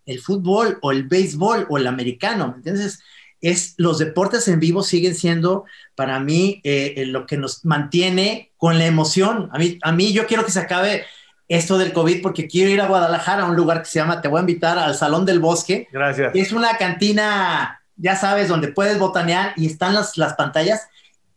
el 0.06 0.20
fútbol 0.20 0.78
o 0.82 0.92
el 0.92 1.08
béisbol 1.08 1.66
o 1.68 1.78
el 1.78 1.88
americano. 1.88 2.54
Entonces, 2.56 3.02
es, 3.40 3.74
los 3.76 3.98
deportes 3.98 4.46
en 4.46 4.60
vivo 4.60 4.84
siguen 4.84 5.16
siendo 5.16 5.64
para 5.96 6.20
mí 6.20 6.60
eh, 6.62 6.94
eh, 6.96 7.06
lo 7.06 7.26
que 7.26 7.36
nos 7.36 7.64
mantiene 7.64 8.52
con 8.56 8.78
la 8.78 8.86
emoción. 8.86 9.50
A 9.52 9.58
mí, 9.58 9.80
a 9.82 9.90
mí 9.90 10.12
yo 10.12 10.28
quiero 10.28 10.44
que 10.44 10.52
se 10.52 10.60
acabe 10.60 11.06
esto 11.48 11.76
del 11.76 11.92
COVID 11.92 12.22
porque 12.22 12.46
quiero 12.46 12.70
ir 12.70 12.80
a 12.80 12.86
Guadalajara, 12.86 13.42
a 13.42 13.50
un 13.50 13.56
lugar 13.56 13.82
que 13.82 13.88
se 13.88 13.98
llama, 13.98 14.20
te 14.20 14.28
voy 14.28 14.38
a 14.38 14.42
invitar 14.42 14.78
al 14.78 14.94
Salón 14.94 15.26
del 15.26 15.40
Bosque. 15.40 15.88
Gracias. 15.90 16.30
Es 16.36 16.52
una 16.52 16.76
cantina 16.76 17.79
ya 18.00 18.16
sabes, 18.16 18.48
donde 18.48 18.68
puedes 18.68 18.98
botanear 18.98 19.52
y 19.56 19.66
están 19.66 19.94
las, 19.94 20.16
las 20.16 20.34
pantallas. 20.34 20.88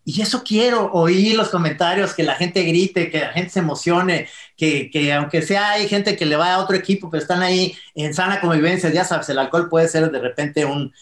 Y 0.05 0.21
eso 0.21 0.43
quiero, 0.43 0.91
oír 0.91 1.35
los 1.35 1.49
comentarios, 1.49 2.13
que 2.13 2.23
la 2.23 2.35
gente 2.35 2.63
grite, 2.63 3.09
que 3.09 3.21
la 3.21 3.31
gente 3.31 3.51
se 3.51 3.59
emocione, 3.59 4.27
que, 4.57 4.89
que, 4.89 5.13
aunque 5.13 5.41
sea 5.41 5.71
hay 5.71 5.87
gente 5.87 6.17
que 6.17 6.25
le 6.25 6.35
va 6.35 6.53
a 6.53 6.59
otro 6.59 6.75
equipo, 6.75 7.09
pero 7.09 7.21
están 7.21 7.41
ahí 7.41 7.75
en 7.95 8.13
sana 8.13 8.41
convivencia, 8.41 8.89
ya 8.89 9.05
sabes, 9.05 9.29
el 9.29 9.39
alcohol 9.39 9.69
puede 9.69 9.87
ser 9.87 10.11
de 10.11 10.19
repente 10.19 10.65
un, 10.65 10.93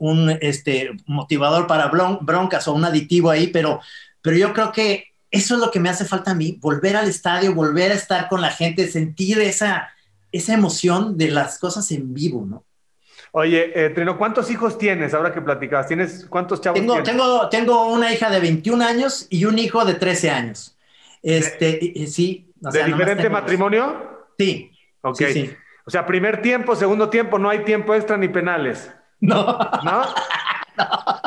un 0.00 0.30
este, 0.40 0.90
motivador 1.06 1.66
para 1.66 1.88
broncas 1.88 2.68
o 2.68 2.74
un 2.74 2.84
aditivo 2.84 3.30
ahí, 3.30 3.46
pero, 3.48 3.80
pero 4.20 4.36
yo 4.36 4.52
creo 4.52 4.72
que 4.72 5.04
eso 5.30 5.54
es 5.54 5.60
lo 5.60 5.70
que 5.70 5.80
me 5.80 5.88
hace 5.88 6.04
falta 6.04 6.32
a 6.32 6.34
mí, 6.34 6.58
volver 6.60 6.96
al 6.96 7.08
estadio, 7.08 7.54
volver 7.54 7.92
a 7.92 7.94
estar 7.94 8.28
con 8.28 8.40
la 8.40 8.50
gente, 8.50 8.90
sentir 8.90 9.40
esa, 9.40 9.90
esa 10.32 10.54
emoción 10.54 11.16
de 11.16 11.30
las 11.30 11.58
cosas 11.58 11.90
en 11.92 12.12
vivo, 12.12 12.44
¿no? 12.46 12.64
Oye, 13.32 13.72
eh, 13.74 13.90
Trino, 13.90 14.18
¿cuántos 14.18 14.50
hijos 14.50 14.76
tienes 14.76 15.14
ahora 15.14 15.32
que 15.32 15.40
platicabas? 15.40 15.86
¿Tienes 15.86 16.26
cuántos 16.28 16.60
chavos 16.60 16.80
tengo, 16.80 16.94
tienes? 16.94 17.10
Tengo, 17.10 17.48
tengo 17.48 17.92
una 17.92 18.12
hija 18.12 18.28
de 18.30 18.40
21 18.40 18.84
años 18.84 19.26
y 19.30 19.44
un 19.44 19.58
hijo 19.58 19.84
de 19.84 19.94
13 19.94 20.30
años. 20.30 20.76
Este, 21.22 22.06
sí. 22.06 22.52
¿De 22.56 22.84
diferente 22.84 23.30
matrimonio? 23.30 24.26
Sí. 24.38 24.70
Ok. 25.02 25.22
O 25.84 25.90
sea, 25.90 26.06
primer 26.06 26.42
tiempo, 26.42 26.74
segundo 26.76 27.08
tiempo, 27.08 27.38
no 27.38 27.48
hay 27.48 27.64
tiempo 27.64 27.94
extra 27.94 28.16
ni 28.16 28.28
penales. 28.28 28.92
No. 29.20 29.58
¿No? 29.84 30.02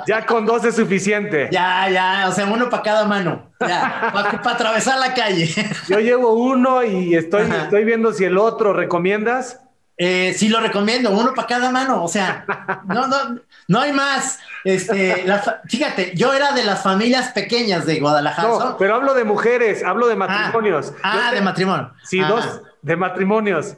Ya 0.07 0.25
con 0.25 0.47
dos 0.47 0.65
es 0.65 0.75
suficiente. 0.75 1.47
Ya, 1.51 1.87
ya, 1.87 2.25
o 2.27 2.31
sea, 2.31 2.45
uno 2.45 2.69
para 2.69 2.81
cada 2.81 3.05
mano. 3.05 3.51
Ya, 3.59 4.09
para 4.11 4.29
atravesar 4.29 4.97
la 4.97 5.13
calle. 5.13 5.47
Yo 5.87 5.99
llevo 5.99 6.33
uno 6.33 6.83
y 6.83 7.15
estoy, 7.15 7.43
estoy 7.43 7.83
viendo 7.85 8.11
si 8.13 8.25
el 8.25 8.39
otro 8.39 8.73
recomiendas. 8.73 9.61
Eh, 9.95 10.33
sí 10.35 10.49
lo 10.49 10.59
recomiendo, 10.59 11.11
uno 11.11 11.33
para 11.35 11.47
cada 11.47 11.69
mano, 11.69 12.03
o 12.03 12.07
sea, 12.07 12.45
no, 12.87 13.07
no, 13.07 13.39
no 13.67 13.79
hay 13.79 13.93
más. 13.93 14.39
Este, 14.63 15.25
fíjate, 15.67 16.13
yo 16.15 16.33
era 16.33 16.51
de 16.53 16.63
las 16.63 16.81
familias 16.81 17.31
pequeñas 17.31 17.85
de 17.85 17.99
Guadalajara. 17.99 18.47
No, 18.47 18.77
pero 18.77 18.95
hablo 18.95 19.13
de 19.13 19.23
mujeres, 19.23 19.83
hablo 19.83 20.07
de 20.07 20.13
ah, 20.13 20.17
matrimonios. 20.17 20.93
Ah, 21.03 21.31
de 21.31 21.41
matrimonio. 21.41 21.93
Sí, 22.03 22.19
dos 22.19 22.61
de 22.81 22.95
matrimonios. 22.95 23.75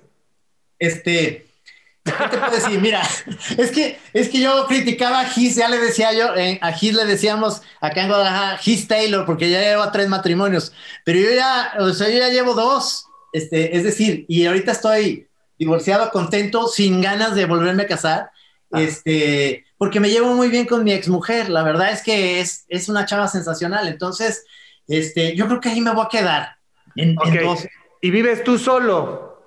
Este, 0.79 1.47
¿qué 2.03 2.11
te 2.31 2.37
puedo 2.37 2.51
decir? 2.51 2.79
Mira, 2.79 3.01
es 3.57 3.71
que, 3.71 3.99
es 4.13 4.29
que 4.29 4.39
yo 4.39 4.67
criticaba 4.67 5.19
a 5.19 5.25
Gis, 5.25 5.55
ya 5.55 5.67
le 5.67 5.79
decía 5.79 6.13
yo, 6.13 6.33
eh, 6.35 6.59
a 6.61 6.71
Gis 6.71 6.93
le 6.93 7.05
decíamos 7.05 7.61
acá 7.81 8.03
en 8.03 8.07
Guadalajara, 8.07 8.57
Gis 8.57 8.87
Taylor, 8.87 9.25
porque 9.25 9.49
ya 9.49 9.59
lleva 9.59 9.91
tres 9.91 10.07
matrimonios, 10.07 10.71
pero 11.03 11.19
yo 11.19 11.31
ya, 11.35 11.73
o 11.79 11.91
sea, 11.91 12.07
yo 12.07 12.19
ya 12.19 12.29
llevo 12.29 12.53
dos, 12.53 13.07
este, 13.33 13.75
es 13.75 13.83
decir, 13.83 14.25
y 14.29 14.45
ahorita 14.45 14.71
estoy 14.71 15.27
divorciado, 15.57 16.11
contento, 16.11 16.67
sin 16.67 17.01
ganas 17.01 17.35
de 17.35 17.45
volverme 17.45 17.83
a 17.83 17.87
casar, 17.87 18.31
ah. 18.71 18.81
este, 18.81 19.65
porque 19.77 19.99
me 19.99 20.09
llevo 20.09 20.33
muy 20.33 20.49
bien 20.49 20.65
con 20.65 20.83
mi 20.83 20.91
exmujer. 20.91 21.49
La 21.49 21.63
verdad 21.63 21.91
es 21.91 22.01
que 22.01 22.39
es, 22.39 22.65
es 22.67 22.89
una 22.89 23.05
chava 23.05 23.27
sensacional. 23.27 23.87
Entonces, 23.87 24.45
este, 24.87 25.35
yo 25.35 25.47
creo 25.47 25.59
que 25.59 25.69
ahí 25.69 25.81
me 25.81 25.93
voy 25.93 26.05
a 26.05 26.09
quedar. 26.09 26.57
En, 26.95 27.15
¿Y 28.01 28.09
vives 28.11 28.43
tú 28.43 28.57
solo? 28.57 29.41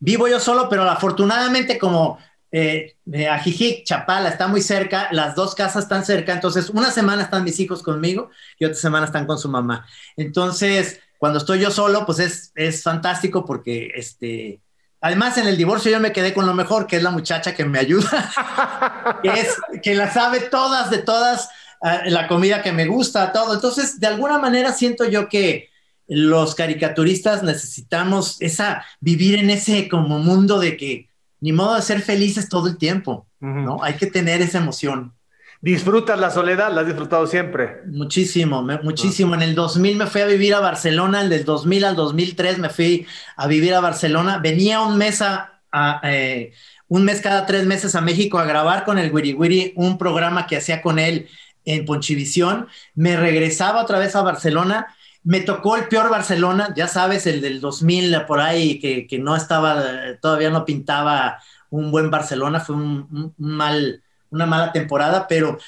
Vivo 0.00 0.28
yo 0.28 0.40
solo, 0.40 0.68
pero 0.68 0.82
afortunadamente 0.82 1.78
como 1.78 2.18
eh, 2.52 2.96
Ajijic, 3.30 3.84
Chapala 3.84 4.28
está 4.28 4.48
muy 4.48 4.62
cerca, 4.62 5.08
las 5.10 5.34
dos 5.34 5.54
casas 5.54 5.84
están 5.84 6.04
cerca, 6.04 6.32
entonces 6.32 6.70
una 6.70 6.90
semana 6.90 7.22
están 7.22 7.44
mis 7.44 7.60
hijos 7.60 7.82
conmigo 7.82 8.30
y 8.58 8.64
otra 8.64 8.76
semana 8.76 9.06
están 9.06 9.26
con 9.26 9.38
su 9.38 9.48
mamá. 9.48 9.86
Entonces, 10.16 11.00
cuando 11.18 11.38
estoy 11.38 11.60
yo 11.60 11.70
solo, 11.70 12.06
pues 12.06 12.18
es, 12.18 12.52
es 12.54 12.82
fantástico 12.82 13.44
porque 13.44 13.90
este, 13.94 14.60
Además, 15.06 15.38
en 15.38 15.46
el 15.46 15.56
divorcio 15.56 15.92
yo 15.92 16.00
me 16.00 16.10
quedé 16.10 16.34
con 16.34 16.46
lo 16.46 16.52
mejor, 16.52 16.88
que 16.88 16.96
es 16.96 17.02
la 17.04 17.12
muchacha 17.12 17.54
que 17.54 17.64
me 17.64 17.78
ayuda, 17.78 19.20
que 19.22 19.28
es 19.28 19.56
que 19.80 19.94
la 19.94 20.12
sabe 20.12 20.40
todas 20.40 20.90
de 20.90 20.98
todas, 20.98 21.48
eh, 21.80 22.10
la 22.10 22.26
comida 22.26 22.60
que 22.60 22.72
me 22.72 22.86
gusta, 22.86 23.30
todo. 23.30 23.54
Entonces, 23.54 24.00
de 24.00 24.08
alguna 24.08 24.38
manera 24.38 24.72
siento 24.72 25.04
yo 25.04 25.28
que 25.28 25.68
los 26.08 26.56
caricaturistas 26.56 27.44
necesitamos 27.44 28.36
esa 28.40 28.84
vivir 28.98 29.38
en 29.38 29.50
ese 29.50 29.88
como 29.88 30.18
mundo 30.18 30.58
de 30.58 30.76
que 30.76 31.08
ni 31.38 31.52
modo 31.52 31.76
de 31.76 31.82
ser 31.82 32.02
felices 32.02 32.48
todo 32.48 32.66
el 32.66 32.76
tiempo, 32.76 33.28
¿no? 33.38 33.84
Hay 33.84 33.94
que 33.94 34.08
tener 34.08 34.42
esa 34.42 34.58
emoción. 34.58 35.14
¿Disfrutas 35.60 36.18
la 36.20 36.30
soledad? 36.30 36.72
¿La 36.72 36.82
has 36.82 36.86
disfrutado 36.86 37.26
siempre? 37.26 37.80
Muchísimo, 37.86 38.62
muchísimo. 38.82 39.34
En 39.34 39.42
el 39.42 39.54
2000 39.54 39.96
me 39.96 40.06
fui 40.06 40.20
a 40.20 40.26
vivir 40.26 40.54
a 40.54 40.60
Barcelona, 40.60 41.24
en 41.24 41.32
el 41.32 41.44
2000 41.44 41.84
al 41.84 41.96
2003 41.96 42.58
me 42.58 42.68
fui 42.68 43.06
a 43.36 43.46
vivir 43.46 43.74
a 43.74 43.80
Barcelona. 43.80 44.38
Venía 44.38 44.82
un 44.82 44.98
mes 44.98 45.22
a, 45.22 45.60
eh, 46.02 46.52
un 46.88 47.04
mes 47.04 47.20
cada 47.20 47.46
tres 47.46 47.66
meses 47.66 47.94
a 47.94 48.00
México 48.00 48.38
a 48.38 48.44
grabar 48.44 48.84
con 48.84 48.98
el 48.98 49.12
Wiri 49.12 49.32
Wiri 49.32 49.72
un 49.76 49.98
programa 49.98 50.46
que 50.46 50.56
hacía 50.56 50.82
con 50.82 50.98
él 50.98 51.28
en 51.64 51.84
Ponchivisión. 51.84 52.68
Me 52.94 53.16
regresaba 53.16 53.82
otra 53.82 53.98
vez 53.98 54.14
a 54.14 54.22
Barcelona. 54.22 54.94
Me 55.24 55.40
tocó 55.40 55.76
el 55.76 55.88
peor 55.88 56.08
Barcelona, 56.10 56.72
ya 56.76 56.86
sabes, 56.86 57.26
el 57.26 57.40
del 57.40 57.60
2000 57.60 58.26
por 58.26 58.40
ahí, 58.40 58.78
que, 58.78 59.08
que 59.08 59.18
no 59.18 59.34
estaba, 59.34 59.82
todavía 60.20 60.50
no 60.50 60.64
pintaba 60.64 61.38
un 61.70 61.90
buen 61.90 62.10
Barcelona. 62.10 62.60
Fue 62.60 62.76
un 62.76 63.34
mal 63.36 64.04
una 64.30 64.46
mala 64.46 64.72
temporada, 64.72 65.26
pero 65.28 65.58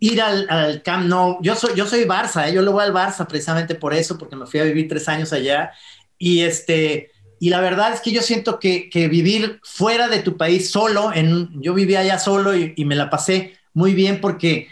ir 0.00 0.20
al, 0.22 0.46
al, 0.48 0.82
Camp 0.82 1.06
Nou, 1.06 1.38
yo 1.42 1.54
soy, 1.54 1.74
yo 1.74 1.86
soy 1.86 2.04
Barça, 2.04 2.48
¿eh? 2.48 2.52
yo 2.52 2.62
lo 2.62 2.72
voy 2.72 2.84
al 2.84 2.94
Barça 2.94 3.26
precisamente 3.26 3.74
por 3.74 3.94
eso, 3.94 4.16
porque 4.18 4.36
me 4.36 4.46
fui 4.46 4.60
a 4.60 4.64
vivir 4.64 4.88
tres 4.88 5.08
años 5.08 5.32
allá, 5.32 5.72
y 6.18 6.40
este, 6.40 7.10
y 7.40 7.50
la 7.50 7.60
verdad 7.60 7.92
es 7.92 8.00
que 8.00 8.12
yo 8.12 8.22
siento 8.22 8.58
que, 8.58 8.90
que 8.90 9.08
vivir 9.08 9.60
fuera 9.62 10.08
de 10.08 10.20
tu 10.20 10.36
país 10.36 10.70
solo, 10.70 11.12
en, 11.12 11.50
yo 11.60 11.74
vivía 11.74 12.00
allá 12.00 12.18
solo 12.18 12.56
y, 12.56 12.74
y, 12.76 12.84
me 12.84 12.96
la 12.96 13.10
pasé 13.10 13.56
muy 13.74 13.94
bien 13.94 14.20
porque 14.20 14.68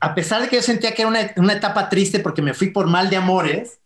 a 0.00 0.14
pesar 0.14 0.42
de 0.42 0.48
que 0.48 0.56
yo 0.56 0.62
sentía 0.62 0.94
que 0.94 1.02
era 1.02 1.08
una, 1.08 1.32
una 1.36 1.54
etapa 1.54 1.88
triste 1.88 2.20
porque 2.20 2.42
me 2.42 2.54
fui 2.54 2.70
por 2.70 2.86
mal 2.86 3.10
de 3.10 3.16
amores, 3.16 3.80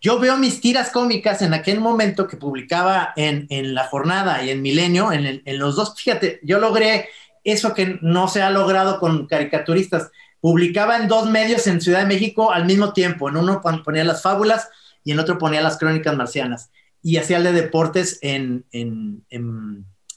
yo 0.00 0.18
veo 0.18 0.36
mis 0.36 0.60
tiras 0.60 0.90
cómicas 0.90 1.42
en 1.42 1.54
aquel 1.54 1.80
momento 1.80 2.28
que 2.28 2.36
publicaba 2.36 3.12
en, 3.16 3.46
en 3.50 3.74
La 3.74 3.84
Jornada 3.84 4.42
y 4.42 4.50
en 4.50 4.62
Milenio, 4.62 5.12
en, 5.12 5.42
en 5.44 5.58
los 5.58 5.76
dos, 5.76 5.94
fíjate, 5.96 6.40
yo 6.42 6.58
logré 6.58 7.08
eso 7.46 7.74
que 7.74 7.98
no 8.02 8.28
se 8.28 8.42
ha 8.42 8.50
logrado 8.50 8.98
con 8.98 9.26
caricaturistas. 9.26 10.10
Publicaba 10.40 10.96
en 10.96 11.08
dos 11.08 11.30
medios 11.30 11.66
en 11.66 11.80
Ciudad 11.80 12.00
de 12.00 12.06
México 12.06 12.52
al 12.52 12.66
mismo 12.66 12.92
tiempo. 12.92 13.28
En 13.28 13.36
uno 13.36 13.62
ponía 13.84 14.04
las 14.04 14.22
fábulas 14.22 14.68
y 15.04 15.12
en 15.12 15.20
otro 15.20 15.38
ponía 15.38 15.62
las 15.62 15.78
crónicas 15.78 16.16
marcianas. 16.16 16.70
Y 17.02 17.16
hacía 17.18 17.36
el 17.36 17.44
de 17.44 17.52
deportes 17.52 18.18
en, 18.22 18.64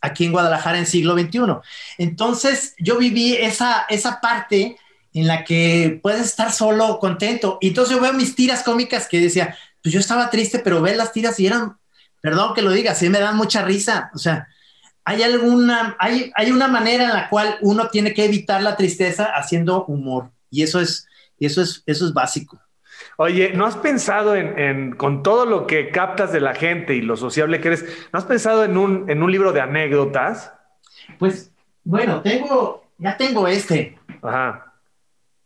aquí 0.01 0.25
en 0.25 0.31
Guadalajara 0.31 0.79
en 0.79 0.87
siglo 0.87 1.13
XXI. 1.13 1.39
Entonces 1.99 2.73
yo 2.79 2.97
viví 2.97 3.35
esa, 3.35 3.85
esa 3.89 4.19
parte 4.19 4.77
en 5.13 5.27
la 5.27 5.43
que 5.43 5.99
puedes 6.01 6.21
estar 6.21 6.51
solo, 6.51 6.99
contento. 6.99 7.57
Y 7.61 7.69
entonces 7.69 7.95
yo 7.95 8.01
veo 8.01 8.13
mis 8.13 8.35
tiras 8.35 8.63
cómicas 8.63 9.07
que 9.07 9.19
decía, 9.19 9.55
pues 9.83 9.93
yo 9.93 9.99
estaba 9.99 10.29
triste, 10.29 10.59
pero 10.59 10.81
ve 10.81 10.95
las 10.95 11.11
tiras 11.11 11.39
y 11.39 11.47
eran, 11.47 11.77
perdón 12.21 12.53
que 12.53 12.61
lo 12.61 12.71
diga, 12.71 12.95
sí 12.95 13.09
me 13.09 13.19
dan 13.19 13.37
mucha 13.37 13.63
risa. 13.63 14.09
O 14.13 14.17
sea, 14.17 14.47
hay 15.05 15.23
alguna, 15.23 15.95
hay, 15.99 16.31
hay 16.35 16.51
una 16.51 16.67
manera 16.67 17.05
en 17.05 17.13
la 17.13 17.29
cual 17.29 17.57
uno 17.61 17.89
tiene 17.89 18.13
que 18.13 18.25
evitar 18.25 18.61
la 18.61 18.75
tristeza 18.75 19.25
haciendo 19.25 19.85
humor. 19.85 20.31
Y 20.51 20.63
eso 20.63 20.79
es, 20.79 21.07
eso 21.39 21.61
es, 21.61 21.83
eso 21.85 22.05
es 22.05 22.13
básico. 22.13 22.59
Oye, 23.17 23.51
¿no 23.53 23.65
has 23.65 23.75
pensado 23.77 24.35
en, 24.35 24.95
con 24.95 25.23
todo 25.23 25.45
lo 25.45 25.67
que 25.67 25.89
captas 25.89 26.31
de 26.31 26.39
la 26.39 26.55
gente 26.55 26.95
y 26.95 27.01
lo 27.01 27.17
sociable 27.17 27.59
que 27.59 27.69
eres, 27.69 27.85
¿no 28.13 28.19
has 28.19 28.25
pensado 28.25 28.63
en 28.63 28.77
un, 28.77 29.09
en 29.09 29.23
un 29.23 29.31
libro 29.31 29.51
de 29.51 29.61
anécdotas? 29.61 30.53
Pues, 31.17 31.51
bueno, 31.83 32.21
tengo, 32.21 32.85
ya 32.97 33.17
tengo 33.17 33.47
este. 33.47 33.97
Ajá. 34.21 34.73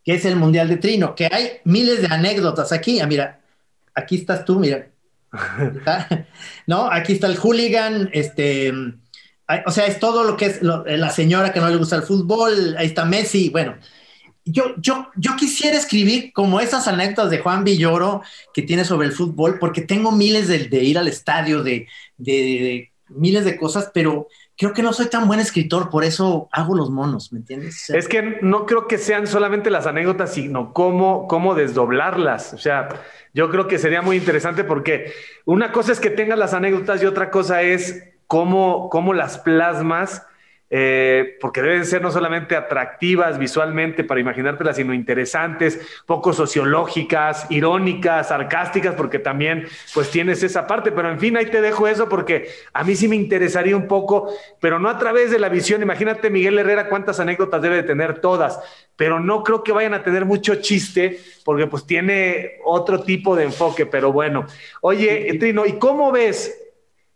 Que 0.04 0.14
es 0.14 0.24
el 0.24 0.36
Mundial 0.36 0.68
de 0.68 0.76
Trino, 0.76 1.14
que 1.14 1.28
hay 1.30 1.60
miles 1.64 2.02
de 2.02 2.14
anécdotas 2.14 2.72
aquí. 2.72 3.00
Ah, 3.00 3.06
mira, 3.06 3.40
aquí 3.94 4.16
estás 4.16 4.44
tú, 4.44 4.58
mira. 4.58 4.88
¿No? 6.66 6.90
Aquí 6.90 7.14
está 7.14 7.26
el 7.26 7.38
hooligan, 7.38 8.10
este, 8.12 8.72
o 9.66 9.70
sea, 9.70 9.86
es 9.86 9.98
todo 9.98 10.24
lo 10.24 10.36
que 10.36 10.46
es 10.46 10.60
eh, 10.62 10.96
la 10.96 11.10
señora 11.10 11.52
que 11.52 11.60
no 11.60 11.68
le 11.68 11.76
gusta 11.76 11.96
el 11.96 12.02
fútbol, 12.02 12.76
ahí 12.78 12.86
está 12.86 13.04
Messi, 13.04 13.50
bueno. 13.50 13.76
Yo, 14.46 14.74
yo, 14.76 15.08
yo 15.16 15.36
quisiera 15.36 15.76
escribir 15.76 16.30
como 16.34 16.60
esas 16.60 16.86
anécdotas 16.86 17.30
de 17.30 17.38
Juan 17.38 17.64
Villoro 17.64 18.20
que 18.52 18.60
tiene 18.60 18.84
sobre 18.84 19.06
el 19.06 19.14
fútbol, 19.14 19.58
porque 19.58 19.80
tengo 19.80 20.12
miles 20.12 20.48
de, 20.48 20.84
ir 20.84 20.98
al 20.98 21.08
estadio, 21.08 21.62
de, 21.62 21.86
de, 22.18 22.92
miles 23.08 23.46
de 23.46 23.56
cosas, 23.56 23.90
pero 23.94 24.28
creo 24.56 24.74
que 24.74 24.82
no 24.82 24.92
soy 24.92 25.06
tan 25.06 25.26
buen 25.26 25.40
escritor, 25.40 25.88
por 25.88 26.04
eso 26.04 26.48
hago 26.52 26.76
los 26.76 26.90
monos, 26.90 27.32
¿me 27.32 27.38
entiendes? 27.38 27.88
es 27.88 28.06
que 28.06 28.38
no 28.42 28.66
creo 28.66 28.86
que 28.86 28.98
sean 28.98 29.26
solamente 29.26 29.70
las 29.70 29.86
anécdotas, 29.86 30.34
sino 30.34 30.74
cómo, 30.74 31.26
cómo 31.26 31.54
desdoblarlas. 31.54 32.52
O 32.52 32.58
sea, 32.58 32.88
yo 33.32 33.50
creo 33.50 33.66
que 33.66 33.78
sería 33.78 34.02
muy 34.02 34.16
interesante 34.16 34.62
porque 34.62 35.12
una 35.46 35.72
cosa 35.72 35.92
es 35.92 36.00
que 36.00 36.10
tengas 36.10 36.38
las 36.38 36.52
anécdotas 36.52 37.02
y 37.02 37.06
otra 37.06 37.30
cosa 37.30 37.62
es 37.62 38.13
cómo, 38.34 38.88
cómo 38.90 39.14
las 39.14 39.38
plasmas, 39.38 40.26
eh, 40.68 41.36
porque 41.40 41.62
deben 41.62 41.86
ser 41.86 42.02
no 42.02 42.10
solamente 42.10 42.56
atractivas 42.56 43.38
visualmente 43.38 44.02
para 44.02 44.20
imaginártelas, 44.20 44.74
sino 44.74 44.92
interesantes, 44.92 45.78
poco 46.04 46.32
sociológicas, 46.32 47.46
irónicas, 47.48 48.30
sarcásticas, 48.30 48.96
porque 48.96 49.20
también 49.20 49.68
pues 49.94 50.10
tienes 50.10 50.42
esa 50.42 50.66
parte, 50.66 50.90
pero 50.90 51.12
en 51.12 51.20
fin, 51.20 51.36
ahí 51.36 51.46
te 51.46 51.60
dejo 51.60 51.86
eso 51.86 52.08
porque 52.08 52.48
a 52.72 52.82
mí 52.82 52.96
sí 52.96 53.06
me 53.06 53.14
interesaría 53.14 53.76
un 53.76 53.86
poco, 53.86 54.34
pero 54.58 54.80
no 54.80 54.88
a 54.88 54.98
través 54.98 55.30
de 55.30 55.38
la 55.38 55.48
visión, 55.48 55.80
imagínate 55.80 56.28
Miguel 56.28 56.58
Herrera 56.58 56.88
cuántas 56.88 57.20
anécdotas 57.20 57.62
debe 57.62 57.76
de 57.76 57.82
tener 57.84 58.18
todas, 58.18 58.58
pero 58.96 59.20
no 59.20 59.44
creo 59.44 59.62
que 59.62 59.70
vayan 59.70 59.94
a 59.94 60.02
tener 60.02 60.24
mucho 60.24 60.56
chiste 60.56 61.20
porque 61.44 61.68
pues 61.68 61.86
tiene 61.86 62.58
otro 62.64 63.00
tipo 63.04 63.36
de 63.36 63.44
enfoque, 63.44 63.86
pero 63.86 64.12
bueno. 64.12 64.44
Oye, 64.80 65.36
Trino, 65.38 65.66
¿y 65.66 65.74
cómo 65.74 66.10
ves 66.10 66.63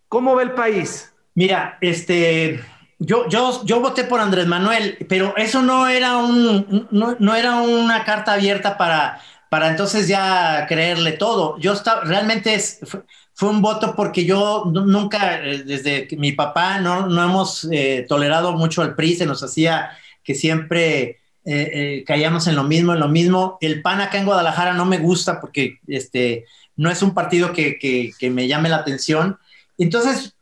¿Cómo 0.09 0.35
ve 0.35 0.44
el 0.44 0.53
país? 0.53 1.12
Mira, 1.35 1.79
este, 1.81 2.61
yo, 2.99 3.29
yo, 3.29 3.64
yo 3.64 3.81
voté 3.81 4.05
por 4.05 4.21
Andrés 4.21 4.47
Manuel, 4.47 4.97
pero 5.09 5.37
eso 5.37 5.62
no 5.62 5.87
era, 5.87 6.16
un, 6.16 6.88
no, 6.90 7.37
era 7.37 7.61
una 7.61 8.05
carta 8.05 8.33
abierta 8.33 8.79
para, 8.79 9.21
para 9.51 9.68
entonces 9.68 10.09
ya 10.09 10.66
creerle 10.66 11.12
todo. 11.12 11.59
Yo 11.59 11.75
estaba, 11.75 12.03
realmente 12.05 12.55
es, 12.55 12.81
fue, 13.35 13.51
un 13.51 13.62
voto 13.62 13.94
porque 13.94 14.25
yo 14.25 14.64
nunca, 14.66 15.44
eh, 15.44 15.62
desde 15.62 16.09
mi 16.16 16.33
papá, 16.33 16.81
no, 16.81 17.07
no 17.07 17.23
hemos 17.23 17.68
eh, 17.71 18.05
tolerado 18.09 18.53
mucho 18.53 18.83
al 18.83 18.97
PRI, 18.97 19.14
se 19.14 19.27
nos 19.27 19.42
hacía 19.42 19.90
que 20.25 20.35
siempre 20.35 21.21
eh, 21.44 22.03
caíamos 22.07 22.47
en 22.47 22.57
lo 22.57 22.64
mismo, 22.64 22.94
en 22.94 23.01
lo 23.01 23.09
mismo. 23.09 23.59
El 23.61 23.83
PAN 23.83 24.01
acá 24.01 24.18
en 24.18 24.27
Guadalajara 24.27 24.73
no 24.73 24.87
me 24.87 24.99
gusta 24.99 25.40
porque 25.40 25.79
este, 25.87 26.47
no 26.77 26.90
es 26.90 27.03
un 27.03 27.14
partido 27.14 27.53
que, 27.53 27.79
que, 27.79 28.11
que 28.18 28.31
me 28.31 28.49
llame 28.49 28.71
la 28.71 28.77
atención 28.77 29.38
entonces, 29.85 30.35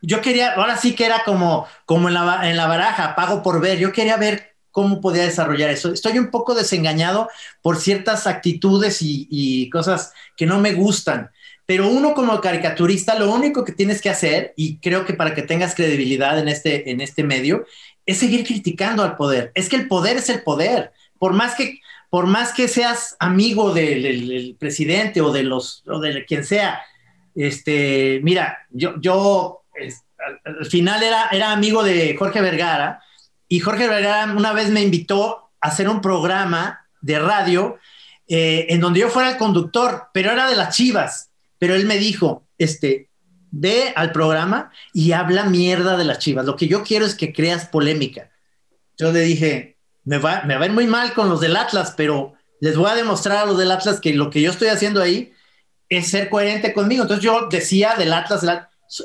yo 0.00 0.20
quería, 0.20 0.54
ahora 0.54 0.76
sí 0.76 0.94
que 0.94 1.06
era 1.06 1.22
como, 1.24 1.66
como 1.84 2.08
en, 2.08 2.14
la, 2.14 2.48
en 2.48 2.56
la 2.56 2.66
baraja, 2.66 3.14
pago 3.14 3.42
por 3.42 3.60
ver, 3.60 3.78
yo 3.78 3.92
quería 3.92 4.16
ver 4.16 4.52
cómo 4.72 5.00
podía 5.00 5.22
desarrollar 5.22 5.70
eso. 5.70 5.92
Estoy 5.92 6.18
un 6.18 6.30
poco 6.30 6.54
desengañado 6.54 7.28
por 7.60 7.76
ciertas 7.76 8.26
actitudes 8.26 8.98
y, 9.00 9.70
cosas 9.70 10.12
que 10.36 10.46
no 10.46 10.58
me 10.58 10.72
gustan. 10.72 11.30
Pero 11.66 11.88
uno 11.88 12.14
como 12.14 12.40
caricaturista, 12.40 13.18
lo 13.18 13.32
único 13.32 13.64
que 13.64 13.72
tienes 13.72 14.02
que 14.02 14.10
hacer, 14.10 14.52
y 14.56 14.78
creo 14.78 15.04
que 15.04 15.14
para 15.14 15.34
que 15.34 15.42
tengas 15.42 15.76
credibilidad 15.76 16.38
en 16.38 16.48
este, 16.48 16.90
en 16.90 17.00
este 17.00 17.22
medio, 17.22 17.64
es 18.04 18.18
seguir 18.18 18.44
criticando 18.44 19.04
al 19.04 19.16
poder. 19.16 19.52
Es 19.54 19.68
que 19.68 19.76
el 19.76 19.86
poder 19.86 20.16
es 20.16 20.28
el 20.28 20.42
poder. 20.42 20.92
Por 21.18 21.34
más 21.34 21.54
que, 21.54 21.80
por 22.10 22.26
más 22.26 22.52
que 22.52 22.66
seas 22.66 23.16
amigo 23.20 23.72
del, 23.72 24.02
del 24.02 24.56
presidente 24.58 25.20
o 25.20 25.30
de 25.32 25.44
los, 25.44 25.84
o 25.86 26.00
de 26.00 26.24
quien 26.24 26.44
sea, 26.44 26.82
este, 27.34 28.20
mira, 28.22 28.58
yo, 28.70 28.94
yo 29.00 29.62
al, 30.44 30.66
final 30.66 31.02
era, 31.02 31.28
era 31.32 31.52
amigo 31.52 31.82
de 31.82 32.16
Jorge 32.16 32.40
Vergara 32.40 33.02
y 33.48 33.60
Jorge 33.60 33.88
Vergara 33.88 34.32
una 34.36 34.52
vez 34.52 34.70
me 34.70 34.82
invitó 34.82 35.50
a 35.60 35.68
hacer 35.68 35.88
un 35.88 36.00
programa 36.00 36.86
de 37.00 37.18
radio 37.18 37.78
eh, 38.28 38.66
en 38.70 38.80
donde 38.80 39.00
yo 39.00 39.08
fuera 39.08 39.30
el 39.30 39.36
conductor, 39.36 40.04
pero 40.14 40.30
era 40.30 40.48
de 40.48 40.56
las 40.56 40.74
chivas. 40.74 41.30
Pero 41.58 41.74
él 41.74 41.84
me 41.86 41.98
dijo, 41.98 42.46
este, 42.58 43.10
ve 43.50 43.92
al 43.94 44.12
programa 44.12 44.72
y 44.92 45.12
habla 45.12 45.44
mierda 45.44 45.96
de 45.96 46.04
las 46.04 46.18
chivas. 46.18 46.46
Lo 46.46 46.56
que 46.56 46.66
yo 46.66 46.82
quiero 46.82 47.04
es 47.04 47.14
que 47.14 47.32
creas 47.32 47.66
polémica. 47.66 48.30
Yo 48.96 49.12
le 49.12 49.20
dije, 49.20 49.76
me 50.04 50.18
va, 50.18 50.42
me 50.44 50.56
va 50.56 50.62
a 50.62 50.66
ir 50.66 50.72
muy 50.72 50.86
mal 50.86 51.12
con 51.12 51.28
los 51.28 51.40
del 51.40 51.56
Atlas, 51.56 51.94
pero 51.96 52.34
les 52.60 52.76
voy 52.76 52.90
a 52.90 52.94
demostrar 52.94 53.38
a 53.38 53.46
los 53.46 53.58
del 53.58 53.70
Atlas 53.70 54.00
que 54.00 54.14
lo 54.14 54.30
que 54.30 54.40
yo 54.40 54.50
estoy 54.50 54.68
haciendo 54.68 55.02
ahí 55.02 55.32
es 55.96 56.08
ser 56.08 56.28
coherente 56.28 56.72
conmigo. 56.72 57.02
Entonces 57.02 57.24
yo 57.24 57.48
decía 57.50 57.94
del 57.96 58.12
Atlas, 58.12 58.44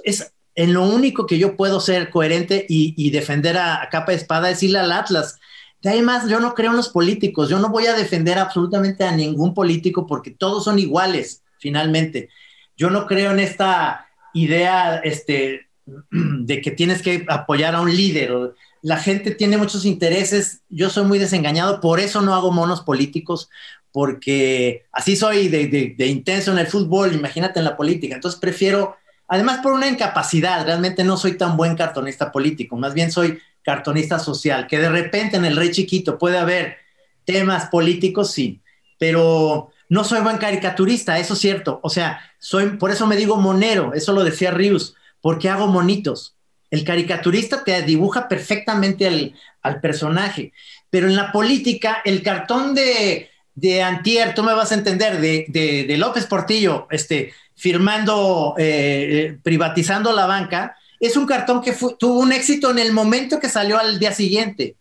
es 0.04 0.34
en 0.56 0.74
lo 0.74 0.84
único 0.84 1.28
que 1.28 1.38
yo 1.38 1.56
puedo 1.56 1.80
ser 1.80 2.10
coherente 2.10 2.66
y, 2.68 3.10
defender 3.12 3.58
a, 3.58 3.88
capa 3.92 4.12
de 4.12 4.18
espada, 4.18 4.48
decirle 4.48 4.80
al 4.80 4.92
Atlas. 4.92 5.38
De 5.82 5.92
ahí 5.92 6.02
más, 6.02 6.28
yo 6.28 6.40
no 6.40 6.56
creo 6.56 6.72
en 6.72 6.78
los 6.78 6.90
políticos, 6.90 7.50
yo 7.50 7.60
no 7.60 7.70
voy 7.70 7.86
a 7.86 7.94
defender 7.94 8.40
absolutamente 8.40 9.04
a 9.04 9.12
ningún 9.12 9.54
político 9.54 10.08
porque 10.08 10.32
todos 10.32 10.64
son 10.64 10.80
iguales, 10.80 11.44
finalmente. 11.60 12.30
Yo 12.76 12.90
no 12.90 13.06
creo 13.06 13.32
en 13.32 13.40
esta 13.40 14.08
idea 14.34 14.98
este, 14.98 15.68
de 16.12 16.62
que 16.62 16.72
tienes 16.72 17.04
que 17.04 17.26
apoyar 17.30 17.76
a 17.76 17.82
un 17.82 17.96
líder. 17.96 18.34
La 18.82 18.98
gente 18.98 19.36
tiene 19.36 19.58
muchos 19.58 19.86
intereses, 19.86 20.62
yo 20.70 20.90
soy 20.90 21.06
muy 21.06 21.20
desengañado, 21.20 21.82
por 21.82 22.00
eso 22.00 22.22
no 22.22 22.34
hago 22.34 22.52
monos 22.52 22.82
políticos, 22.82 23.50
porque 23.92 24.86
así 24.92 25.16
soy 25.16 25.48
de, 25.48 25.96
intenso 26.08 26.52
en 26.52 26.60
el 26.60 26.68
fútbol, 26.68 27.14
imagínate 27.14 27.60
en 27.60 27.66
la 27.66 27.78
política. 27.78 28.16
Entonces 28.16 28.40
prefiero 28.40 28.96
Además, 29.28 29.60
por 29.62 29.74
una 29.74 29.88
incapacidad, 29.88 30.66
realmente 30.66 31.04
no 31.04 31.18
soy 31.18 31.38
tan 31.38 31.58
buen 31.58 31.76
cartonista 31.76 32.32
político, 32.32 32.78
más 32.78 32.94
bien 32.94 33.12
soy 33.12 33.40
cartonista 33.62 34.20
social, 34.20 34.68
que 34.68 34.80
de 34.80 34.90
repente 34.90 35.36
en 35.36 35.44
el 35.44 35.58
Rey 35.58 35.72
Chiquito 35.72 36.18
puede 36.18 36.38
haber 36.38 36.78
temas 37.26 37.66
políticos, 37.66 38.32
sí, 38.32 38.62
pero 38.98 39.72
no 39.90 40.06
soy 40.06 40.22
buen 40.22 40.38
caricaturista, 40.38 41.20
eso 41.20 41.34
es 41.34 41.40
cierto. 41.40 41.82
O 41.84 41.90
sea, 41.90 42.22
soy, 42.40 42.78
por 42.78 42.92
eso 42.92 43.06
me 43.06 43.18
digo 43.18 43.36
monero, 43.36 43.94
eso 43.94 44.14
lo 44.14 44.24
decía 44.24 44.52
Rius, 44.52 44.96
porque 45.20 45.50
hago 45.50 45.68
monitos. 45.68 46.38
El 46.72 46.86
caricaturista 46.86 47.66
te 47.66 47.82
dibuja 47.82 48.30
perfectamente 48.30 49.34
al 49.62 49.82
personaje, 49.82 50.54
pero 50.90 51.08
en 51.08 51.18
la 51.18 51.34
política, 51.34 52.02
el 52.06 52.24
cartón 52.24 52.74
de, 52.76 53.30
de 53.58 53.82
Antier, 53.82 54.36
tú 54.36 54.44
me 54.44 54.54
vas 54.54 54.72
a 54.72 54.76
entender, 54.76 55.20
de, 55.20 55.46
de, 55.48 55.86
de 55.86 55.98
López 55.98 56.28
Portillo, 56.28 56.88
este, 56.92 57.34
firmando, 57.56 58.54
eh, 58.56 59.08
eh, 59.10 59.40
privatizando 59.42 60.14
la 60.14 60.28
banca, 60.28 60.78
es 61.00 61.18
un 61.18 61.26
cartón 61.26 61.64
que 61.64 61.76
tuvo 61.98 62.20
un 62.20 62.32
éxito 62.32 62.70
en 62.70 62.78
el 62.78 62.94
momento 62.94 63.40
que 63.40 63.50
salió 63.50 63.80
al 63.80 63.98
día 63.98 64.14
siguiente, 64.14 64.76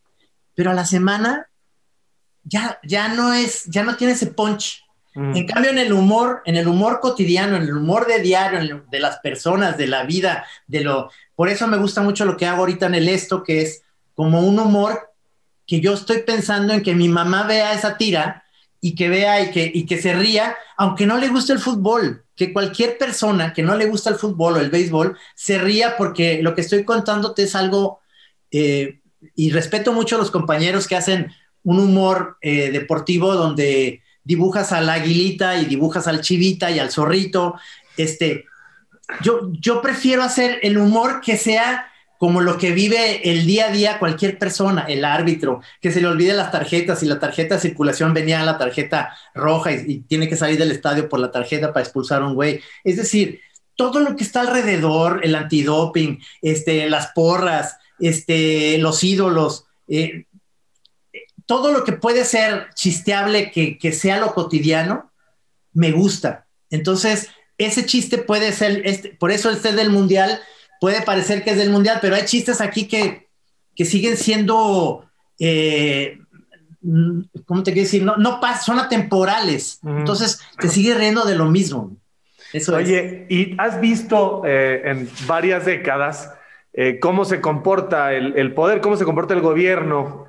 pero 0.54 0.70
a 0.70 0.74
la 0.74 0.84
semana 0.84 1.48
ya, 2.44 2.78
ya 2.82 3.08
no 3.08 3.32
es, 3.32 3.64
ya 3.64 3.82
no 3.82 3.96
tiene 3.96 4.12
ese 4.12 4.26
punch. 4.26 4.84
Mm. 5.14 5.36
En 5.36 5.46
cambio, 5.46 5.70
en 5.70 5.78
el 5.78 5.94
humor, 5.94 6.42
en 6.44 6.56
el 6.56 6.68
humor 6.68 7.00
cotidiano, 7.00 7.56
en 7.56 7.62
el 7.62 7.78
humor 7.78 8.06
de 8.06 8.20
diario, 8.20 8.84
de 8.90 9.00
las 9.00 9.20
personas, 9.20 9.78
de 9.78 9.86
la 9.86 10.04
vida, 10.04 10.44
de 10.66 10.82
lo, 10.82 11.10
por 11.34 11.48
eso 11.48 11.66
me 11.66 11.78
gusta 11.78 12.02
mucho 12.02 12.26
lo 12.26 12.36
que 12.36 12.44
hago 12.44 12.60
ahorita 12.60 12.84
en 12.86 12.96
el 12.96 13.08
esto, 13.08 13.42
que 13.42 13.62
es 13.62 13.84
como 14.14 14.40
un 14.40 14.58
humor 14.58 15.14
que 15.66 15.80
yo 15.80 15.94
estoy 15.94 16.18
pensando 16.18 16.74
en 16.74 16.82
que 16.82 16.94
mi 16.94 17.08
mamá 17.08 17.44
vea 17.44 17.72
esa 17.72 17.96
tira 17.96 18.42
y 18.80 18.94
que 18.94 19.08
vea 19.08 19.42
y 19.42 19.50
que, 19.50 19.70
y 19.72 19.86
que 19.86 20.00
se 20.00 20.14
ría, 20.14 20.56
aunque 20.76 21.06
no 21.06 21.18
le 21.18 21.28
guste 21.28 21.52
el 21.52 21.58
fútbol 21.58 22.24
que 22.36 22.52
cualquier 22.52 22.98
persona 22.98 23.52
que 23.52 23.62
no 23.62 23.74
le 23.76 23.86
gusta 23.86 24.10
el 24.10 24.16
fútbol 24.16 24.54
o 24.54 24.60
el 24.60 24.70
béisbol 24.70 25.16
se 25.34 25.58
ría 25.58 25.96
porque 25.96 26.42
lo 26.42 26.54
que 26.54 26.60
estoy 26.60 26.84
contándote 26.84 27.44
es 27.44 27.54
algo, 27.54 28.00
eh, 28.50 29.00
y 29.34 29.50
respeto 29.50 29.92
mucho 29.92 30.16
a 30.16 30.18
los 30.18 30.30
compañeros 30.30 30.86
que 30.86 30.96
hacen 30.96 31.32
un 31.62 31.80
humor 31.80 32.36
eh, 32.42 32.70
deportivo 32.70 33.34
donde 33.34 34.02
dibujas 34.22 34.72
a 34.72 34.80
la 34.80 34.94
aguilita 34.94 35.58
y 35.58 35.64
dibujas 35.64 36.06
al 36.06 36.20
chivita 36.20 36.70
y 36.70 36.78
al 36.78 36.90
zorrito. 36.90 37.54
Este, 37.96 38.44
yo, 39.22 39.50
yo 39.52 39.80
prefiero 39.80 40.22
hacer 40.22 40.58
el 40.62 40.78
humor 40.78 41.20
que 41.20 41.36
sea 41.36 41.90
como 42.18 42.40
lo 42.40 42.58
que 42.58 42.72
vive 42.72 43.30
el 43.30 43.46
día 43.46 43.66
a 43.66 43.72
día 43.72 43.98
cualquier 43.98 44.38
persona, 44.38 44.86
el 44.88 45.04
árbitro, 45.04 45.60
que 45.80 45.92
se 45.92 46.00
le 46.00 46.06
olvide 46.06 46.32
las 46.32 46.50
tarjetas 46.50 47.02
y 47.02 47.06
la 47.06 47.18
tarjeta 47.18 47.56
de 47.56 47.60
circulación 47.60 48.14
venía 48.14 48.40
a 48.40 48.44
la 48.44 48.58
tarjeta 48.58 49.16
roja 49.34 49.72
y, 49.72 50.00
tiene 50.00 50.28
que 50.28 50.36
salir 50.36 50.58
del 50.58 50.70
estadio 50.70 51.08
por 51.08 51.20
la 51.20 51.30
tarjeta 51.30 51.72
para 51.72 51.84
expulsar 51.84 52.22
a 52.22 52.26
un 52.26 52.34
güey. 52.34 52.60
Es 52.84 52.96
decir, 52.96 53.40
todo 53.74 54.00
lo 54.00 54.16
que 54.16 54.24
está 54.24 54.40
alrededor, 54.40 55.20
el 55.22 55.34
antidoping, 55.34 56.20
este, 56.40 56.88
las 56.88 57.08
porras, 57.08 57.76
este, 57.98 58.78
los 58.78 59.04
ídolos, 59.04 59.66
eh, 59.88 60.24
todo 61.44 61.72
lo 61.72 61.84
que 61.84 61.92
puede 61.92 62.24
ser 62.24 62.68
chisteable 62.74 63.50
que, 63.50 63.78
que 63.78 63.92
sea 63.92 64.18
lo 64.18 64.34
cotidiano, 64.34 65.12
me 65.72 65.92
gusta. 65.92 66.46
Entonces, 66.70 67.28
ese 67.58 67.86
chiste 67.86 68.18
puede 68.18 68.52
ser, 68.52 68.82
este, 68.86 69.10
por 69.10 69.30
eso 69.30 69.50
el 69.50 69.60
del 69.62 69.90
mundial 69.90 70.40
puede 70.80 71.02
parecer 71.02 71.44
que 71.44 71.50
es 71.50 71.56
del 71.56 71.70
mundial, 71.70 71.98
pero 72.00 72.16
hay 72.16 72.24
chistes 72.24 72.60
aquí 72.60 72.86
que, 72.86 73.28
que 73.74 73.84
siguen 73.84 74.16
siendo, 74.16 75.04
eh, 75.38 76.18
¿cómo 77.44 77.62
te 77.62 77.72
quiero 77.72 77.84
decir? 77.84 78.02
No, 78.02 78.16
no 78.16 78.40
son 78.64 78.78
atemporales. 78.78 79.80
Entonces 79.84 80.40
te 80.58 80.68
sigue 80.68 80.94
riendo 80.94 81.24
de 81.24 81.36
lo 81.36 81.46
mismo. 81.46 81.96
Eso 82.52 82.76
Oye, 82.76 83.26
¿y 83.28 83.54
has 83.58 83.80
visto 83.80 84.42
eh, 84.46 84.82
en 84.84 85.08
varias 85.26 85.66
décadas 85.66 86.32
eh, 86.72 86.98
cómo 87.00 87.24
se 87.24 87.40
comporta 87.40 88.12
el, 88.12 88.54
poder, 88.54 88.80
cómo 88.80 88.96
se 88.96 89.04
comporta 89.04 89.34
el 89.34 89.40
gobierno? 89.40 90.26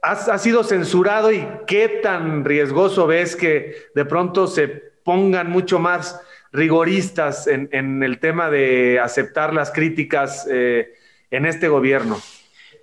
Has, 0.00 0.28
has, 0.28 0.42
sido 0.42 0.62
censurado 0.62 1.32
y 1.32 1.46
qué 1.66 1.88
tan 1.88 2.44
riesgoso 2.44 3.06
ves 3.06 3.34
que 3.34 3.74
de 3.94 4.04
pronto 4.04 4.46
se 4.46 4.68
pongan 4.68 5.50
mucho 5.50 5.78
más 5.78 6.20
rigoristas 6.52 7.46
en, 7.46 8.02
el 8.02 8.18
tema 8.20 8.50
de 8.50 9.00
aceptar 9.00 9.52
las 9.52 9.70
críticas 9.70 10.46
eh, 10.50 10.94
en 11.30 11.46
este 11.46 11.68
gobierno? 11.68 12.20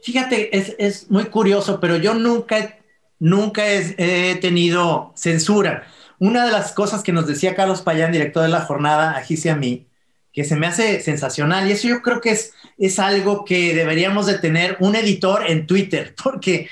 Fíjate, 0.03 0.55
es, 0.55 1.09
muy 1.09 1.25
curioso, 1.25 1.79
pero 1.79 1.97
yo 1.97 2.13
nunca, 2.13 2.77
nunca 3.19 3.63
he, 3.67 4.35
tenido 4.35 5.11
censura. 5.15 5.87
Una 6.19 6.45
de 6.45 6.51
las 6.51 6.73
cosas 6.73 7.01
que 7.01 7.11
nos 7.11 7.25
decía 7.25 7.55
Carlos 7.55 7.81
Payán, 7.81 8.11
director 8.11 8.43
de 8.43 8.49
la 8.49 8.61
jornada, 8.61 9.17
a 9.17 9.21
Gise 9.21 9.49
a 9.49 9.55
mí, 9.55 9.87
que 10.31 10.43
se 10.43 10.55
me 10.55 10.67
hace 10.67 11.01
sensacional, 11.01 11.67
y 11.67 11.71
eso 11.71 11.87
yo 11.87 12.01
creo 12.01 12.21
que 12.21 12.31
es, 12.31 12.53
es 12.77 12.99
algo 12.99 13.45
que 13.45 13.73
deberíamos 13.73 14.27
de 14.27 14.37
tener 14.37 14.77
un 14.79 14.95
editor 14.95 15.49
en 15.49 15.65
Twitter, 15.65 16.13
porque, 16.23 16.69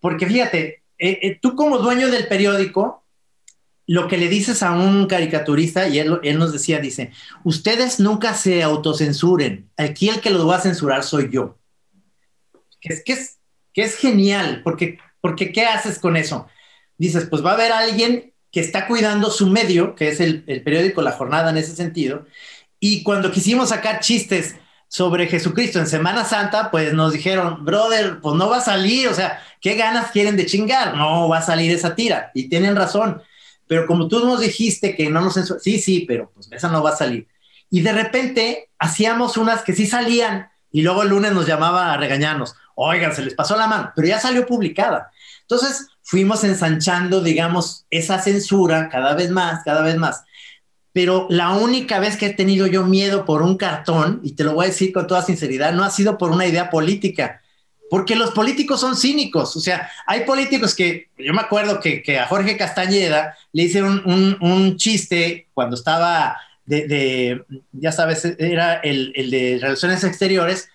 porque 0.00 0.26
fíjate, 0.26 0.82
eh, 0.98 1.18
eh, 1.22 1.38
tú 1.40 1.54
como 1.54 1.78
dueño 1.78 2.10
del 2.10 2.26
periódico, 2.26 3.03
lo 3.86 4.08
que 4.08 4.16
le 4.16 4.28
dices 4.28 4.62
a 4.62 4.72
un 4.72 5.06
caricaturista, 5.06 5.88
y 5.88 5.98
él, 5.98 6.38
nos 6.38 6.52
decía, 6.52 6.78
dice, 6.78 7.12
ustedes 7.44 8.00
nunca 8.00 8.34
se 8.34 8.62
autocensuren, 8.62 9.70
aquí 9.76 10.08
el 10.08 10.20
que 10.20 10.30
los 10.30 10.48
va 10.48 10.56
a 10.56 10.60
censurar 10.60 11.02
soy 11.02 11.28
yo. 11.30 11.58
Que 12.80 12.94
es, 12.94 13.02
que 13.04 13.12
es, 13.12 13.38
que 13.72 13.82
es 13.82 13.96
genial, 13.96 14.62
porque, 14.64 14.98
porque 15.20 15.52
¿qué 15.52 15.66
haces 15.66 15.98
con 15.98 16.16
eso? 16.16 16.46
Dices, 16.96 17.26
pues 17.28 17.44
va 17.44 17.50
a 17.50 17.54
haber 17.54 17.72
alguien 17.72 18.32
que 18.50 18.60
está 18.60 18.86
cuidando 18.86 19.30
su 19.30 19.48
medio, 19.48 19.94
que 19.94 20.08
es 20.08 20.20
el, 20.20 20.44
el 20.46 20.62
periódico 20.62 21.02
La 21.02 21.12
Jornada 21.12 21.50
en 21.50 21.58
ese 21.58 21.76
sentido, 21.76 22.26
y 22.80 23.02
cuando 23.02 23.30
quisimos 23.30 23.68
sacar 23.70 24.00
chistes 24.00 24.56
sobre 24.88 25.26
Jesucristo 25.26 25.78
en 25.78 25.86
Semana 25.86 26.24
Santa, 26.24 26.70
pues 26.70 26.94
nos 26.94 27.12
dijeron, 27.12 27.64
brother, 27.64 28.20
pues 28.20 28.36
no 28.36 28.48
va 28.48 28.58
a 28.58 28.62
salir, 28.62 29.08
o 29.08 29.14
sea, 29.14 29.42
¿qué 29.60 29.74
ganas 29.74 30.10
quieren 30.10 30.36
de 30.36 30.46
chingar? 30.46 30.96
No 30.96 31.28
va 31.28 31.38
a 31.38 31.42
salir 31.42 31.70
esa 31.70 31.94
tira, 31.94 32.30
y 32.32 32.48
tienen 32.48 32.76
razón 32.76 33.20
pero 33.66 33.86
como 33.86 34.08
tú 34.08 34.24
nos 34.24 34.40
dijiste 34.40 34.94
que 34.94 35.10
no 35.10 35.20
nos 35.20 35.34
sí, 35.62 35.78
sí, 35.78 36.04
pero 36.06 36.30
pues 36.34 36.48
esa 36.50 36.68
no 36.68 36.82
va 36.82 36.90
a 36.90 36.96
salir. 36.96 37.28
Y 37.70 37.80
de 37.80 37.92
repente 37.92 38.70
hacíamos 38.78 39.36
unas 39.36 39.62
que 39.62 39.74
sí 39.74 39.86
salían 39.86 40.48
y 40.70 40.82
luego 40.82 41.02
el 41.02 41.08
lunes 41.08 41.32
nos 41.32 41.46
llamaba 41.46 41.92
a 41.92 41.96
regañarnos, 41.96 42.56
oigan, 42.74 43.14
se 43.14 43.22
les 43.22 43.34
pasó 43.34 43.56
la 43.56 43.66
mano, 43.66 43.92
pero 43.94 44.08
ya 44.08 44.20
salió 44.20 44.46
publicada. 44.46 45.10
Entonces 45.42 45.88
fuimos 46.02 46.44
ensanchando, 46.44 47.20
digamos, 47.20 47.86
esa 47.90 48.18
censura 48.18 48.88
cada 48.88 49.14
vez 49.14 49.30
más, 49.30 49.62
cada 49.64 49.82
vez 49.82 49.96
más. 49.96 50.24
Pero 50.92 51.26
la 51.30 51.50
única 51.50 51.98
vez 51.98 52.16
que 52.16 52.26
he 52.26 52.34
tenido 52.34 52.66
yo 52.66 52.84
miedo 52.84 53.24
por 53.24 53.42
un 53.42 53.56
cartón, 53.56 54.20
y 54.22 54.32
te 54.32 54.44
lo 54.44 54.54
voy 54.54 54.66
a 54.66 54.68
decir 54.68 54.92
con 54.92 55.06
toda 55.06 55.22
sinceridad, 55.22 55.72
no 55.72 55.82
ha 55.82 55.90
sido 55.90 56.18
por 56.18 56.30
una 56.30 56.46
idea 56.46 56.70
política, 56.70 57.40
porque 57.90 58.16
los 58.16 58.30
políticos 58.30 58.80
son 58.80 58.96
cínicos. 58.96 59.56
O 59.56 59.60
sea, 59.60 59.90
hay 60.06 60.20
políticos 60.20 60.74
que, 60.74 61.08
yo 61.18 61.32
me 61.32 61.40
acuerdo 61.40 61.80
que, 61.80 62.18
a 62.18 62.26
Jorge 62.26 62.56
Castañeda 62.56 63.36
le 63.52 63.64
hicieron 63.64 64.02
un, 64.04 64.76
chiste 64.76 65.48
cuando 65.54 65.76
estaba 65.76 66.36
de, 66.66 67.44
ya 67.72 67.92
sabes, 67.92 68.24
era 68.38 68.74
el, 68.74 69.12
de 69.30 69.58
Relaciones 69.60 70.02
Exteriores. 70.04 70.68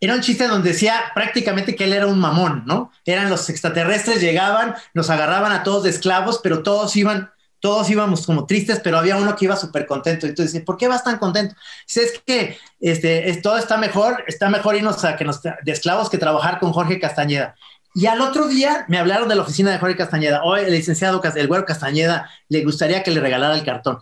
Era 0.00 0.14
un 0.14 0.22
chiste 0.22 0.48
donde 0.48 0.70
decía 0.70 1.12
prácticamente 1.14 1.76
que 1.76 1.84
él 1.84 1.92
era 1.92 2.06
un 2.06 2.18
mamón, 2.18 2.64
¿no? 2.66 2.90
Eran 3.04 3.28
los 3.28 3.50
extraterrestres, 3.50 4.22
llegaban, 4.22 4.74
nos 4.94 5.10
agarraban 5.10 5.52
a 5.52 5.62
todos 5.62 5.84
de 5.84 5.90
esclavos, 5.90 6.40
pero 6.42 6.62
todos 6.62 6.96
iban 6.96 7.30
todos 7.60 7.88
íbamos 7.90 8.26
como 8.26 8.46
tristes, 8.46 8.80
pero 8.82 8.98
había 8.98 9.16
uno 9.16 9.36
que 9.36 9.44
iba 9.44 9.56
súper 9.56 9.86
contento. 9.86 10.26
Y 10.26 10.34
tú 10.34 10.42
dices, 10.42 10.62
¿por 10.62 10.76
qué 10.76 10.88
vas 10.88 11.04
tan 11.04 11.18
contento? 11.18 11.54
Dice, 11.86 12.04
es 12.04 12.22
que 12.24 12.58
este, 12.80 13.32
todo 13.42 13.58
está 13.58 13.76
mejor, 13.76 14.24
está 14.26 14.48
mejor 14.48 14.76
irnos 14.76 15.04
a 15.04 15.16
que 15.16 15.24
nos, 15.24 15.42
de 15.42 15.72
esclavos 15.72 16.10
que 16.10 16.18
trabajar 16.18 16.58
con 16.58 16.72
Jorge 16.72 16.98
Castañeda. 16.98 17.54
Y 17.94 18.06
al 18.06 18.20
otro 18.20 18.46
día 18.46 18.84
me 18.88 18.98
hablaron 18.98 19.28
de 19.28 19.34
la 19.34 19.42
oficina 19.42 19.70
de 19.70 19.78
Jorge 19.78 19.96
Castañeda. 19.96 20.42
Hoy 20.44 20.60
el 20.60 20.72
licenciado, 20.72 21.20
el 21.22 21.46
güero 21.48 21.64
Castañeda, 21.64 22.30
le 22.48 22.64
gustaría 22.64 23.02
que 23.02 23.10
le 23.10 23.20
regalara 23.20 23.54
el 23.54 23.64
cartón. 23.64 23.98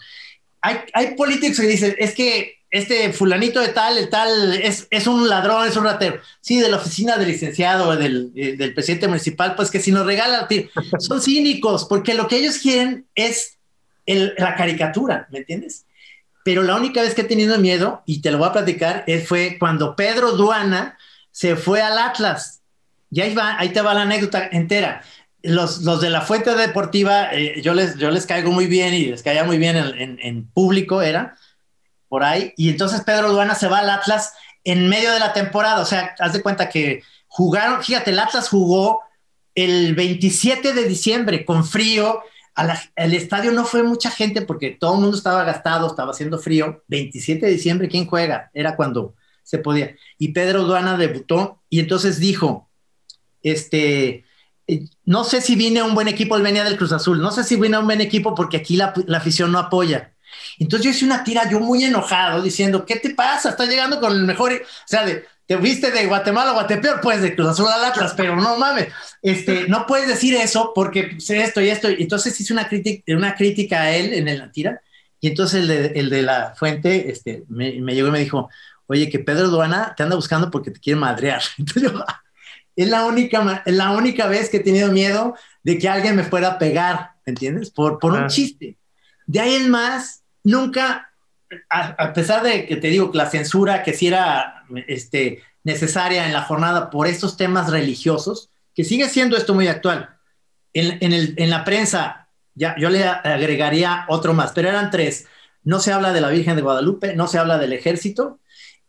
Hay, 0.61 0.81
hay 0.93 1.15
políticos 1.15 1.59
que 1.59 1.67
dicen, 1.67 1.95
es 1.99 2.15
que 2.15 2.58
este 2.71 3.13
fulanito 3.13 3.61
de 3.61 3.69
tal, 3.69 3.97
el 3.97 4.11
tal, 4.11 4.55
es, 4.55 4.87
es, 4.91 5.07
un 5.07 5.29
ladrón, 5.29 5.67
es 5.67 5.77
un 5.77 5.85
ratero. 5.85 6.21
Sí, 6.41 6.61
de 6.61 6.69
la 6.69 6.77
oficina 6.77 7.17
del 7.17 7.29
licenciado, 7.29 7.97
del, 7.97 8.31
eh, 8.37 8.57
del 8.57 8.75
presidente 8.75 9.09
municipal, 9.09 9.55
pues 9.55 9.71
que 9.71 9.81
si 9.81 9.91
nos 9.91 10.05
regala, 10.05 10.47
son 10.99 11.23
cínicos, 11.23 11.87
porque 11.87 12.15
lo 12.15 12.29
que 12.29 12.37
ellos 12.37 12.59
quieren 12.59 13.07
es 13.15 13.59
el, 14.07 14.35
la 14.37 14.55
caricatura, 14.55 15.29
¿me 15.31 15.39
entiendes? 15.39 15.87
Pero 16.45 16.63
la 16.63 16.77
única 16.77 17.03
vez 17.03 17.15
que 17.15 17.23
he 17.23 17.25
tenido 17.25 17.59
miedo, 17.59 18.03
y 18.07 18.21
te 18.21 18.31
lo 18.31 18.39
voy 18.39 18.49
a 18.49 18.53
platicar, 18.53 19.05
fue 19.27 19.57
cuando 19.59 19.97
Pedro 19.97 20.33
Duana 20.33 20.97
se 21.31 21.57
fue 21.57 21.81
al 21.83 21.99
Atlas. 21.99 22.61
Y 23.11 23.21
ahí, 23.23 23.35
va, 23.35 23.59
ahí 23.59 23.71
te 23.71 23.81
va 23.81 23.95
la 23.95 24.03
anécdota 24.03 24.47
entera. 24.51 25.03
Los, 25.43 25.83
los 25.83 26.01
de 26.01 26.11
la 26.11 26.21
fuente 26.21 26.55
deportiva, 26.55 27.33
eh, 27.33 27.61
yo, 27.63 27.73
les, 27.73 27.97
yo 27.97 28.11
les 28.11 28.27
caigo 28.27 28.51
muy 28.51 28.67
bien 28.67 28.93
y 28.93 29.07
les 29.07 29.23
caía 29.23 29.45
muy 29.45 29.57
bien 29.57 29.77
en, 29.77 29.99
en, 29.99 30.19
en 30.21 30.47
público, 30.49 31.01
era 31.01 31.37
por 32.09 32.25
ahí, 32.25 32.53
y 32.57 32.71
entonces 32.71 33.03
Pedro 33.03 33.33
Duana 33.33 33.55
se 33.55 33.69
va 33.69 33.79
al 33.79 33.91
Atlas 33.91 34.33
en 34.65 34.89
medio 34.89 35.13
de 35.13 35.21
la 35.21 35.33
temporada, 35.33 35.81
o 35.81 35.87
sea, 35.87 36.15
haz 36.19 36.33
de 36.33 36.43
cuenta 36.43 36.69
que 36.69 37.03
jugaron, 37.27 37.83
fíjate, 37.83 38.11
el 38.11 38.19
Atlas 38.19 38.49
jugó 38.49 39.03
el 39.55 39.95
27 39.95 40.73
de 40.73 40.85
diciembre 40.85 41.45
con 41.45 41.65
frío, 41.65 42.23
el 42.97 43.15
estadio 43.15 43.53
no 43.53 43.65
fue 43.65 43.83
mucha 43.83 44.11
gente 44.11 44.43
porque 44.43 44.71
todo 44.71 44.95
el 44.95 45.01
mundo 45.01 45.17
estaba 45.17 45.45
gastado, 45.45 45.87
estaba 45.87 46.11
haciendo 46.11 46.39
frío. 46.39 46.83
27 46.89 47.47
de 47.47 47.53
diciembre, 47.53 47.89
¿quién 47.89 48.07
juega? 48.07 48.51
Era 48.53 48.77
cuando 48.77 49.15
se 49.43 49.59
podía. 49.59 49.95
Y 50.19 50.29
Pedro 50.33 50.65
Duana 50.65 50.97
debutó 50.97 51.63
y 51.69 51.81
entonces 51.81 52.19
dijo, 52.19 52.69
este, 53.43 54.25
no 55.05 55.25
sé 55.25 55.41
si 55.41 55.57
viene 55.57 55.83
un 55.83 55.95
buen 55.95 56.09
equipo, 56.09 56.37
él 56.37 56.43
venía 56.43 56.65
del 56.65 56.77
Cruz 56.77 56.93
Azul, 56.93 57.21
no 57.21 57.31
sé 57.31 57.45
si 57.45 57.57
viene 57.57 57.79
un 57.79 57.87
buen 57.87 58.01
equipo 58.01 58.35
porque 58.35 58.57
aquí 58.57 58.77
la 58.77 58.93
afición 59.17 59.53
no 59.53 59.59
apoya. 59.59 60.15
Entonces 60.59 60.85
yo 60.85 60.91
hice 60.91 61.05
una 61.05 61.25
tira, 61.25 61.49
yo 61.49 61.61
muy 61.61 61.85
enojado, 61.85 62.43
diciendo, 62.43 62.85
¿qué 62.85 62.97
te 62.97 63.11
pasa? 63.11 63.51
Estás 63.51 63.69
llegando 63.69 64.01
con 64.01 64.13
el 64.13 64.25
mejor, 64.25 64.53
o 64.53 64.67
sea, 64.87 65.05
de, 65.05 65.25
te 65.47 65.57
viste 65.57 65.91
de 65.91 66.07
Guatemala 66.07 66.51
a 66.51 66.55
Guatepeor, 66.55 67.01
pues 67.01 67.23
de 67.23 67.35
Cruz 67.35 67.49
Azul 67.49 67.69
al 67.69 67.85
Atlas, 67.85 68.15
pero 68.17 68.37
no 68.37 68.59
mames, 68.59 68.89
este, 69.23 69.67
no 69.69 69.87
puedes 69.87 70.09
decir 70.09 70.35
eso 70.35 70.73
porque 70.75 71.21
sé 71.21 71.43
esto 71.43 71.61
y 71.61 71.71
esto. 71.71 71.89
Entonces 71.89 72.39
hice 72.41 72.53
una 72.53 72.69
crítica, 72.69 73.17
una 73.17 73.35
crítica 73.35 73.83
a 73.83 73.91
él 73.91 74.13
en 74.13 74.39
la 74.39 74.53
tira 74.53 74.81
y 75.21 75.29
entonces 75.29 75.63
el 75.63 75.69
de, 75.69 75.87
el 75.99 76.11
de 76.11 76.23
la 76.23 76.55
fuente 76.55 77.11
este, 77.11 77.45
me, 77.49 77.73
llegó 77.73 78.09
y 78.09 78.13
me 78.13 78.21
dijo, 78.21 78.49
oye, 78.87 79.09
que 79.11 79.19
Pedro 79.19 79.49
Duana 79.49 79.95
te 79.97 80.03
anda 80.03 80.17
buscando 80.17 80.51
porque 80.51 80.71
te 80.71 80.81
quiere 80.81 81.01
madrear. 81.01 81.43
Entonces 81.59 81.91
yo, 81.91 82.05
es 82.77 82.89
la 82.89 83.07
única, 83.07 83.63
la 83.67 83.91
única 83.91 84.27
vez 84.29 84.49
que 84.49 84.59
he 84.59 84.61
tenido 84.61 84.93
miedo 84.93 85.35
de 85.63 85.79
que 85.79 85.89
alguien 85.89 86.15
me 86.15 86.25
fuera 86.25 86.49
a 86.49 86.59
pegar, 86.59 87.13
¿entiendes? 87.27 87.71
Por, 87.71 87.99
por 87.99 88.13
un 88.13 88.29
chiste. 88.29 88.77
De 89.27 89.41
ahí 89.41 89.55
en 89.57 89.69
más, 89.69 90.18
nunca 90.45 91.09
a, 91.71 92.13
pesar 92.13 92.43
de 92.43 92.67
que 92.67 92.77
te 92.77 92.89
digo 92.89 93.11
que 93.11 93.19
la 93.19 93.31
censura 93.31 93.83
que 93.83 93.95
si 93.95 94.09
era 94.09 94.65
este, 94.87 95.43
necesaria 95.65 96.27
en 96.27 96.33
la 96.33 96.43
jornada 96.43 96.91
por 96.91 97.07
estos 97.07 97.37
temas 97.37 97.71
religiosos, 97.71 98.51
que 98.75 98.85
sigue 98.85 99.09
siendo 99.09 99.37
esto 99.37 99.55
muy 99.55 99.69
actual. 99.69 100.17
En, 100.73 101.51
la 101.51 101.65
prensa, 101.65 102.29
ya, 102.55 102.77
yo 102.79 102.91
le 102.91 103.05
agregaría 103.05 104.05
otro 104.09 104.35
más, 104.35 104.53
pero 104.53 104.69
eran 104.69 104.91
tres. 104.91 105.27
No 105.65 105.81
se 105.81 105.93
habla 105.93 106.13
de 106.13 106.21
la 106.21 106.29
Virgen 106.29 106.55
de 106.55 106.63
Guadalupe, 106.63 107.17
no 107.17 107.27
se 107.27 107.39
habla 107.39 107.59
del 107.59 107.73
ejército 107.73 108.39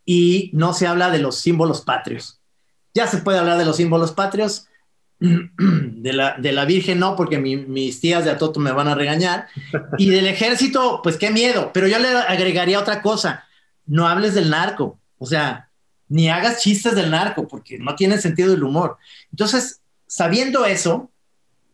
y 0.06 0.52
no 0.54 0.74
se 0.74 0.86
habla 0.86 1.10
de 1.10 1.20
los 1.20 1.38
símbolos 1.39 1.82
patrios. 1.82 2.41
Ya 2.93 3.08
se 3.08 3.20
puede 3.20 3.39
hablar 3.39 3.58
de 3.58 3.66
los 3.66 3.78
símbolos 3.78 4.12
patrios, 4.12 4.68
de 5.20 6.14
la, 6.14 6.36
de 6.38 6.52
la 6.52 6.66
Virgen 6.66 7.00
no, 7.00 7.16
porque 7.16 7.38
mis 7.38 8.00
tías 8.00 8.24
de 8.24 8.32
Atoto 8.32 8.60
me 8.60 8.72
van 8.72 8.88
a 8.88 8.96
regañar. 8.96 9.48
Y 9.98 10.10
del 10.10 10.28
ejército, 10.28 11.02
pues 11.04 11.18
qué 11.18 11.30
miedo. 11.30 11.72
Pero 11.74 11.88
yo 11.88 12.00
le 12.00 12.08
agregaría 12.08 12.80
otra 12.80 13.02
cosa. 13.02 13.46
No 13.86 14.08
hables 14.08 14.34
del 14.34 14.50
narco. 14.50 15.00
O 15.18 15.26
sea, 15.26 15.70
ni 16.08 16.30
hagas 16.30 16.62
chistes 16.62 16.96
del 16.96 17.12
narco, 17.12 17.48
porque 17.48 17.78
no 17.78 17.96
tiene 17.96 18.18
sentido 18.18 18.54
el 18.54 18.64
humor. 18.64 18.98
Entonces, 19.32 19.82
sabiendo 20.08 20.66
eso, 20.66 21.12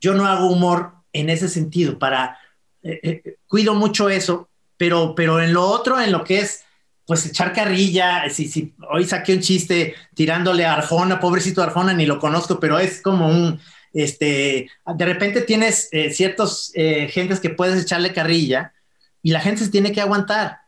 yo 0.02 0.14
no 0.14 0.26
hago 0.26 0.48
humor 0.48 0.94
en 1.14 1.30
ese 1.30 1.48
sentido. 1.48 1.98
Para, 1.98 2.38
eh, 2.84 3.00
eh, 3.04 3.36
cuido 3.48 3.74
mucho 3.74 4.10
eso, 4.10 4.50
pero, 4.78 5.16
pero 5.16 5.42
en 5.42 5.54
lo 5.54 5.66
otro, 5.66 6.00
en 6.00 6.12
lo 6.12 6.24
que 6.24 6.40
es 6.40 6.65
pues 7.06 7.26
echar 7.26 7.54
carrilla, 7.54 8.30
si, 8.30 8.48
si 8.48 8.74
hoy 8.90 9.06
saqué 9.06 9.34
un 9.34 9.42
chiste 9.42 9.96
tirándole 10.16 10.66
a 10.66 10.74
Arjona, 10.74 11.20
pobrecito 11.20 11.62
Arjona, 11.62 11.94
ni 11.94 12.06
lo 12.06 12.20
conozco, 12.20 12.60
pero 12.60 12.80
es 12.80 13.02
como 13.02 13.28
un, 13.28 13.60
este, 13.94 14.70
de 14.86 15.06
repente 15.06 15.42
tienes 15.42 15.88
eh, 15.92 16.10
ciertos 16.12 16.72
eh, 16.74 17.08
gentes 17.10 17.40
que 17.40 17.52
puedes 17.52 17.82
echarle 17.82 18.14
carrilla 18.14 18.74
y 19.22 19.32
la 19.32 19.40
gente 19.40 19.64
se 19.64 19.72
tiene 19.72 19.92
que 19.92 20.02
aguantar, 20.02 20.60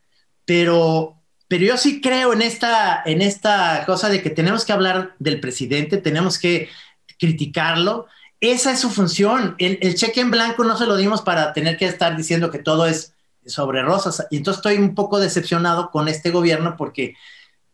pero, 0.45 1.21
pero 1.47 1.65
yo 1.65 1.77
sí 1.77 2.01
creo 2.01 2.33
en 2.33 2.43
esta, 2.43 3.01
en 3.03 3.23
esta 3.23 3.83
cosa 3.87 4.07
de 4.09 4.21
que 4.21 4.29
tenemos 4.29 4.63
que 4.63 4.73
hablar 4.73 5.15
del 5.17 5.39
presidente, 5.39 5.97
tenemos 5.97 6.37
que 6.37 6.69
criticarlo, 7.19 8.05
esa 8.39 8.71
es 8.71 8.79
su 8.79 8.91
función, 8.91 9.55
el, 9.57 9.79
el 9.81 9.95
cheque 9.95 10.21
en 10.21 10.29
blanco 10.29 10.63
no 10.63 10.77
se 10.77 10.85
lo 10.85 10.97
dimos 10.97 11.23
para 11.23 11.53
tener 11.53 11.77
que 11.77 11.87
estar 11.87 12.15
diciendo 12.15 12.51
que 12.51 12.59
todo 12.59 12.85
es 12.85 13.16
sobre 13.47 13.81
Rosas. 13.81 14.25
Y 14.29 14.37
entonces 14.37 14.59
estoy 14.59 14.77
un 14.77 14.95
poco 14.95 15.19
decepcionado 15.19 15.89
con 15.91 16.07
este 16.07 16.31
gobierno 16.31 16.75
porque 16.77 17.15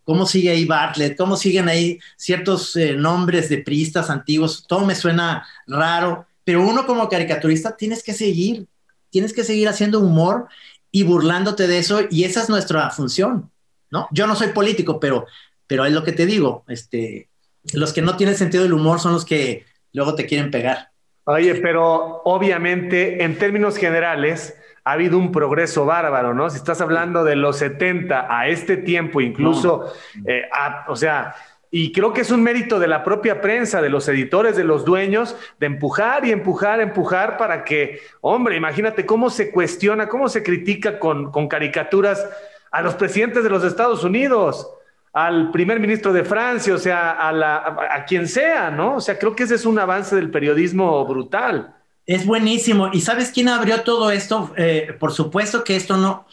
cómo 0.03 0.25
sigue 0.25 0.51
ahí 0.51 0.65
Bartlett, 0.65 1.17
cómo 1.17 1.37
siguen 1.37 1.69
ahí 1.69 1.99
ciertos 2.17 2.75
eh, 2.75 2.95
nombres 2.95 3.49
de 3.49 3.59
priistas 3.59 4.09
antiguos, 4.09 4.65
todo 4.67 4.85
me 4.85 4.95
suena 4.95 5.47
raro, 5.67 6.25
pero 6.43 6.61
uno 6.61 6.85
como 6.85 7.09
caricaturista 7.09 7.75
tienes 7.77 8.03
que 8.03 8.13
seguir, 8.13 8.67
tienes 9.09 9.33
que 9.33 9.43
seguir 9.43 9.67
haciendo 9.69 9.99
humor 9.99 10.47
y 10.91 11.03
burlándote 11.03 11.67
de 11.67 11.79
eso 11.79 12.01
y 12.09 12.25
esa 12.25 12.41
es 12.41 12.49
nuestra 12.49 12.89
función, 12.89 13.49
¿no? 13.89 14.07
Yo 14.11 14.27
no 14.27 14.35
soy 14.35 14.49
político, 14.49 14.99
pero, 14.99 15.25
pero 15.67 15.85
es 15.85 15.93
lo 15.93 16.03
que 16.03 16.11
te 16.11 16.25
digo, 16.25 16.63
este, 16.67 17.29
los 17.73 17.93
que 17.93 18.01
no 18.01 18.17
tienen 18.17 18.35
sentido 18.35 18.63
del 18.63 18.73
humor 18.73 18.99
son 18.99 19.13
los 19.13 19.25
que 19.25 19.65
luego 19.93 20.15
te 20.15 20.25
quieren 20.25 20.51
pegar. 20.51 20.89
Oye, 21.25 21.55
pero 21.55 22.21
obviamente 22.25 23.23
en 23.23 23.37
términos 23.37 23.77
generales, 23.77 24.55
ha 24.83 24.91
habido 24.91 25.17
un 25.17 25.31
progreso 25.31 25.85
bárbaro, 25.85 26.33
¿no? 26.33 26.49
Si 26.49 26.57
estás 26.57 26.81
hablando 26.81 27.23
de 27.23 27.35
los 27.35 27.57
70 27.57 28.27
a 28.29 28.47
este 28.47 28.77
tiempo, 28.77 29.21
incluso, 29.21 29.93
eh, 30.25 30.43
o 30.87 30.95
sea, 30.95 31.35
y 31.71 31.91
creo 31.91 32.13
que 32.13 32.21
es 32.21 32.29
un 32.29 32.43
mérito 32.43 32.79
de 32.79 32.87
la 32.87 33.03
propia 33.03 33.41
prensa, 33.41 33.81
de 33.81 33.89
los 33.89 34.07
editores, 34.07 34.55
de 34.55 34.63
los 34.63 34.85
dueños, 34.85 35.35
de 35.59 35.65
empujar 35.65 36.25
y 36.25 36.31
empujar, 36.31 36.81
empujar 36.81 37.37
para 37.37 37.63
que, 37.63 37.99
hombre, 38.21 38.55
imagínate 38.55 39.05
cómo 39.05 39.29
se 39.29 39.49
cuestiona, 39.49 40.07
cómo 40.07 40.29
se 40.29 40.43
critica 40.43 40.99
con, 40.99 41.31
con 41.31 41.47
caricaturas 41.47 42.29
a 42.69 42.81
los 42.81 42.95
presidentes 42.95 43.43
de 43.43 43.49
los 43.49 43.63
Estados 43.63 44.03
Unidos, 44.03 44.69
al 45.13 45.51
primer 45.51 45.79
ministro 45.79 46.11
de 46.11 46.23
Francia, 46.23 46.73
o 46.73 46.77
sea, 46.77 47.11
a, 47.11 47.31
la, 47.31 47.87
a 47.89 48.05
quien 48.05 48.27
sea, 48.27 48.69
¿no? 48.69 48.97
O 48.97 49.01
sea, 49.01 49.17
creo 49.17 49.35
que 49.35 49.43
ese 49.43 49.55
es 49.55 49.65
un 49.65 49.79
avance 49.79 50.15
del 50.15 50.29
periodismo 50.29 51.05
brutal. 51.05 51.75
Es 52.05 52.25
buenísimo. 52.25 52.89
¿Y 52.91 53.01
sabes 53.01 53.31
quién 53.31 53.47
abrió 53.47 53.81
todo 53.81 54.11
esto? 54.11 54.53
Eh, 54.57 54.95
por 54.99 55.13
supuesto 55.13 55.63
que 55.63 55.75
esto 55.75 55.95
no, 55.95 56.27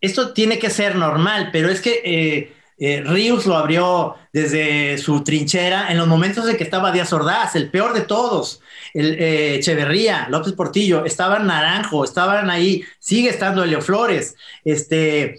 esto 0.00 0.34
tiene 0.34 0.58
que 0.58 0.68
ser 0.68 0.96
normal, 0.96 1.48
pero 1.52 1.70
es 1.70 1.80
que 1.80 2.02
eh, 2.04 2.52
eh 2.76 3.02
Ríos 3.02 3.46
lo 3.46 3.56
abrió 3.56 4.16
desde 4.32 4.98
su 4.98 5.24
trinchera 5.24 5.90
en 5.90 5.96
los 5.96 6.06
momentos 6.06 6.46
en 6.48 6.58
que 6.58 6.64
estaba 6.64 6.92
Díaz 6.92 7.12
Ordaz, 7.14 7.56
el 7.56 7.70
peor 7.70 7.94
de 7.94 8.02
todos, 8.02 8.60
el 8.92 9.14
Echeverría, 9.18 10.26
López 10.28 10.52
Portillo, 10.52 11.06
estaban 11.06 11.46
Naranjo, 11.46 12.04
estaban 12.04 12.50
ahí, 12.50 12.84
sigue 12.98 13.30
estando 13.30 13.64
Elio 13.64 13.80
Flores, 13.80 14.36
este, 14.64 15.38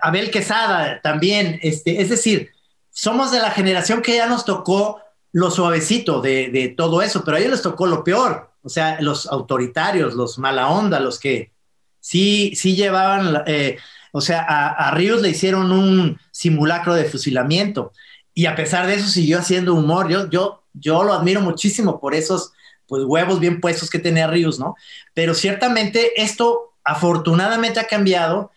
Abel 0.00 0.30
Quesada 0.30 1.00
también, 1.02 1.58
este, 1.62 2.00
es 2.00 2.08
decir, 2.08 2.50
somos 2.90 3.30
de 3.32 3.40
la 3.40 3.50
generación 3.50 4.00
que 4.00 4.16
ya 4.16 4.26
nos 4.26 4.44
tocó 4.44 5.02
lo 5.32 5.50
suavecito 5.50 6.22
de, 6.22 6.48
de 6.48 6.68
todo 6.68 7.02
eso, 7.02 7.24
pero 7.24 7.36
a 7.36 7.40
ellos 7.40 7.52
les 7.52 7.62
tocó 7.62 7.86
lo 7.86 8.02
peor 8.02 8.55
o 8.66 8.68
sea, 8.68 9.00
los 9.00 9.26
autoritarios, 9.26 10.14
los 10.14 10.40
mala 10.40 10.68
onda, 10.68 10.98
los 10.98 11.20
que 11.20 11.52
sí, 12.00 12.52
sí 12.56 12.74
llevaban, 12.74 13.44
eh, 13.46 13.78
o 14.10 14.20
sea, 14.20 14.40
a, 14.40 14.90
Ríos 14.90 15.22
le 15.22 15.28
hicieron 15.28 15.70
un 15.70 16.18
simulacro 16.32 16.94
de 16.94 17.04
fusilamiento 17.04 17.92
y 18.34 18.46
a 18.46 18.56
pesar 18.56 18.88
de 18.88 18.94
eso 18.94 19.06
siguió 19.06 19.38
haciendo 19.38 19.72
humor. 19.74 20.08
Yo, 20.08 20.28
yo, 20.30 20.64
yo 20.74 21.04
lo 21.04 21.12
admiro 21.12 21.40
muchísimo 21.40 22.00
por 22.00 22.12
esos 22.16 22.52
pues, 22.88 23.04
huevos 23.04 23.38
bien 23.38 23.60
puestos 23.60 23.88
que 23.88 24.00
tenía 24.00 24.26
Ríos, 24.26 24.58
¿no? 24.58 24.74
Pero 25.14 25.32
ciertamente 25.32 26.20
esto 26.20 26.74
afortunadamente 26.82 27.78
ha 27.78 27.86
cambiado. 27.86 28.50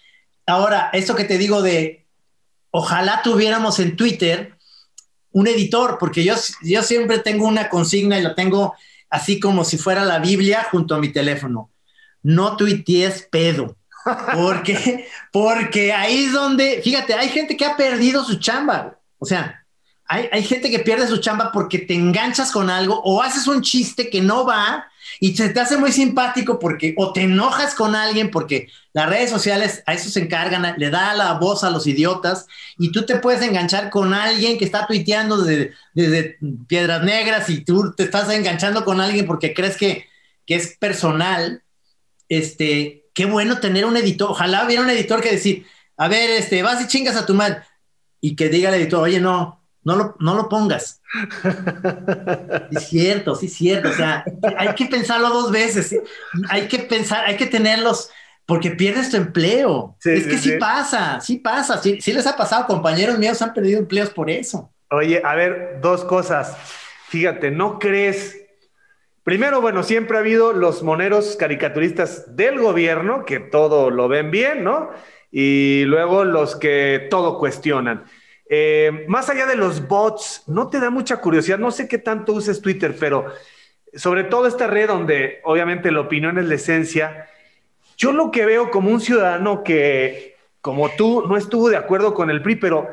Ahora, 0.48 0.90
esto 0.92 1.16
que 1.16 1.24
te 1.24 1.38
digo 1.38 1.62
de, 1.62 2.08
ojalá 2.72 3.22
tuviéramos 3.24 3.80
en 3.80 3.96
Twitter 3.96 4.56
un 5.32 5.46
editor, 5.46 5.98
porque 6.00 6.24
yo, 6.24 6.34
yo 6.64 6.82
siempre 6.82 7.20
tengo 7.20 7.46
una 7.46 7.70
consigna 7.70 8.18
y 8.18 8.24
la 8.24 8.34
tengo 8.34 8.74
así 9.10 9.40
como 9.40 9.64
si 9.64 9.78
fuera 9.78 10.06
la 10.06 10.20
Biblia 10.20 10.68
junto 10.72 10.96
a 10.96 11.00
mi 11.00 11.10
teléfono. 11.10 11.72
No 12.22 12.58
tuitees 12.58 13.28
pedo. 13.32 13.76
Porque, 14.34 15.08
porque 15.32 15.94
ahí 15.94 16.26
es 16.26 16.34
donde, 16.34 16.82
fíjate, 16.84 17.14
hay 17.14 17.30
gente 17.30 17.58
que 17.58 17.66
ha 17.66 17.76
perdido 17.76 18.24
su 18.24 18.40
chamba. 18.40 19.00
O 19.18 19.26
sea, 19.26 19.66
hay, 20.06 20.30
hay, 20.32 20.44
gente 20.44 20.72
que 20.72 20.80
pierde 20.80 21.08
su 21.08 21.18
chamba 21.18 21.52
porque 21.52 21.80
te 21.80 21.94
enganchas 21.94 22.52
con 22.52 22.70
algo 22.70 23.02
o 23.04 23.22
haces 23.22 23.48
un 23.48 23.62
chiste 23.62 24.10
que 24.10 24.22
no 24.22 24.46
va 24.46 24.88
y 25.20 25.36
se 25.36 25.50
te 25.50 25.60
hace 25.60 25.78
muy 25.78 25.92
simpático 25.92 26.60
porque 26.60 26.94
o 26.98 27.14
te 27.14 27.22
enojas 27.22 27.76
con 27.76 27.96
alguien 27.96 28.32
porque 28.32 28.68
las 28.94 29.10
redes 29.10 29.30
sociales 29.30 29.84
a 29.86 29.94
eso 29.94 30.10
se 30.10 30.22
encargan, 30.22 30.76
le 30.78 30.90
da 30.90 31.14
la 31.14 31.34
voz 31.34 31.64
a 31.64 31.70
los 31.70 31.88
idiotas 31.88 32.46
y 32.78 32.92
tú 32.92 33.06
te 33.06 33.18
puedes 33.18 33.42
enganchar 33.42 33.90
con 33.90 34.14
alguien 34.14 34.58
que 34.58 34.66
está 34.66 34.88
tuiteando 34.88 35.38
desde, 35.42 35.74
desde 35.94 36.38
Piedras 36.68 37.04
Negras 37.04 37.50
y 37.50 37.64
tú 37.64 37.94
te 37.96 38.04
estás 38.04 38.30
enganchando 38.30 38.86
con 38.86 39.02
alguien 39.02 39.26
porque 39.26 39.54
crees 39.54 39.78
que, 39.78 40.06
que 40.46 40.56
es 40.56 40.78
personal. 40.78 41.64
Este, 42.28 43.06
qué 43.14 43.26
bueno 43.26 43.60
tener 43.60 43.86
un 43.86 43.98
editor. 43.98 44.32
Ojalá 44.32 44.66
hubiera 44.66 44.84
un 44.84 44.90
editor 44.90 45.22
que 45.22 45.32
decir, 45.32 45.66
a 45.98 46.08
ver, 46.08 46.30
este, 46.32 46.64
vas 46.64 46.82
y 46.82 46.88
chingas 46.88 47.16
a 47.16 47.26
tu 47.26 47.34
madre 47.34 47.64
y 48.22 48.36
que 48.36 48.50
diga 48.50 48.70
al 48.70 48.76
editor, 48.76 49.04
oye, 49.04 49.20
no, 49.20 49.59
no 49.90 49.96
lo, 49.96 50.16
no 50.20 50.36
lo 50.36 50.50
pongas. 50.50 51.02
es 52.72 52.88
cierto, 52.88 53.34
sí 53.34 53.48
es 53.48 53.54
cierto. 53.54 53.90
O 53.90 53.94
sea, 53.94 54.24
hay 54.58 54.76
que 54.76 54.86
pensarlo 54.86 55.30
dos 55.30 55.52
veces. 55.52 56.00
Hay 56.50 56.68
que 56.68 56.80
pensar, 56.80 57.26
hay 57.26 57.38
que 57.38 57.48
tenerlos, 57.48 58.12
porque 58.46 58.72
pierdes 58.72 59.10
tu 59.10 59.18
empleo. 59.18 59.96
es 60.06 60.28
que 60.28 60.38
sí, 60.38 60.52
pasa, 60.60 61.20
sí 61.22 61.38
pasa. 61.38 61.82
Sí, 61.82 62.00
les 62.14 62.28
ha 62.28 62.38
pasado, 62.38 62.68
compañeros 62.68 63.18
míos 63.18 63.42
han 63.42 63.54
perdido 63.54 63.80
empleos 63.80 64.12
por 64.12 64.30
eso. 64.30 64.72
Oye, 64.92 65.22
a 65.24 65.34
ver, 65.34 65.80
dos 65.82 66.04
cosas. 66.04 66.56
Fíjate, 67.08 67.50
¿no 67.50 67.80
crees? 67.80 68.38
Primero, 69.24 69.62
bueno, 69.62 69.82
siempre 69.82 70.18
ha 70.18 70.20
habido 70.20 70.54
los 70.54 70.84
moneros 70.84 71.36
caricaturistas 71.36 72.36
del 72.36 72.60
gobierno, 72.60 73.26
que 73.26 73.40
todo 73.40 73.90
lo 73.90 74.08
ven 74.08 74.30
bien, 74.30 74.64
¿no? 74.64 74.92
Y 75.32 75.84
luego 75.86 76.26
los 76.26 76.56
que 76.56 77.08
todo 77.10 77.40
cuestionan. 77.40 78.06
Eh, 78.52 79.06
más 79.08 79.30
allá 79.30 79.46
de 79.46 79.56
los 79.56 79.88
bots, 79.88 80.44
¿no 80.48 80.70
te 80.70 80.80
da 80.80 80.90
mucha 80.90 81.18
curiosidad? 81.18 81.60
No 81.60 81.70
sé 81.70 81.88
qué 81.88 82.00
tanto 82.00 82.34
uses 82.34 82.62
Twitter, 82.62 82.96
pero 83.00 83.28
sobre 83.94 84.24
todo 84.24 84.48
esta 84.48 84.66
red 84.66 84.88
donde 84.88 85.40
obviamente 85.44 85.92
la 85.92 86.02
opinión 86.02 86.40
es 86.40 86.46
la 86.46 86.56
esencia, 86.56 87.28
yo 87.96 88.12
lo 88.12 88.32
que 88.32 88.46
veo 88.46 88.72
como 88.72 88.90
un 88.90 89.02
ciudadano 89.02 89.64
que, 89.64 90.36
como 90.62 90.90
tú, 90.90 91.26
no 91.28 91.38
estuvo 91.38 91.70
de 91.70 91.78
acuerdo 91.78 92.14
con 92.16 92.30
el 92.30 92.42
PRI, 92.42 92.56
pero 92.56 92.88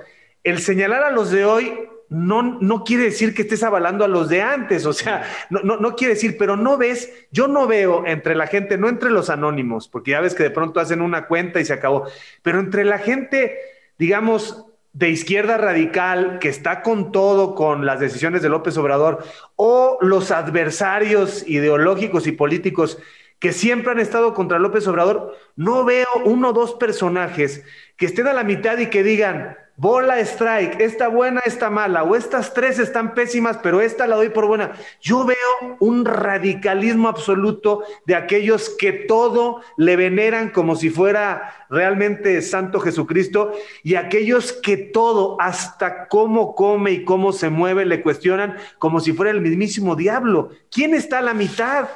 el 0.45 0.59
señalar 0.59 1.05
a 1.05 1.11
los 1.11 1.31
de 1.31 1.45
hoy 1.45 1.89
no, 2.09 2.43
no 2.61 2.85
quiere 2.85 3.05
decir 3.05 3.35
que 3.35 3.43
estés 3.43 3.63
avalando 3.63 4.05
a 4.05 4.09
los 4.09 4.29
de 4.29 4.43
antes, 4.43 4.85
o 4.85 4.93
sea, 4.93 5.25
no, 5.51 5.61
no, 5.61 5.77
no, 5.79 5.97
quiere 5.97 6.15
decir, 6.15 6.37
pero 6.39 6.57
no 6.57 6.77
ves, 6.77 7.13
yo 7.33 7.49
no 7.49 7.67
veo 7.67 8.07
entre 8.07 8.35
la 8.35 8.47
gente, 8.47 8.79
no 8.79 8.89
entre 8.89 9.11
los 9.11 9.31
anónimos, 9.31 9.89
porque 9.89 10.13
ya 10.13 10.21
ves 10.21 10.35
que 10.35 10.45
de 10.45 10.51
pronto 10.51 10.81
hacen 10.81 11.01
una 11.01 11.27
cuenta 11.27 11.61
y 11.61 11.65
se 11.65 11.73
acabó, 11.73 12.07
pero 12.43 12.61
entre 12.61 12.85
la 12.85 12.99
gente, 12.99 13.59
digamos, 13.99 14.66
de 14.97 15.11
izquierda 15.11 15.59
radical 15.59 16.39
que 16.39 16.49
está 16.49 16.81
con 16.81 17.13
todo 17.13 17.55
con 17.55 17.85
las 17.85 18.01
decisiones 18.01 18.41
de 18.41 18.49
López 18.49 18.79
Obrador, 18.79 19.23
o 19.55 19.99
los 20.01 20.31
adversarios 20.31 21.47
ideológicos 21.47 22.27
y 22.27 22.33
políticos 22.33 22.97
que 23.39 23.53
siempre 23.53 23.93
han 23.93 23.99
estado 23.99 24.33
contra 24.33 24.59
López 24.59 24.87
Obrador, 24.89 25.37
no 25.55 25.85
veo 25.85 26.09
uno 26.25 26.49
o 26.49 26.53
dos 26.55 26.73
personajes 26.73 27.63
que 27.99 28.07
estén 28.07 28.27
a 28.27 28.33
la 28.33 28.43
mitad 28.43 28.79
y 28.79 28.87
que 28.87 29.03
digan, 29.03 29.59
bola 29.77 30.19
strike, 30.21 30.81
esta 30.81 31.09
buena, 31.09 31.43
esta 31.45 31.69
mala, 31.71 32.03
o 32.03 32.17
estas 32.17 32.55
tres 32.55 32.79
están 32.79 33.15
pésimas, 33.15 33.59
pero 33.63 33.81
esta 33.81 34.07
la 34.07 34.17
doy 34.17 34.31
por 34.31 34.47
buena. 34.47 34.73
Yo 35.01 35.25
veo 35.25 35.77
un 35.81 36.05
radicalismo 36.05 37.09
absoluto 37.09 37.83
de 38.07 38.15
aquellos 38.15 38.71
que 38.71 38.93
todo 38.93 39.61
le 39.77 39.97
veneran 39.97 40.51
como 40.51 40.77
si 40.77 40.89
fuera 40.89 41.67
realmente 41.69 42.41
Santo 42.43 42.81
Jesucristo, 42.81 43.53
y 43.83 43.97
aquellos 43.97 44.53
que 44.53 44.77
todo, 44.77 45.37
hasta 45.41 46.09
cómo 46.09 46.55
come 46.55 46.93
y 46.93 47.05
cómo 47.05 47.33
se 47.33 47.51
mueve, 47.51 47.85
le 47.85 48.03
cuestionan 48.03 48.57
como 48.79 49.01
si 49.01 49.13
fuera 49.13 49.31
el 49.31 49.41
mismísimo 49.41 49.95
diablo. 49.95 50.51
¿Quién 50.71 50.95
está 50.95 51.19
a 51.19 51.23
la 51.23 51.35
mitad? 51.35 51.89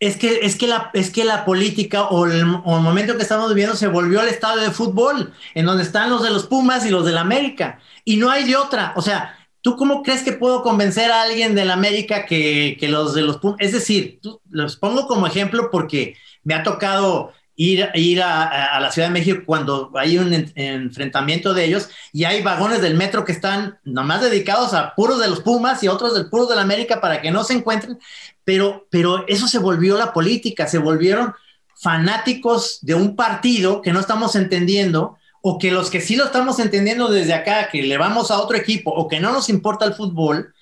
Es 0.00 0.16
que, 0.16 0.40
es, 0.42 0.56
que 0.56 0.66
la, 0.66 0.90
es 0.92 1.10
que 1.10 1.24
la 1.24 1.44
política 1.44 2.04
o 2.04 2.26
el, 2.26 2.44
momento 2.44 3.16
que 3.16 3.22
estamos 3.22 3.48
viviendo 3.48 3.76
se 3.76 3.86
volvió 3.86 4.20
al 4.20 4.28
estadio 4.28 4.60
de 4.60 4.70
fútbol, 4.70 5.32
en 5.54 5.66
donde 5.66 5.82
están 5.82 6.10
los 6.10 6.22
de 6.22 6.30
los 6.30 6.46
Pumas 6.46 6.84
y 6.84 6.90
los 6.90 7.06
del 7.06 7.16
América. 7.16 7.78
Y 8.04 8.16
no 8.16 8.30
hay 8.30 8.44
de 8.44 8.56
otra. 8.56 8.92
O 8.96 9.02
sea, 9.02 9.38
¿tú 9.62 9.76
cómo 9.76 10.02
crees 10.02 10.22
que 10.22 10.32
puedo 10.32 10.62
convencer 10.62 11.10
a 11.10 11.22
alguien 11.22 11.54
del 11.54 11.70
América 11.70 12.26
que, 12.26 12.76
que 12.78 12.88
los 12.88 13.14
de 13.14 13.22
los 13.22 13.38
Pumas? 13.38 13.58
Es 13.60 13.72
decir, 13.72 14.20
los 14.50 14.76
pongo 14.76 15.06
como 15.06 15.26
ejemplo 15.26 15.70
porque 15.70 16.16
me 16.42 16.54
ha 16.54 16.62
tocado 16.62 17.32
ir, 17.56 17.88
ir 17.94 18.22
a, 18.22 18.80
la 18.80 18.90
Ciudad 18.90 19.08
de 19.08 19.14
México 19.14 19.42
cuando 19.46 19.90
hay 19.94 20.18
un 20.18 20.32
en, 20.32 20.52
enfrentamiento 20.54 21.54
de 21.54 21.64
ellos 21.64 21.88
y 22.12 22.24
hay 22.24 22.42
vagones 22.42 22.82
del 22.82 22.94
metro 22.94 23.24
que 23.24 23.32
están 23.32 23.78
nomás 23.84 24.22
dedicados 24.22 24.74
a 24.74 24.94
puros 24.94 25.20
de 25.20 25.28
los 25.28 25.40
Pumas 25.40 25.82
y 25.82 25.88
otros 25.88 26.14
del 26.14 26.28
puros 26.28 26.48
del 26.48 26.58
América 26.58 27.00
para 27.00 27.20
que 27.20 27.30
no 27.30 27.44
se 27.44 27.54
encuentren, 27.54 27.98
pero, 28.44 28.86
pero 28.90 29.26
eso 29.26 29.48
se 29.48 29.58
volvió 29.58 29.96
la 29.96 30.12
política, 30.12 30.66
se 30.66 30.78
volvieron 30.78 31.34
fanáticos 31.76 32.78
de 32.82 32.94
un 32.94 33.16
partido 33.16 33.82
que 33.82 33.92
no 33.92 34.00
estamos 34.00 34.36
entendiendo 34.36 35.16
o 35.42 35.58
que 35.58 35.70
los 35.70 35.90
que 35.90 36.00
sí 36.00 36.16
lo 36.16 36.24
estamos 36.24 36.58
entendiendo 36.58 37.08
desde 37.08 37.34
acá, 37.34 37.68
que 37.68 37.82
le 37.82 37.98
vamos 37.98 38.30
a 38.30 38.40
otro 38.40 38.56
equipo 38.56 38.90
o 38.90 39.08
que 39.08 39.20
no 39.20 39.32
nos 39.32 39.48
importa 39.50 39.84
el 39.84 39.94
fútbol, 39.94 40.54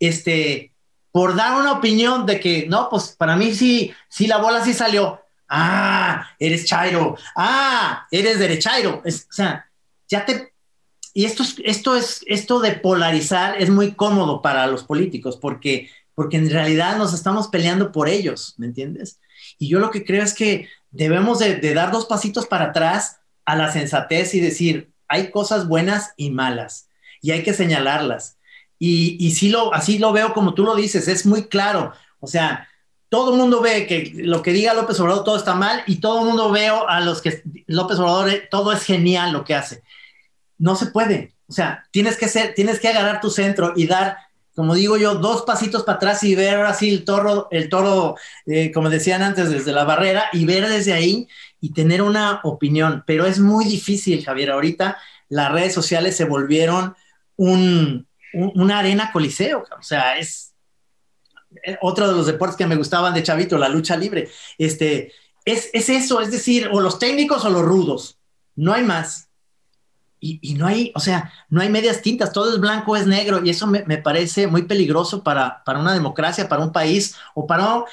este, 0.00 0.72
por 1.12 1.36
dar 1.36 1.60
una 1.60 1.72
opinión 1.72 2.26
de 2.26 2.40
que, 2.40 2.66
no, 2.68 2.88
pues 2.90 3.14
para 3.16 3.36
mí 3.36 3.54
sí, 3.54 3.92
sí 4.08 4.26
la 4.26 4.38
bola 4.38 4.64
sí 4.64 4.74
salió, 4.74 5.20
ah, 5.48 6.26
eres 6.40 6.64
Chairo, 6.64 7.16
ah, 7.36 8.06
eres 8.10 8.40
derechairo. 8.40 9.02
Es, 9.04 9.28
o 9.30 9.32
sea, 9.32 9.70
ya 10.08 10.24
te... 10.24 10.52
Y 11.12 11.26
esto 11.26 11.44
es, 11.44 11.54
esto 11.64 11.94
es, 11.94 12.24
esto 12.26 12.58
de 12.58 12.72
polarizar 12.72 13.62
es 13.62 13.70
muy 13.70 13.92
cómodo 13.94 14.42
para 14.42 14.66
los 14.66 14.82
políticos 14.82 15.38
porque, 15.40 15.88
porque 16.14 16.36
en 16.36 16.50
realidad 16.50 16.96
nos 16.96 17.14
estamos 17.14 17.48
peleando 17.48 17.92
por 17.92 18.08
ellos, 18.08 18.54
¿me 18.56 18.66
entiendes? 18.66 19.20
Y 19.58 19.68
yo 19.68 19.78
lo 19.78 19.90
que 19.90 20.04
creo 20.04 20.22
es 20.22 20.34
que 20.34 20.68
debemos 20.90 21.38
de, 21.38 21.58
dar 21.74 21.90
dos 21.90 22.06
pasitos 22.06 22.46
para 22.46 22.66
atrás 22.66 23.18
a 23.44 23.56
la 23.56 23.72
sensatez 23.72 24.34
y 24.34 24.40
decir, 24.40 24.92
hay 25.08 25.30
cosas 25.30 25.68
buenas 25.68 26.12
y 26.16 26.30
malas 26.30 26.88
y 27.20 27.32
hay 27.32 27.42
que 27.42 27.54
señalarlas. 27.54 28.38
Y, 28.78 29.16
y 29.18 29.32
sí 29.32 29.48
lo, 29.48 29.72
así 29.74 29.98
lo 29.98 30.12
veo 30.12 30.34
como 30.34 30.54
tú 30.54 30.64
lo 30.64 30.74
dices, 30.74 31.08
es 31.08 31.26
muy 31.26 31.44
claro. 31.48 31.92
O 32.20 32.26
sea, 32.26 32.68
todo 33.08 33.32
el 33.32 33.38
mundo 33.38 33.60
ve 33.60 33.86
que 33.86 34.12
lo 34.16 34.42
que 34.42 34.52
diga 34.52 34.74
López 34.74 34.98
Obrador 34.98 35.24
todo 35.24 35.36
está 35.36 35.54
mal 35.54 35.84
y 35.86 36.00
todo 36.00 36.20
el 36.20 36.26
mundo 36.26 36.50
veo 36.50 36.88
a 36.88 37.00
los 37.00 37.22
que 37.22 37.42
López 37.66 37.98
Obrador 37.98 38.42
todo 38.50 38.72
es 38.72 38.82
genial 38.82 39.32
lo 39.32 39.44
que 39.44 39.54
hace. 39.54 39.82
No 40.58 40.74
se 40.74 40.86
puede. 40.86 41.34
O 41.46 41.52
sea, 41.52 41.86
tienes 41.90 42.16
que 42.16 42.26
ser, 42.26 42.54
tienes 42.54 42.80
que 42.80 42.88
agarrar 42.88 43.20
tu 43.20 43.30
centro 43.30 43.72
y 43.76 43.86
dar, 43.86 44.18
como 44.54 44.74
digo 44.74 44.96
yo, 44.96 45.16
dos 45.16 45.42
pasitos 45.42 45.82
para 45.82 45.96
atrás 45.96 46.22
y 46.22 46.34
ver 46.34 46.60
así 46.60 46.88
el 46.88 47.04
toro, 47.04 47.48
el 47.50 47.68
toro, 47.68 48.16
eh, 48.46 48.70
como 48.72 48.88
decían 48.88 49.22
antes, 49.22 49.50
desde 49.50 49.72
la 49.72 49.84
barrera 49.84 50.26
y 50.32 50.44
ver 50.44 50.68
desde 50.68 50.92
ahí 50.92 51.28
y 51.60 51.72
tener 51.72 52.02
una 52.02 52.40
opinión. 52.44 53.02
Pero 53.06 53.26
es 53.26 53.40
muy 53.40 53.64
difícil, 53.64 54.24
Javier. 54.24 54.52
Ahorita 54.52 54.98
las 55.28 55.50
redes 55.50 55.74
sociales 55.74 56.16
se 56.16 56.24
volvieron 56.24 56.94
un, 57.36 58.06
un, 58.32 58.52
una 58.54 58.78
arena 58.78 59.10
coliseo. 59.12 59.64
O 59.78 59.82
sea, 59.82 60.18
es, 60.18 60.54
otro 61.80 62.08
de 62.08 62.14
los 62.14 62.26
deportes 62.26 62.56
que 62.56 62.66
me 62.66 62.76
gustaban 62.76 63.14
de 63.14 63.22
chavito, 63.22 63.58
la 63.58 63.68
lucha 63.68 63.96
libre. 63.96 64.28
Este, 64.58 65.12
es, 65.44 65.70
es 65.72 65.88
eso, 65.88 66.20
es 66.20 66.30
decir, 66.30 66.68
o 66.72 66.80
los 66.80 66.98
técnicos 66.98 67.44
o 67.44 67.50
los 67.50 67.62
rudos, 67.62 68.18
no 68.56 68.72
hay 68.72 68.82
más. 68.82 69.28
Y, 70.24 70.38
y, 70.40 70.54
no 70.54 70.66
hay, 70.66 70.90
o 70.94 71.00
sea, 71.00 71.30
no 71.50 71.60
hay 71.60 71.68
medias 71.68 72.00
tintas, 72.00 72.32
todo 72.32 72.54
es 72.54 72.58
blanco, 72.58 72.96
es 72.96 73.06
negro, 73.06 73.44
y 73.44 73.50
eso 73.50 73.66
me, 73.66 73.84
me 73.84 73.98
parece 73.98 74.46
muy 74.46 74.62
peligroso 74.62 75.22
para, 75.22 75.62
para, 75.64 75.78
una 75.78 75.92
democracia, 75.92 76.48
para 76.48 76.62
un 76.62 76.72
país 76.72 77.14
o 77.34 77.46
para, 77.46 77.76
uh, 77.76 77.84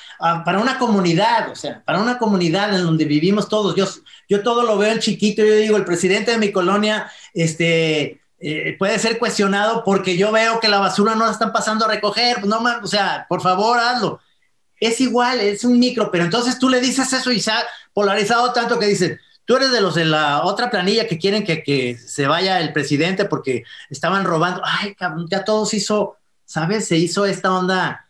para 0.46 0.60
una 0.60 0.80
comunidad, 0.80 1.52
o 1.52 1.56
sea, 1.56 1.84
para 1.84 2.00
una 2.00 2.18
comunidad 2.18 2.74
en 2.74 2.86
donde 2.86 3.04
vivimos 3.04 3.50
todos. 3.50 3.76
Yo, 3.76 3.86
yo 4.30 4.44
todo 4.44 4.64
lo 4.64 4.78
veo 4.78 4.94
en 4.94 5.00
chiquito, 5.00 5.44
yo 5.44 5.56
digo, 5.56 5.76
el 5.76 5.84
presidente 5.84 6.32
de 6.32 6.38
mi 6.38 6.54
colonia, 6.54 7.12
este, 7.34 8.22
eh, 8.40 8.78
puede 8.80 8.98
ser 8.98 9.20
cuestionado 9.20 9.84
porque 9.84 10.16
yo 10.16 10.32
veo 10.32 10.62
que 10.62 10.70
la 10.70 10.80
basura 10.80 11.16
no 11.16 11.26
la 11.26 11.32
están 11.34 11.52
pasando 11.52 11.84
a 11.84 11.90
recoger, 11.90 12.38
pues 12.40 12.48
no, 12.48 12.64
o 12.82 12.88
sea, 12.88 13.26
por 13.28 13.42
favor, 13.42 13.78
hazlo. 13.78 14.22
Es 14.80 15.02
igual, 15.02 15.42
es 15.42 15.66
un 15.66 15.78
micro, 15.78 16.10
pero 16.10 16.24
entonces 16.24 16.58
tú 16.58 16.70
le 16.70 16.80
dices 16.80 17.12
eso 17.12 17.30
y 17.30 17.42
se 17.42 17.52
ha 17.52 17.62
polarizado 17.94 18.54
tanto 18.54 18.80
que 18.80 18.86
dicen, 18.88 19.20
tú 19.52 19.58
eres 19.58 19.72
de 19.74 19.82
los 19.82 19.95
de 19.95 20.06
la 20.06 20.45
otra 20.45 20.70
planilla 20.70 21.08
que 21.08 21.18
quieren 21.18 21.43
que, 21.43 21.62
que 21.62 21.97
se 21.97 22.26
vaya 22.26 22.62
el 22.62 22.72
presidente 22.72 23.26
porque 23.26 23.66
estaban 23.89 24.24
robando. 24.24 24.62
Ay, 24.64 24.95
cabrón, 24.95 25.28
ya 25.30 25.43
todo 25.43 25.66
se 25.66 25.76
hizo, 25.76 26.16
¿sabes? 26.45 26.88
Se 26.88 26.95
hizo 26.95 27.26
esta 27.26 27.52
onda, 27.52 28.08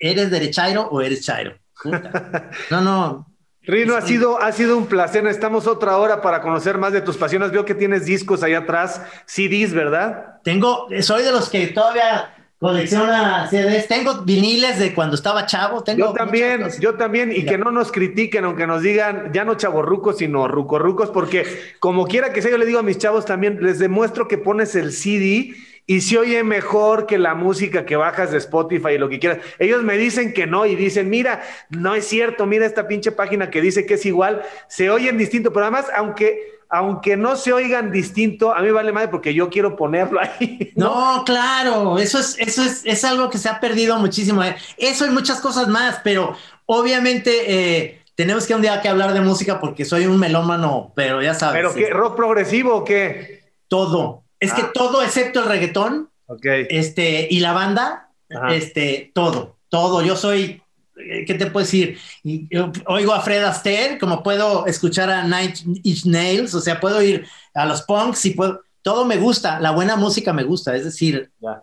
¿eres 0.00 0.32
derechairo 0.32 0.88
o 0.88 1.00
eres 1.00 1.24
chairo? 1.24 1.54
Puta. 1.80 2.50
No, 2.72 2.80
no, 2.80 3.26
Rino, 3.62 3.94
ha 3.94 4.00
sido, 4.00 4.42
ha 4.42 4.50
sido 4.50 4.76
un 4.76 4.88
placer. 4.88 5.24
Estamos 5.28 5.68
otra 5.68 5.96
hora 5.96 6.22
para 6.22 6.42
conocer 6.42 6.76
más 6.76 6.92
de 6.92 7.02
tus 7.02 7.16
pasiones. 7.16 7.52
Veo 7.52 7.64
que 7.64 7.76
tienes 7.76 8.04
discos 8.04 8.42
allá 8.42 8.58
atrás, 8.58 9.00
CDs, 9.26 9.72
¿verdad? 9.72 10.40
Tengo, 10.42 10.88
soy 11.02 11.22
de 11.22 11.30
los 11.30 11.50
que 11.50 11.68
todavía 11.68 12.34
colecciona 12.60 13.48
CDs. 13.48 13.88
Tengo 13.88 14.22
viniles 14.22 14.78
de 14.78 14.94
cuando 14.94 15.16
estaba 15.16 15.46
chavo. 15.46 15.82
Tengo 15.82 16.08
yo 16.08 16.12
también, 16.12 16.68
yo 16.78 16.94
también. 16.94 17.32
Y 17.32 17.44
que 17.44 17.56
no 17.56 17.70
nos 17.70 17.90
critiquen, 17.90 18.44
aunque 18.44 18.66
nos 18.66 18.82
digan 18.82 19.32
ya 19.32 19.44
no 19.44 19.54
chavorrucos, 19.54 20.18
sino 20.18 20.46
rucorrucos, 20.46 21.10
porque 21.10 21.46
como 21.80 22.06
quiera 22.06 22.32
que 22.32 22.42
sea, 22.42 22.50
yo 22.50 22.58
le 22.58 22.66
digo 22.66 22.78
a 22.78 22.84
mis 22.84 22.98
chavos 22.98 23.24
también, 23.24 23.58
les 23.62 23.78
demuestro 23.78 24.28
que 24.28 24.36
pones 24.38 24.74
el 24.74 24.92
CD 24.92 25.54
y 25.86 26.02
se 26.02 26.18
oye 26.18 26.44
mejor 26.44 27.06
que 27.06 27.16
la 27.18 27.34
música 27.34 27.86
que 27.86 27.96
bajas 27.96 28.30
de 28.30 28.38
Spotify 28.38 28.90
y 28.90 28.98
lo 28.98 29.08
que 29.08 29.18
quieras. 29.18 29.38
Ellos 29.58 29.82
me 29.82 29.96
dicen 29.96 30.34
que 30.34 30.46
no 30.46 30.66
y 30.66 30.76
dicen, 30.76 31.08
mira, 31.08 31.42
no 31.70 31.94
es 31.94 32.04
cierto, 32.04 32.46
mira 32.46 32.66
esta 32.66 32.86
pinche 32.86 33.10
página 33.10 33.50
que 33.50 33.62
dice 33.62 33.86
que 33.86 33.94
es 33.94 34.04
igual, 34.04 34.42
se 34.68 34.90
oyen 34.90 35.16
distinto, 35.16 35.52
pero 35.52 35.64
además, 35.64 35.86
aunque, 35.96 36.59
aunque 36.70 37.16
no 37.16 37.36
se 37.36 37.52
oigan 37.52 37.90
distinto, 37.90 38.54
a 38.54 38.62
mí 38.62 38.70
vale 38.70 38.92
madre 38.92 39.08
porque 39.08 39.34
yo 39.34 39.50
quiero 39.50 39.76
ponerlo 39.76 40.20
ahí. 40.40 40.72
No, 40.76 41.16
no 41.16 41.24
claro, 41.24 41.98
eso 41.98 42.18
es, 42.18 42.36
eso 42.38 42.62
es, 42.62 42.82
es, 42.84 43.04
algo 43.04 43.28
que 43.28 43.38
se 43.38 43.48
ha 43.48 43.60
perdido 43.60 43.98
muchísimo. 43.98 44.42
¿eh? 44.42 44.56
Eso 44.76 45.06
y 45.06 45.10
muchas 45.10 45.40
cosas 45.40 45.68
más, 45.68 46.00
pero 46.02 46.34
obviamente... 46.66 47.44
Eh, 47.46 47.96
tenemos 48.20 48.46
que 48.46 48.54
un 48.54 48.60
día 48.60 48.82
que 48.82 48.88
hablar 48.90 49.14
de 49.14 49.22
música 49.22 49.60
porque 49.60 49.86
soy 49.86 50.04
un 50.04 50.18
melómano, 50.18 50.92
pero 50.94 51.22
ya 51.22 51.32
sabes. 51.32 51.62
¿Pero 51.62 51.74
qué? 51.74 51.90
¿Rock 51.90 52.16
progresivo 52.16 52.74
o 52.74 52.84
qué? 52.84 53.44
Todo. 53.66 54.24
Es 54.38 54.52
ah. 54.52 54.56
que 54.56 54.62
todo 54.74 55.02
excepto 55.02 55.40
el 55.40 55.46
reggaetón. 55.46 56.10
Okay. 56.26 56.66
Este, 56.68 57.26
y 57.30 57.40
la 57.40 57.54
banda, 57.54 58.10
Ajá. 58.30 58.54
este, 58.54 59.10
todo, 59.14 59.56
todo. 59.70 60.02
Yo 60.02 60.16
soy, 60.16 60.62
¿qué 61.26 61.34
te 61.34 61.46
puedo 61.46 61.64
decir? 61.64 61.98
Yo 62.22 62.72
oigo 62.86 63.12
a 63.12 63.20
Fred 63.20 63.44
Astaire, 63.44 63.98
como 63.98 64.22
puedo 64.22 64.66
escuchar 64.66 65.10
a 65.10 65.24
Night 65.24 65.58
Inch 65.82 66.04
Nails, 66.06 66.54
o 66.54 66.60
sea, 66.60 66.80
puedo 66.80 67.02
ir 67.02 67.26
a 67.54 67.66
los 67.66 67.82
punks 67.82 68.24
y 68.26 68.30
puedo, 68.30 68.62
todo 68.82 69.04
me 69.04 69.16
gusta, 69.16 69.60
la 69.60 69.70
buena 69.72 69.96
música 69.96 70.32
me 70.32 70.44
gusta, 70.44 70.74
es 70.74 70.84
decir, 70.84 71.30
ya. 71.40 71.62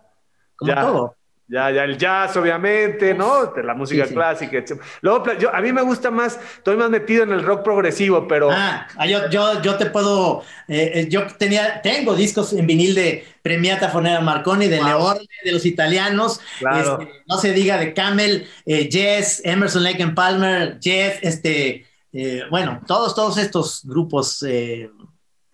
como 0.56 0.72
ya. 0.72 0.80
todo. 0.80 1.17
Ya, 1.50 1.70
ya, 1.70 1.84
el 1.84 1.96
jazz, 1.96 2.36
obviamente, 2.36 3.14
¿no? 3.14 3.54
La 3.64 3.72
música 3.72 4.06
clásica. 4.06 4.62
Luego, 5.00 5.24
yo, 5.38 5.54
a 5.54 5.62
mí 5.62 5.72
me 5.72 5.80
gusta 5.80 6.10
más, 6.10 6.38
estoy 6.56 6.76
más 6.76 6.90
metido 6.90 7.22
en 7.22 7.32
el 7.32 7.42
rock 7.42 7.62
progresivo, 7.62 8.28
pero. 8.28 8.50
Ah, 8.52 8.86
ah 8.96 9.06
yo, 9.06 9.30
yo, 9.30 9.62
yo 9.62 9.76
te 9.76 9.86
puedo. 9.86 10.42
Eh, 10.68 10.92
eh, 10.94 11.08
yo 11.08 11.26
tenía, 11.38 11.80
tengo 11.80 12.14
discos 12.14 12.52
en 12.52 12.66
vinil 12.66 12.94
de 12.94 13.26
Premiata 13.40 13.88
Fonera 13.88 14.20
Marconi, 14.20 14.68
de 14.68 14.78
wow. 14.78 15.14
de 15.42 15.52
los 15.52 15.64
italianos. 15.64 16.38
Claro. 16.58 17.00
Este, 17.00 17.12
no 17.26 17.38
se 17.38 17.54
diga 17.54 17.78
de 17.78 17.94
Camel, 17.94 18.46
eh, 18.66 18.90
Jess, 18.92 19.40
Emerson 19.42 19.84
Lake 19.84 20.02
and 20.02 20.14
Palmer, 20.14 20.78
Jeff, 20.82 21.18
este. 21.22 21.86
bueno, 22.50 22.82
todos, 22.86 23.14
todos 23.14 23.38
estos 23.38 23.86
grupos 23.86 24.44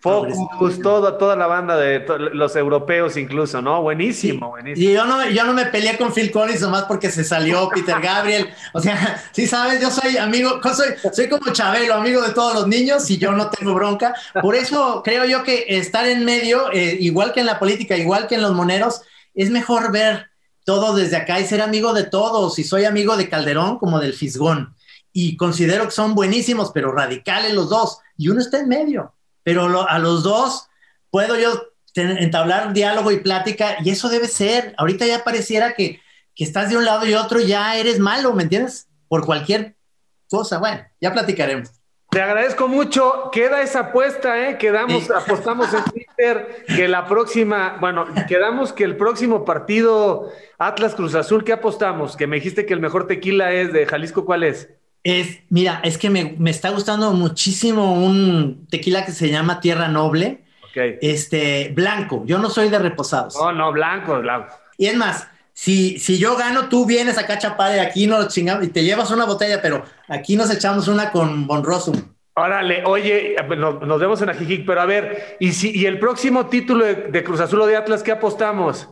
Focus, 0.05 0.79
toda, 0.81 1.17
toda 1.17 1.35
la 1.35 1.47
banda 1.47 1.75
de 1.75 2.05
los 2.33 2.55
europeos 2.55 3.17
incluso, 3.17 3.59
¿no? 3.59 3.81
Buenísimo, 3.81 4.49
buenísimo. 4.49 4.87
Y 4.87 4.93
yo 4.93 5.03
no, 5.03 5.27
yo 5.27 5.43
no 5.45 5.53
me 5.53 5.65
peleé 5.65 5.97
con 5.97 6.13
Phil 6.13 6.31
Collins 6.31 6.61
nomás 6.61 6.83
porque 6.83 7.09
se 7.09 7.23
salió 7.23 7.67
Peter 7.73 7.99
Gabriel. 7.99 8.49
O 8.73 8.79
sea, 8.79 9.23
sí 9.31 9.47
sabes, 9.47 9.81
yo 9.81 9.89
soy 9.89 10.17
amigo, 10.17 10.61
soy, 10.61 10.89
soy 11.11 11.27
como 11.27 11.51
Chabelo, 11.51 11.95
amigo 11.95 12.21
de 12.21 12.33
todos 12.33 12.53
los 12.53 12.67
niños 12.67 13.09
y 13.09 13.17
yo 13.17 13.31
no 13.31 13.49
tengo 13.49 13.73
bronca. 13.73 14.13
Por 14.43 14.53
eso 14.53 15.01
creo 15.03 15.25
yo 15.25 15.41
que 15.41 15.65
estar 15.69 16.07
en 16.07 16.23
medio, 16.23 16.71
eh, 16.71 16.97
igual 16.99 17.33
que 17.33 17.39
en 17.39 17.47
la 17.47 17.57
política, 17.57 17.97
igual 17.97 18.27
que 18.27 18.35
en 18.35 18.43
los 18.43 18.53
moneros, 18.53 19.01
es 19.33 19.49
mejor 19.49 19.91
ver 19.91 20.27
todo 20.65 20.95
desde 20.95 21.17
acá 21.17 21.39
y 21.39 21.47
ser 21.47 21.63
amigo 21.63 21.93
de 21.93 22.03
todos. 22.03 22.59
Y 22.59 22.63
soy 22.63 22.85
amigo 22.85 23.17
de 23.17 23.27
Calderón 23.27 23.79
como 23.79 23.99
del 23.99 24.13
Fisgón. 24.13 24.75
Y 25.11 25.35
considero 25.35 25.85
que 25.85 25.91
son 25.91 26.13
buenísimos, 26.13 26.69
pero 26.71 26.91
radicales 26.91 27.55
los 27.55 27.69
dos. 27.69 27.97
Y 28.17 28.29
uno 28.29 28.39
está 28.39 28.59
en 28.59 28.69
medio 28.69 29.14
pero 29.45 29.87
a 29.87 29.99
los 29.99 30.23
dos 30.23 30.67
puedo 31.11 31.39
yo 31.39 31.69
entablar 31.93 32.73
diálogo 32.73 33.11
y 33.11 33.19
plática 33.19 33.77
y 33.83 33.91
eso 33.91 34.09
debe 34.09 34.27
ser. 34.27 34.73
Ahorita 34.77 35.05
ya 35.05 35.23
pareciera 35.23 35.75
que, 35.75 36.01
que 36.33 36.43
estás 36.43 36.69
de 36.69 36.77
un 36.77 36.83
lado 36.83 37.05
y 37.05 37.13
otro, 37.13 37.39
ya 37.39 37.77
eres 37.77 37.99
malo, 37.99 38.33
¿me 38.33 38.43
entiendes? 38.43 38.89
Por 39.07 39.23
cualquier 39.23 39.75
cosa. 40.27 40.57
Bueno, 40.57 40.81
ya 40.99 41.13
platicaremos. 41.13 41.69
Te 42.09 42.21
agradezco 42.21 42.67
mucho. 42.67 43.29
Queda 43.31 43.61
esa 43.61 43.81
apuesta, 43.81 44.49
¿eh? 44.49 44.57
Quedamos, 44.57 45.11
apostamos 45.11 45.71
en 45.73 45.83
Twitter 45.83 46.65
que 46.65 46.87
la 46.87 47.05
próxima, 47.05 47.77
bueno, 47.79 48.07
quedamos 48.27 48.73
que 48.73 48.83
el 48.83 48.97
próximo 48.97 49.45
partido 49.45 50.31
Atlas 50.57 50.95
Cruz 50.95 51.13
Azul, 51.13 51.43
¿qué 51.43 51.53
apostamos? 51.53 52.17
Que 52.17 52.25
me 52.25 52.37
dijiste 52.37 52.65
que 52.65 52.73
el 52.73 52.79
mejor 52.79 53.05
tequila 53.05 53.51
es 53.51 53.71
de 53.71 53.85
Jalisco, 53.85 54.25
¿cuál 54.25 54.43
es? 54.43 54.69
Es, 55.05 55.41
mira, 55.49 55.81
es 55.83 55.99
que 55.99 56.09
me, 56.09 56.35
está 56.49 56.71
gustando 56.71 57.11
muchísimo 57.13 57.93
un 57.93 58.65
tequila 58.71 59.05
que 59.05 59.11
se 59.11 59.29
llama 59.29 59.59
Tierra 59.59 59.87
Noble. 59.87 60.43
Este, 60.73 61.71
blanco. 61.73 62.23
Yo 62.25 62.39
no 62.39 62.49
soy 62.49 62.69
de 62.69 62.79
reposados. 62.79 63.35
No, 63.35 63.53
no, 63.53 63.71
blanco, 63.71 64.19
blanco. 64.19 64.53
Y 64.77 64.87
es 64.87 64.97
más, 64.97 65.27
si, 65.53 65.99
si 65.99 66.17
yo 66.17 66.35
gano, 66.35 66.69
tú 66.69 66.87
vienes 66.87 67.19
acá, 67.19 67.37
Chapare, 67.37 67.81
aquí 67.81 68.07
nos 68.07 68.33
chingamos 68.33 68.65
y 68.65 68.69
te 68.69 68.83
llevas 68.83 69.11
una 69.11 69.25
botella, 69.25 69.61
pero 69.61 69.85
aquí 70.09 70.35
nos 70.35 70.49
echamos 70.49 70.87
una 70.87 71.11
con 71.11 71.45
Bonrosum. 71.45 71.95
Órale, 72.33 72.83
oye, 72.85 73.35
nos, 73.55 73.99
vemos 73.99 74.21
en 74.23 74.29
Ajijic, 74.31 74.65
pero 74.65 74.81
a 74.81 74.85
ver, 74.85 75.37
¿y, 75.39 75.53
si, 75.53 75.71
y 75.77 75.85
el 75.85 75.99
próximo 75.99 76.47
título 76.47 76.83
de, 76.83 76.95
de 76.95 77.23
Cruz 77.23 77.39
Azul 77.39 77.61
o 77.61 77.67
de 77.67 77.77
Atlas, 77.77 78.01
qué 78.01 78.11
apostamos? 78.11 78.89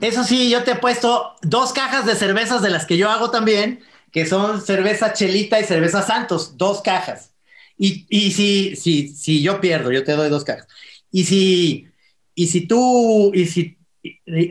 Eso 0.00 0.24
sí, 0.24 0.50
yo 0.50 0.64
te 0.64 0.72
he 0.72 0.76
puesto 0.76 1.36
dos 1.42 1.74
cajas 1.74 2.06
de 2.06 2.16
cervezas 2.16 2.62
de 2.62 2.70
las 2.70 2.86
que 2.86 2.96
yo 2.96 3.10
hago 3.10 3.30
también 3.30 3.80
que 4.12 4.26
son 4.26 4.60
cerveza 4.60 5.12
Chelita 5.12 5.58
y 5.58 5.64
cerveza 5.64 6.02
Santos, 6.02 6.56
dos 6.56 6.82
cajas. 6.82 7.32
Y, 7.78 8.06
y 8.08 8.30
si, 8.32 8.76
si, 8.76 9.08
si 9.08 9.42
yo 9.42 9.60
pierdo, 9.60 9.90
yo 9.90 10.04
te 10.04 10.12
doy 10.12 10.28
dos 10.28 10.44
cajas. 10.44 10.68
Y 11.10 11.24
si, 11.24 11.88
y 12.34 12.46
si 12.46 12.66
tú, 12.66 13.32
y 13.34 13.46
si, 13.46 13.78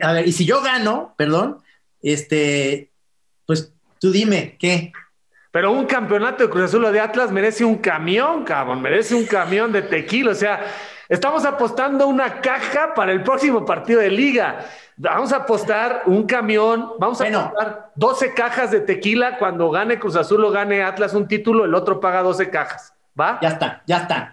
a 0.02 0.12
ver, 0.12 0.28
y 0.28 0.32
si 0.32 0.44
yo 0.44 0.60
gano, 0.60 1.14
perdón, 1.16 1.58
este, 2.02 2.90
pues 3.46 3.72
tú 4.00 4.10
dime, 4.10 4.56
¿qué? 4.58 4.92
Pero 5.52 5.70
un 5.70 5.84
campeonato 5.84 6.42
de 6.42 6.50
Cruz 6.50 6.64
Azul 6.64 6.90
de 6.90 7.00
Atlas 7.00 7.30
merece 7.30 7.64
un 7.64 7.76
camión, 7.76 8.44
cabrón, 8.44 8.80
merece 8.80 9.14
un 9.14 9.26
camión 9.26 9.70
de 9.70 9.82
tequila. 9.82 10.32
O 10.32 10.34
sea, 10.34 10.64
estamos 11.12 11.44
apostando 11.44 12.06
una 12.08 12.40
caja 12.40 12.94
para 12.94 13.12
el 13.12 13.22
próximo 13.22 13.64
partido 13.64 14.00
de 14.00 14.10
liga. 14.10 14.60
Vamos 14.96 15.32
a 15.32 15.36
apostar 15.36 16.02
un 16.06 16.26
camión, 16.26 16.92
vamos 16.98 17.20
a 17.20 17.28
apostar 17.28 17.90
12 17.94 18.34
cajas 18.34 18.70
de 18.70 18.80
tequila 18.80 19.38
cuando 19.38 19.70
gane 19.70 19.98
Cruz 19.98 20.16
Azul 20.16 20.44
o 20.44 20.50
gane 20.50 20.82
Atlas 20.82 21.12
un 21.14 21.28
título, 21.28 21.66
el 21.66 21.74
otro 21.74 22.00
paga 22.00 22.22
12 22.22 22.48
cajas. 22.50 22.94
¿Va? 23.18 23.38
Ya 23.42 23.48
está, 23.48 23.82
ya 23.86 23.98
está. 23.98 24.32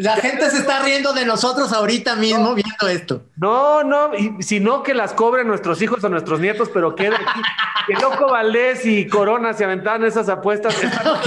La 0.00 0.16
gente 0.16 0.48
se 0.48 0.56
está 0.56 0.82
riendo 0.82 1.12
de 1.12 1.26
nosotros 1.26 1.74
ahorita 1.74 2.16
mismo 2.16 2.54
viendo 2.54 2.88
esto. 2.88 3.24
No, 3.36 3.84
no, 3.84 4.14
y 4.14 4.42
si 4.42 4.58
no 4.58 4.82
que 4.82 4.94
las 4.94 5.12
cobren 5.12 5.46
nuestros 5.46 5.82
hijos 5.82 6.02
o 6.02 6.08
nuestros 6.08 6.40
nietos, 6.40 6.70
pero 6.72 6.94
queda 6.94 7.16
aquí. 7.16 7.40
que 7.86 7.92
Loco 8.00 8.30
Valdés 8.30 8.86
y 8.86 9.06
Corona 9.06 9.52
se 9.52 9.64
aventaron 9.64 10.06
esas 10.06 10.30
apuestas. 10.30 10.74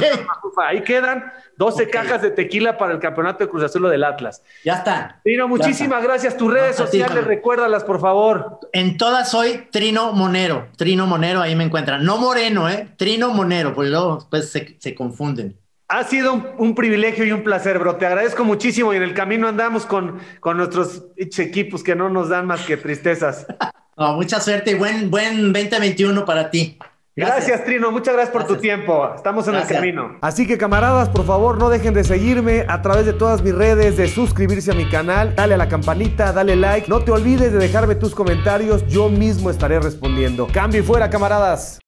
Ahí 0.57 0.82
quedan 0.82 1.32
12 1.57 1.88
cajas 1.89 2.24
de 2.24 2.32
tequila 2.32 2.80
para 2.80 2.93
el 2.93 2.99
campeonato 2.99 3.43
de 3.43 3.49
Cruz 3.51 3.63
Azul 3.63 3.88
del 3.91 4.03
Atlas. 4.03 4.41
Ya 4.65 4.76
está. 4.76 5.19
Trino, 5.24 5.47
muchísimas 5.47 6.01
gracias. 6.01 6.36
Tus 6.36 6.51
redes 6.51 6.76
sociales, 6.76 7.26
recuérdalas, 7.26 7.84
por 7.84 8.01
favor. 8.01 8.59
En 8.71 8.97
todas 8.97 9.30
soy 9.30 9.67
Trino 9.71 10.13
Monero. 10.13 10.69
Trino 10.78 11.05
Monero, 11.05 11.41
ahí 11.41 11.55
me 11.55 11.63
encuentran. 11.63 12.03
No 12.03 12.17
Moreno, 12.17 12.67
¿eh? 12.69 12.88
Trino 12.97 13.30
Monero, 13.30 13.76
porque 13.76 13.91
luego 13.91 14.26
pues, 14.32 14.49
se, 14.49 14.78
se 14.80 14.95
confunden. 14.95 15.59
Ha 15.88 16.03
sido 16.05 16.55
un, 16.57 16.75
privilegio 16.75 17.25
y 17.25 17.31
un 17.31 17.43
placer, 17.43 17.77
bro. 17.77 17.97
Te 17.97 18.05
agradezco 18.05 18.43
muchísimo 18.43 18.93
y 18.93 18.97
en 18.97 19.03
el 19.03 19.13
camino 19.13 19.47
andamos 19.47 19.86
con, 19.86 20.19
con 20.39 20.57
nuestros 20.57 21.05
equipos 21.17 21.84
que 21.84 21.95
no 21.95 22.09
nos 22.09 22.29
dan 22.29 22.47
más 22.47 22.61
que 22.65 22.77
tristezas. 22.77 23.45
mucha 23.97 24.39
suerte 24.39 24.71
y 24.71 24.73
buen, 24.73 25.11
buen 25.11 25.53
2021 25.53 26.25
para 26.25 26.49
ti. 26.49 26.79
Gracias. 27.15 27.63
Trino. 27.63 27.91
Muchas 27.91 28.15
gracias 28.15 28.34
por 28.34 28.47
tu 28.47 28.55
tiempo. 28.57 29.13
Estamos 29.15 29.47
en 29.47 29.55
el 29.55 29.67
camino. 29.67 30.17
Así 30.21 30.47
que, 30.47 30.57
camaradas, 30.57 31.09
por 31.09 31.25
favor, 31.25 31.59
no 31.59 31.69
dejen 31.69 31.93
de 31.93 32.03
seguirme 32.03 32.65
a 32.67 32.81
través 32.81 33.05
de 33.05 33.13
todas 33.13 33.43
mis 33.43 33.53
redes, 33.53 33.97
de 33.97 34.07
suscribirse 34.07 34.71
a 34.71 34.73
mi 34.73 34.89
canal, 34.89 35.36
dale 35.36 35.53
a 35.53 35.57
la 35.57 35.67
campanita, 35.67 36.34
dale 36.34 36.55
like. 36.55 36.88
No 36.88 37.03
te 37.03 37.11
olvides 37.11 37.53
de 37.53 37.59
dejarme 37.59 37.95
tus 37.95 38.15
comentarios. 38.15 38.86
Yo 38.88 39.09
mismo 39.09 39.51
estaré 39.51 39.79
respondiendo. 39.79 40.47
Cambio 40.51 40.81
y 40.81 40.84
fuera, 40.84 41.09
camaradas. 41.09 41.82